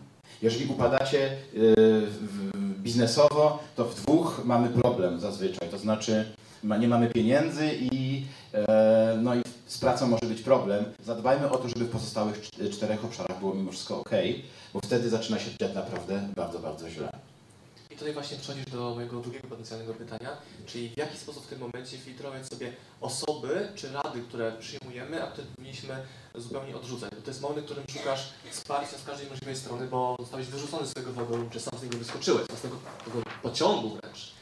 Jeżeli 0.43 0.67
upadacie 0.67 1.37
yy, 1.55 2.07
biznesowo, 2.79 3.59
to 3.77 3.85
w 3.85 3.95
dwóch 3.95 4.43
mamy 4.45 4.69
problem 4.69 5.21
zazwyczaj. 5.21 5.69
To 5.69 5.79
znaczy 5.79 6.33
nie 6.63 6.89
mamy 6.89 7.11
pieniędzy 7.11 7.71
i, 7.81 8.25
e, 8.55 9.19
no 9.23 9.35
i 9.35 9.43
z 9.67 9.79
pracą 9.79 10.09
może 10.09 10.27
być 10.27 10.43
problem. 10.43 10.85
Zadbajmy 11.05 11.51
o 11.51 11.57
to, 11.59 11.69
żeby 11.69 11.85
w 11.85 11.91
pozostałych 11.91 12.51
czterech 12.73 13.05
obszarach 13.05 13.39
było 13.39 13.55
mimo 13.55 13.73
wszystko 13.73 14.01
ok, 14.01 14.11
bo 14.75 14.81
wtedy 14.81 15.11
zaczyna 15.11 15.39
się 15.39 15.51
dziać 15.61 15.75
naprawdę 15.75 16.29
bardzo, 16.37 16.59
bardzo 16.59 16.91
źle. 16.91 17.11
I 17.91 17.97
tutaj 17.97 18.13
właśnie 18.13 18.37
przechodzisz 18.37 18.65
do 18.65 18.95
mojego 18.95 19.21
drugiego 19.21 19.49
potencjalnego 19.49 19.95
pytania, 19.95 20.31
czyli 20.67 20.89
w 20.89 20.97
jaki 20.97 21.19
sposób 21.19 21.45
w 21.45 21.49
tym 21.49 21.59
momencie 21.59 21.99
filtrować 21.99 22.47
sobie 22.47 22.73
osoby 23.01 23.69
czy 23.75 23.93
rady, 23.93 24.21
które 24.29 24.53
przyjmujemy, 24.53 25.23
a 25.23 25.27
które 25.27 25.47
powinniśmy 25.57 25.97
zupełnie 26.35 26.77
odrzucać. 26.77 27.11
Bo 27.15 27.23
to 27.23 27.31
jest 27.31 27.43
moment, 27.43 27.61
w 27.61 27.65
którym 27.65 27.85
szukasz 27.99 28.33
wsparcia 28.51 28.99
z 28.99 29.05
każdej 29.05 29.31
możliwej 29.31 29.57
strony, 29.57 29.87
bo 29.87 30.17
zostałeś 30.21 30.47
wyrzucony 30.47 30.87
z 30.87 30.91
swojego 30.91 31.13
wagonu, 31.13 31.51
czy 31.51 31.61
sam 31.61 31.79
z 31.79 31.83
niego 31.83 31.99
wyskoczyłeś, 31.99 32.43
z 32.59 32.63
tego, 32.63 32.77
tego 33.05 33.23
pociągu 33.43 33.89
wręcz 33.89 34.38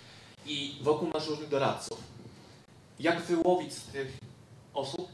i 0.47 0.78
wokół 0.82 1.09
masz 1.14 1.26
różnych 1.26 1.49
doradców. 1.49 1.99
Jak 3.01 3.22
wyłowić 3.22 3.74
z 3.74 3.82
tych 3.82 4.18
osób 4.74 5.09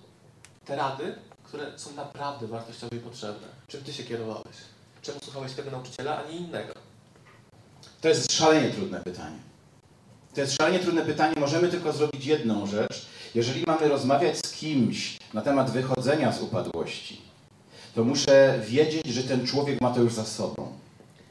te 0.64 0.76
rady, 0.76 1.14
które 1.44 1.78
są 1.78 1.92
naprawdę 1.92 2.46
wartościowe 2.46 2.96
i 2.96 3.00
potrzebne? 3.00 3.46
Czym 3.68 3.84
ty 3.84 3.92
się 3.92 4.04
kierowałeś? 4.04 4.56
Czemu 5.02 5.18
słuchałeś 5.24 5.52
tego 5.52 5.70
nauczyciela, 5.70 6.24
a 6.24 6.30
nie 6.30 6.36
innego? 6.36 6.72
To 8.00 8.08
jest 8.08 8.32
szalenie 8.32 8.70
trudne 8.70 9.00
pytanie. 9.00 9.38
To 10.34 10.40
jest 10.40 10.56
szalenie 10.56 10.78
trudne 10.78 11.02
pytanie. 11.02 11.34
Możemy 11.40 11.68
tylko 11.68 11.92
zrobić 11.92 12.26
jedną 12.26 12.66
rzecz. 12.66 13.06
Jeżeli 13.34 13.64
mamy 13.66 13.88
rozmawiać 13.88 14.38
z 14.38 14.52
kimś 14.52 15.18
na 15.34 15.42
temat 15.42 15.70
wychodzenia 15.70 16.32
z 16.32 16.42
upadłości, 16.42 17.20
to 17.94 18.04
muszę 18.04 18.60
wiedzieć, 18.66 19.06
że 19.06 19.22
ten 19.22 19.46
człowiek 19.46 19.80
ma 19.80 19.90
to 19.94 20.00
już 20.00 20.14
za 20.14 20.24
sobą. 20.24 20.72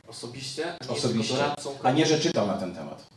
Osobiście? 0.07 0.73
A 0.79 0.85
nie 0.85 0.91
Osobiście. 0.91 1.35
A 1.83 1.91
nie, 1.91 2.05
że 2.05 2.19
czytał 2.19 2.47
na 2.47 2.57
ten 2.57 2.75
temat. 2.75 3.10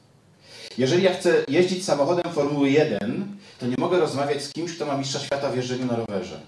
Jeżeli 0.79 1.03
ja 1.03 1.15
chcę 1.15 1.45
jeździć 1.49 1.85
samochodem 1.85 2.33
Formuły 2.33 2.71
1, 2.71 3.37
to 3.61 3.67
nie 3.67 3.75
mogę 3.79 4.01
rozmawiać 4.01 4.43
z 4.43 4.53
kimś, 4.53 4.77
kto 4.77 4.87
ma 4.87 4.97
mistrza 4.97 5.19
świata 5.19 5.51
w 5.51 5.57
jeżdżeniu 5.57 5.87
na 5.87 5.97
rowerze. 5.97 6.41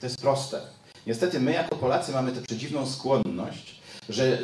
To 0.00 0.06
jest 0.06 0.20
proste. 0.20 0.60
Niestety 1.06 1.40
my 1.40 1.52
jako 1.52 1.76
Polacy 1.76 2.12
mamy 2.12 2.32
tę 2.32 2.42
przedziwną 2.42 2.86
skłonność, 2.86 3.80
że 4.08 4.38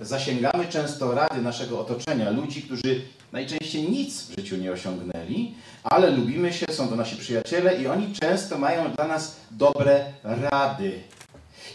zasięgamy 0.00 0.66
często 0.68 1.14
rady 1.14 1.42
naszego 1.42 1.80
otoczenia, 1.80 2.30
ludzi, 2.30 2.62
którzy 2.62 3.02
najczęściej 3.32 3.90
nic 3.90 4.22
w 4.22 4.36
życiu 4.36 4.56
nie 4.56 4.72
osiągnęli, 4.72 5.54
ale 5.84 6.10
lubimy 6.10 6.52
się, 6.52 6.66
są 6.72 6.88
to 6.88 6.96
nasi 6.96 7.16
przyjaciele 7.16 7.82
i 7.82 7.86
oni 7.86 8.14
często 8.14 8.58
mają 8.58 8.92
dla 8.92 9.08
nas 9.08 9.36
dobre 9.50 10.04
rady. 10.24 11.00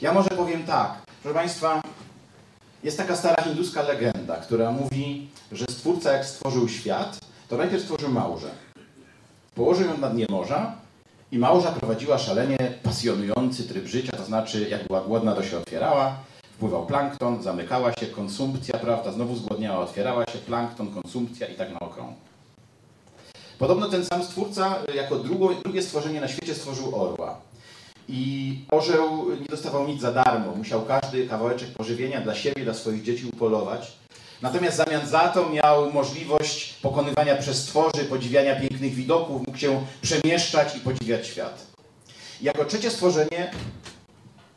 Ja 0.01 0.13
może 0.13 0.29
powiem 0.29 0.63
tak, 0.63 1.01
proszę 1.23 1.35
Państwa, 1.35 1.81
jest 2.83 2.97
taka 2.97 3.15
stara 3.15 3.43
hinduska 3.43 3.81
legenda, 3.81 4.35
która 4.35 4.71
mówi, 4.71 5.27
że 5.53 5.65
Stwórca 5.69 6.11
jak 6.11 6.25
stworzył 6.25 6.69
świat, 6.69 7.19
to 7.49 7.57
najpierw 7.57 7.83
stworzył 7.83 8.09
małże. 8.09 8.49
Położył 9.55 9.87
ją 9.87 9.97
na 9.97 10.09
dnie 10.09 10.25
morza 10.29 10.75
i 11.31 11.37
małża 11.37 11.71
prowadziła 11.71 12.17
szalenie 12.17 12.57
pasjonujący 12.83 13.63
tryb 13.63 13.87
życia, 13.87 14.17
to 14.17 14.25
znaczy 14.25 14.69
jak 14.69 14.87
była 14.87 15.01
głodna, 15.01 15.35
to 15.35 15.43
się 15.43 15.57
otwierała, 15.57 16.15
wpływał 16.55 16.85
plankton, 16.85 17.43
zamykała 17.43 17.93
się, 17.93 18.05
konsumpcja, 18.05 18.79
prawda, 18.79 19.11
znowu 19.11 19.35
zgłodniała, 19.35 19.79
otwierała 19.79 20.25
się, 20.25 20.37
plankton, 20.37 20.93
konsumpcja 20.93 21.47
i 21.47 21.55
tak 21.55 21.71
na 21.73 21.79
okrągło. 21.79 22.15
Podobno 23.59 23.89
ten 23.89 24.05
sam 24.05 24.23
stwórca 24.23 24.75
y, 24.89 24.95
jako 24.95 25.15
drugo, 25.15 25.49
drugie 25.63 25.81
stworzenie 25.81 26.21
na 26.21 26.27
świecie 26.27 26.55
stworzył 26.55 27.01
orła. 27.01 27.39
I 28.07 28.59
orzeł 28.71 29.31
nie 29.39 29.45
dostawał 29.45 29.87
nic 29.87 30.01
za 30.01 30.11
darmo. 30.11 30.55
Musiał 30.55 30.85
każdy 30.85 31.27
kawałeczek 31.27 31.69
pożywienia 31.69 32.21
dla 32.21 32.35
siebie, 32.35 32.63
dla 32.63 32.73
swoich 32.73 33.03
dzieci 33.03 33.25
upolować. 33.33 33.91
Natomiast 34.43 34.77
zamian 34.77 35.07
za 35.07 35.27
to 35.27 35.49
miał 35.49 35.91
możliwość 35.91 36.73
pokonywania 36.73 37.35
przestworzy, 37.35 38.05
podziwiania 38.09 38.55
pięknych 38.55 38.93
widoków, 38.93 39.47
mógł 39.47 39.57
się 39.57 39.85
przemieszczać 40.01 40.75
i 40.75 40.79
podziwiać 40.79 41.27
świat. 41.27 41.67
Jako 42.41 42.65
trzecie 42.65 42.91
stworzenie 42.91 43.51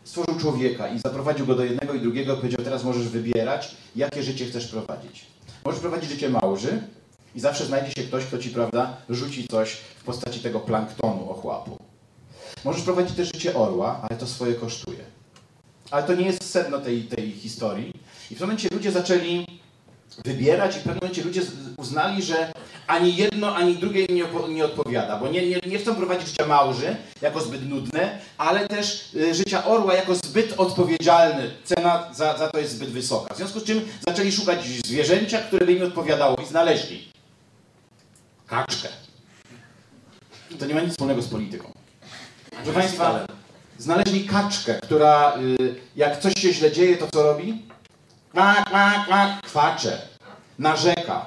stworzył 0.04 0.40
człowieka 0.40 0.88
i 0.88 0.98
zaprowadził 0.98 1.46
go 1.46 1.54
do 1.54 1.64
jednego 1.64 1.94
i 1.94 2.00
drugiego. 2.00 2.36
Powiedział, 2.36 2.64
teraz 2.64 2.84
możesz 2.84 3.08
wybierać, 3.08 3.76
jakie 3.96 4.22
życie 4.22 4.46
chcesz 4.46 4.66
prowadzić. 4.66 5.26
Możesz 5.64 5.80
prowadzić 5.80 6.10
życie 6.10 6.30
małży 6.30 6.82
i 7.34 7.40
zawsze 7.40 7.66
znajdzie 7.66 7.92
się 7.92 8.08
ktoś, 8.08 8.24
kto 8.24 8.38
ci, 8.38 8.50
prawda, 8.50 8.96
rzuci 9.10 9.48
coś 9.48 9.72
w 9.72 10.04
postaci 10.04 10.40
tego 10.40 10.60
planktonu, 10.60 11.30
ochłapu. 11.30 11.78
Możesz 12.64 12.82
prowadzić 12.82 13.16
też 13.16 13.30
życie 13.34 13.54
orła, 13.54 14.00
ale 14.08 14.18
to 14.18 14.26
swoje 14.26 14.54
kosztuje. 14.54 15.04
Ale 15.90 16.02
to 16.02 16.14
nie 16.14 16.26
jest 16.26 16.50
sedno 16.50 16.78
tej, 16.78 17.02
tej 17.02 17.32
historii. 17.32 17.92
I 18.30 18.34
w 18.34 18.38
tym 18.38 18.46
momencie 18.46 18.68
ludzie 18.72 18.92
zaczęli 18.92 19.46
wybierać 20.24 20.76
i 20.76 20.78
w 20.78 20.82
pewnym 20.82 20.98
momencie 21.00 21.24
ludzie 21.24 21.42
uznali, 21.76 22.22
że 22.22 22.52
ani 22.86 23.16
jedno, 23.16 23.56
ani 23.56 23.76
drugie 23.76 24.04
im 24.04 24.16
nie, 24.16 24.24
nie 24.48 24.64
odpowiada, 24.64 25.18
bo 25.18 25.28
nie, 25.28 25.48
nie, 25.48 25.60
nie 25.66 25.78
chcą 25.78 25.94
prowadzić 25.94 26.28
życia 26.28 26.46
małży 26.46 26.96
jako 27.22 27.40
zbyt 27.40 27.68
nudne, 27.68 28.18
ale 28.38 28.68
też 28.68 29.14
y, 29.14 29.34
życia 29.34 29.64
orła 29.64 29.94
jako 29.94 30.14
zbyt 30.14 30.54
odpowiedzialne. 30.56 31.50
Cena 31.64 32.08
za, 32.14 32.38
za 32.38 32.48
to 32.48 32.58
jest 32.58 32.72
zbyt 32.72 32.90
wysoka. 32.90 33.34
W 33.34 33.36
związku 33.36 33.60
z 33.60 33.64
czym 33.64 33.88
zaczęli 34.08 34.32
szukać 34.32 34.64
zwierzęcia, 34.64 35.38
które 35.38 35.66
by 35.66 35.72
im 35.72 35.82
odpowiadało 35.82 36.36
i 36.42 36.46
znaleźli 36.46 37.08
kaczkę. 38.46 38.88
To 40.58 40.66
nie 40.66 40.74
ma 40.74 40.80
nic 40.80 40.90
wspólnego 40.90 41.22
z 41.22 41.28
polityką. 41.28 41.72
Proszę 42.50 42.72
Państwa, 42.72 43.26
znaleźli 43.78 44.24
kaczkę, 44.24 44.74
która 44.82 45.38
y, 45.60 45.74
jak 45.96 46.20
coś 46.20 46.32
się 46.38 46.52
źle 46.52 46.72
dzieje, 46.72 46.96
to 46.96 47.06
co 47.12 47.22
robi? 47.22 47.62
Kwacze, 49.42 49.98
narzeka. 50.58 51.26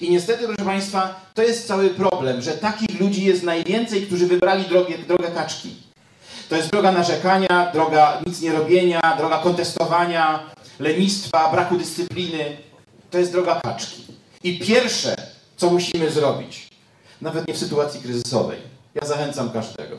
I 0.00 0.10
niestety, 0.10 0.46
proszę 0.46 0.64
Państwa, 0.64 1.20
to 1.34 1.42
jest 1.42 1.66
cały 1.66 1.90
problem, 1.90 2.42
że 2.42 2.52
takich 2.52 3.00
ludzi 3.00 3.24
jest 3.24 3.42
najwięcej, 3.42 4.06
którzy 4.06 4.26
wybrali 4.26 4.64
drogę, 4.64 4.98
drogę 4.98 5.30
kaczki. 5.30 5.76
To 6.48 6.56
jest 6.56 6.70
droga 6.70 6.92
narzekania, 6.92 7.70
droga 7.72 8.20
nic 8.26 8.40
nie 8.40 8.52
robienia, 8.52 9.14
droga 9.18 9.38
kontestowania, 9.38 10.40
lenistwa, 10.80 11.52
braku 11.52 11.76
dyscypliny. 11.78 12.56
To 13.10 13.18
jest 13.18 13.32
droga 13.32 13.60
kaczki. 13.60 14.04
I 14.42 14.58
pierwsze, 14.58 15.16
co 15.56 15.70
musimy 15.70 16.10
zrobić, 16.10 16.68
nawet 17.20 17.48
nie 17.48 17.54
w 17.54 17.58
sytuacji 17.58 18.00
kryzysowej, 18.00 18.58
ja 18.94 19.06
zachęcam 19.06 19.50
każdego. 19.50 19.96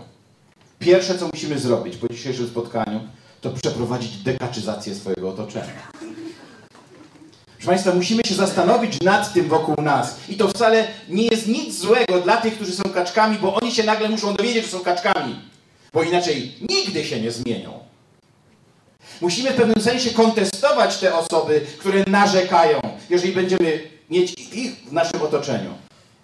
Pierwsze, 0.80 1.18
co 1.18 1.30
musimy 1.34 1.60
zrobić 1.60 1.98
po 1.98 2.08
dzisiejszym 2.08 2.48
spotkaniu, 2.48 3.00
to 3.42 3.50
przeprowadzić 3.50 4.18
dekaczyzację 4.18 4.96
swojego 4.96 5.30
otoczenia. 5.30 5.92
Proszę 7.66 7.76
Państwa, 7.76 7.96
musimy 7.96 8.24
się 8.26 8.36
zastanowić 8.36 9.02
nad 9.02 9.34
tym 9.34 9.48
wokół 9.48 9.76
nas. 9.84 10.16
I 10.30 10.36
to 10.36 10.48
wcale 10.48 10.88
nie 11.10 11.28
jest 11.28 11.48
nic 11.48 11.80
złego 11.80 12.22
dla 12.22 12.38
tych, 12.38 12.56
którzy 12.56 12.72
są 12.72 12.84
kaczkami, 12.84 13.38
bo 13.38 13.56
oni 13.56 13.72
się 13.72 13.84
nagle 13.84 14.10
muszą 14.10 14.34
dowiedzieć, 14.34 14.66
że 14.66 14.72
są 14.72 14.80
kaczkami. 14.80 15.36
Bo 15.94 16.04
inaczej 16.04 16.52
nigdy 16.70 17.06
się 17.06 17.22
nie 17.22 17.32
zmienią. 17.32 17.80
Musimy 19.22 19.52
w 19.52 19.56
pewnym 19.56 19.82
sensie 19.84 20.10
kontestować 20.10 20.98
te 20.98 21.16
osoby, 21.16 21.62
które 21.80 22.04
narzekają. 22.08 22.80
Jeżeli 23.10 23.34
będziemy 23.34 23.84
mieć 24.10 24.34
ich 24.54 24.76
w 24.90 24.94
naszym 24.94 25.22
otoczeniu, 25.22 25.74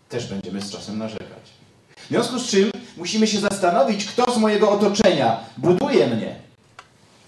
też 0.10 0.28
będziemy 0.28 0.62
z 0.62 0.72
czasem 0.72 0.98
narzekać. 0.98 1.44
W 2.06 2.08
związku 2.08 2.40
z 2.40 2.50
czym 2.50 2.72
musimy 2.98 3.28
się 3.28 3.40
zastanowić, 3.40 4.06
kto 4.06 4.32
z 4.32 4.38
mojego 4.38 4.72
otoczenia 4.72 5.40
buduje 5.58 6.08
mnie, 6.08 6.36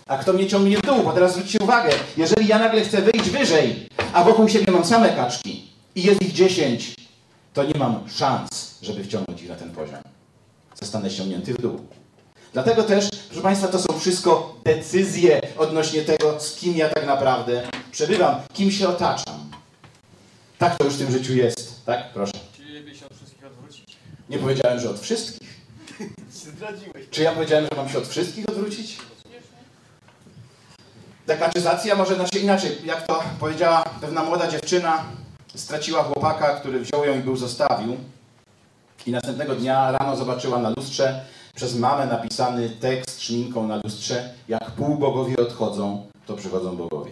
a 0.07 0.17
kto 0.17 0.33
mnie 0.33 0.47
ciągnie 0.47 0.77
w 0.77 0.81
dół. 0.81 1.03
Bo 1.03 1.11
teraz 1.11 1.33
zwróćcie 1.33 1.59
uwagę, 1.61 1.89
jeżeli 2.17 2.47
ja 2.47 2.59
nagle 2.59 2.81
chcę 2.81 3.01
wyjść 3.01 3.29
wyżej, 3.29 3.87
a 4.13 4.23
wokół 4.23 4.49
siebie 4.49 4.71
mam 4.71 4.85
same 4.85 5.09
kaczki 5.09 5.67
i 5.95 6.03
jest 6.03 6.21
ich 6.21 6.33
10, 6.33 6.95
to 7.53 7.63
nie 7.63 7.79
mam 7.79 8.09
szans, 8.09 8.77
żeby 8.81 9.03
wciągnąć 9.03 9.41
ich 9.41 9.49
na 9.49 9.55
ten 9.55 9.71
poziom. 9.71 9.99
Zostanę 10.81 11.09
ściągnięty 11.09 11.53
w 11.53 11.61
dół. 11.61 11.79
Dlatego 12.53 12.83
też, 12.83 13.09
proszę 13.27 13.41
Państwa, 13.41 13.67
to 13.67 13.79
są 13.79 13.99
wszystko 13.99 14.55
decyzje 14.63 15.41
odnośnie 15.57 16.01
tego, 16.01 16.39
z 16.39 16.55
kim 16.55 16.77
ja 16.77 16.89
tak 16.89 17.05
naprawdę 17.05 17.63
przebywam, 17.91 18.35
kim 18.53 18.71
się 18.71 18.87
otaczam. 18.89 19.51
Tak 20.57 20.77
to 20.77 20.85
już 20.85 20.93
w 20.93 20.97
tym 20.97 21.11
życiu 21.11 21.33
jest. 21.33 21.85
Tak? 21.85 22.13
Proszę. 22.13 22.33
Czyli 22.57 22.73
lepiej 22.73 22.95
się 22.95 23.05
od 23.05 23.13
wszystkich 23.17 23.45
odwrócić? 23.45 23.97
Nie 24.29 24.37
powiedziałem, 24.37 24.79
że 24.79 24.89
od 24.89 24.99
wszystkich. 24.99 25.49
Zdradziłeś. 26.31 27.05
Czy 27.11 27.23
ja 27.23 27.31
powiedziałem, 27.31 27.67
że 27.71 27.77
mam 27.77 27.89
się 27.89 27.97
od 27.97 28.07
wszystkich 28.07 28.49
odwrócić? 28.49 28.97
Dekaczyzacja 31.27 31.95
może 31.95 32.15
znaczy 32.15 32.39
inaczej. 32.39 32.77
Jak 32.85 33.07
to 33.07 33.23
powiedziała 33.39 33.83
pewna 34.01 34.23
młoda 34.23 34.47
dziewczyna, 34.47 35.03
straciła 35.55 36.03
chłopaka, 36.03 36.55
który 36.55 36.79
wziął 36.79 37.05
ją 37.05 37.19
i 37.19 37.23
był 37.23 37.35
zostawił. 37.35 37.97
I 39.05 39.11
następnego 39.11 39.55
dnia 39.55 39.91
rano 39.91 40.15
zobaczyła 40.15 40.57
na 40.57 40.69
lustrze 40.69 41.25
przez 41.55 41.75
mamę 41.75 42.05
napisany 42.05 42.69
tekst 42.69 43.21
szminką 43.21 43.67
na 43.67 43.79
lustrze 43.83 44.33
jak 44.47 44.71
półbogowie 44.71 45.37
odchodzą, 45.37 46.05
to 46.25 46.35
przychodzą 46.35 46.77
bogowie. 46.77 47.11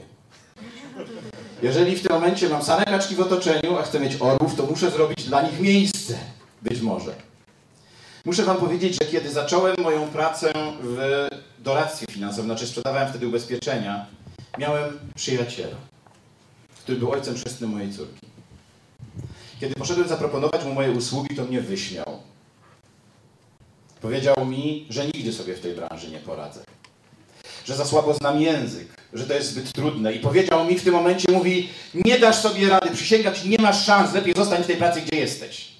Jeżeli 1.61 1.95
w 1.95 2.03
tym 2.03 2.11
momencie 2.11 2.49
mam 2.49 2.63
same 2.63 2.85
kaczki 2.85 3.15
w 3.15 3.19
otoczeniu, 3.19 3.77
a 3.79 3.81
chcę 3.81 3.99
mieć 3.99 4.21
orłów, 4.21 4.55
to 4.55 4.65
muszę 4.65 4.91
zrobić 4.91 5.23
dla 5.23 5.41
nich 5.41 5.59
miejsce. 5.59 6.17
Być 6.61 6.81
może. 6.81 7.30
Muszę 8.25 8.43
Wam 8.43 8.57
powiedzieć, 8.57 8.97
że 9.01 9.09
kiedy 9.11 9.29
zacząłem 9.29 9.75
moją 9.79 10.07
pracę 10.07 10.53
w 10.81 11.27
doradztwie 11.59 12.05
finansowym, 12.11 12.45
znaczy 12.45 12.67
sprzedawałem 12.67 13.09
wtedy 13.09 13.27
ubezpieczenia, 13.27 14.05
miałem 14.57 14.99
przyjaciela, 15.15 15.75
który 16.83 16.97
był 16.97 17.11
ojcem 17.11 17.35
chrzestnym 17.35 17.69
mojej 17.69 17.93
córki. 17.93 18.27
Kiedy 19.59 19.75
poszedłem 19.75 20.07
zaproponować 20.07 20.65
mu 20.65 20.73
moje 20.73 20.91
usługi, 20.91 21.35
to 21.35 21.43
mnie 21.43 21.61
wyśmiał. 21.61 22.19
Powiedział 24.01 24.45
mi, 24.45 24.85
że 24.89 25.05
nigdy 25.05 25.33
sobie 25.33 25.55
w 25.55 25.59
tej 25.59 25.75
branży 25.75 26.11
nie 26.11 26.19
poradzę. 26.19 26.63
Że 27.65 27.75
za 27.75 27.85
słabo 27.85 28.13
znam 28.13 28.41
język, 28.41 28.87
że 29.13 29.25
to 29.25 29.33
jest 29.33 29.51
zbyt 29.51 29.71
trudne. 29.73 30.13
I 30.13 30.19
powiedział 30.19 30.65
mi 30.65 30.79
w 30.79 30.83
tym 30.83 30.93
momencie, 30.93 31.31
mówi, 31.31 31.69
nie 31.93 32.19
dasz 32.19 32.35
sobie 32.35 32.69
rady, 32.69 32.89
przysięgam 32.93 33.35
ci, 33.35 33.49
nie 33.49 33.57
masz 33.57 33.85
szans, 33.85 34.13
lepiej 34.13 34.33
zostań 34.37 34.63
w 34.63 34.67
tej 34.67 34.77
pracy, 34.77 35.01
gdzie 35.01 35.19
jesteś. 35.19 35.70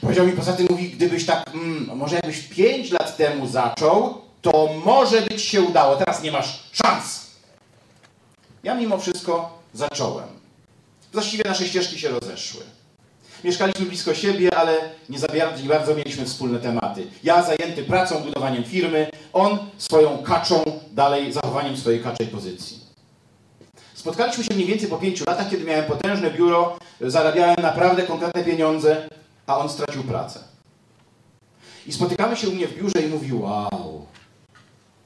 Powiedział 0.00 0.26
mi 0.26 0.32
poza 0.32 0.52
tym, 0.52 0.66
mówi, 0.70 0.90
gdybyś 0.90 1.26
tak, 1.26 1.50
mm, 1.54 1.96
może 1.96 2.16
jakbyś 2.16 2.38
5 2.38 2.90
lat 2.90 3.16
temu 3.16 3.46
zaczął, 3.46 4.20
to 4.42 4.68
może 4.84 5.22
być 5.22 5.42
się 5.42 5.62
udało, 5.62 5.96
teraz 5.96 6.22
nie 6.22 6.32
masz 6.32 6.62
szans. 6.72 7.26
Ja 8.62 8.74
mimo 8.74 8.98
wszystko 8.98 9.58
zacząłem. 9.74 10.28
Właściwie 11.12 11.44
nasze 11.44 11.66
ścieżki 11.66 11.98
się 11.98 12.08
rozeszły. 12.08 12.60
Mieszkaliśmy 13.44 13.86
blisko 13.86 14.14
siebie, 14.14 14.54
ale 14.56 14.90
nie 15.08 15.18
za 15.18 15.26
bardzo, 15.26 15.62
nie 15.62 15.68
bardzo 15.68 15.94
mieliśmy 15.94 16.24
wspólne 16.24 16.58
tematy. 16.58 17.06
Ja 17.24 17.42
zajęty 17.42 17.84
pracą, 17.84 18.20
budowaniem 18.20 18.64
firmy, 18.64 19.10
on 19.32 19.58
swoją 19.78 20.18
kaczą, 20.18 20.64
dalej 20.92 21.32
zachowaniem 21.32 21.76
swojej 21.76 22.00
kaczej 22.00 22.26
pozycji. 22.26 22.80
Spotkaliśmy 23.94 24.44
się 24.44 24.54
mniej 24.54 24.66
więcej 24.66 24.88
po 24.88 24.98
pięciu 24.98 25.24
latach, 25.26 25.50
kiedy 25.50 25.64
miałem 25.64 25.84
potężne 25.84 26.30
biuro, 26.30 26.78
zarabiałem 27.00 27.56
naprawdę 27.62 28.02
konkretne 28.02 28.44
pieniądze, 28.44 29.08
a 29.48 29.58
on 29.58 29.68
stracił 29.68 30.04
pracę. 30.04 30.40
I 31.86 31.92
spotykamy 31.92 32.36
się 32.36 32.48
u 32.48 32.52
mnie 32.52 32.68
w 32.68 32.76
biurze 32.76 33.02
i 33.02 33.08
mówi, 33.08 33.32
wow, 33.32 34.06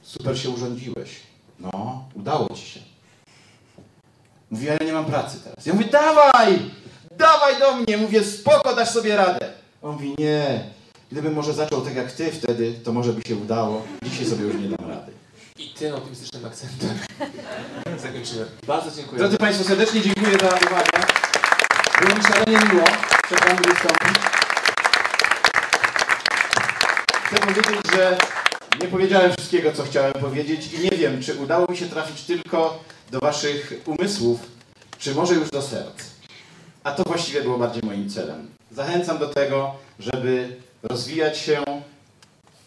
super 0.02 0.38
się 0.38 0.50
urządziłeś. 0.50 1.20
No, 1.58 2.04
udało 2.14 2.48
ci 2.54 2.66
się. 2.66 2.80
Mówi, 4.50 4.70
ale 4.70 4.78
nie 4.86 4.92
mam 4.92 5.04
pracy 5.04 5.40
teraz. 5.44 5.66
Ja 5.66 5.74
mówię, 5.74 5.84
dawaj, 5.84 6.70
dawaj 7.18 7.58
do 7.58 7.76
mnie. 7.76 7.96
Mówię, 7.96 8.24
spoko, 8.24 8.74
dasz 8.74 8.90
sobie 8.90 9.16
radę. 9.16 9.52
On 9.82 9.92
mówi, 9.92 10.14
nie, 10.18 10.70
gdybym 11.12 11.34
może 11.34 11.52
zaczął 11.52 11.80
tak 11.80 11.94
jak 11.94 12.12
ty 12.12 12.32
wtedy, 12.32 12.74
to 12.84 12.92
może 12.92 13.12
by 13.12 13.22
się 13.22 13.36
udało. 13.36 13.82
Dzisiaj 14.02 14.26
sobie 14.26 14.44
już 14.44 14.56
nie 14.56 14.68
dam 14.68 14.90
rady. 14.90 15.12
I 15.58 15.68
tym 15.68 15.94
optymistycznym 15.94 16.44
akcentem 16.44 16.98
zakończymy. 18.02 18.46
Bardzo 18.66 18.90
dziękuję. 18.96 19.18
Drodzy 19.18 19.36
Państwo, 19.36 19.64
serdecznie 19.64 20.00
dziękuję 20.00 20.38
za 20.38 20.46
uwagę. 20.46 21.31
Było 22.00 22.14
mi 22.16 22.22
szalenie 22.22 22.72
miło 22.72 22.84
przed 23.22 23.40
Wami 23.40 23.58
wystąpić. 23.58 24.18
Chcę 27.24 27.38
powiedzieć, 27.40 27.92
że 27.94 28.18
nie 28.80 28.88
powiedziałem 28.88 29.32
wszystkiego, 29.32 29.72
co 29.72 29.82
chciałem 29.82 30.12
powiedzieć 30.12 30.72
i 30.72 30.78
nie 30.78 30.90
wiem, 30.90 31.22
czy 31.22 31.34
udało 31.34 31.66
mi 31.70 31.76
się 31.76 31.86
trafić 31.86 32.22
tylko 32.22 32.84
do 33.10 33.20
Waszych 33.20 33.72
umysłów, 33.86 34.40
czy 34.98 35.14
może 35.14 35.34
już 35.34 35.50
do 35.50 35.62
serc. 35.62 35.96
A 36.84 36.92
to 36.92 37.02
właściwie 37.02 37.42
było 37.42 37.58
bardziej 37.58 37.82
moim 37.82 38.10
celem. 38.10 38.48
Zachęcam 38.70 39.18
do 39.18 39.28
tego, 39.28 39.74
żeby 39.98 40.56
rozwijać 40.82 41.38
się, 41.38 41.64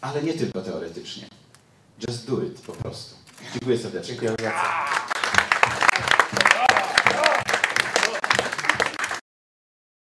ale 0.00 0.22
nie 0.22 0.34
tylko 0.34 0.62
teoretycznie. 0.62 1.28
Just 2.08 2.30
do 2.30 2.42
it 2.42 2.60
po 2.60 2.72
prostu. 2.72 3.14
Dziękuję 3.52 3.78
serdecznie. 3.78 4.16
Dziękuję. 4.16 4.52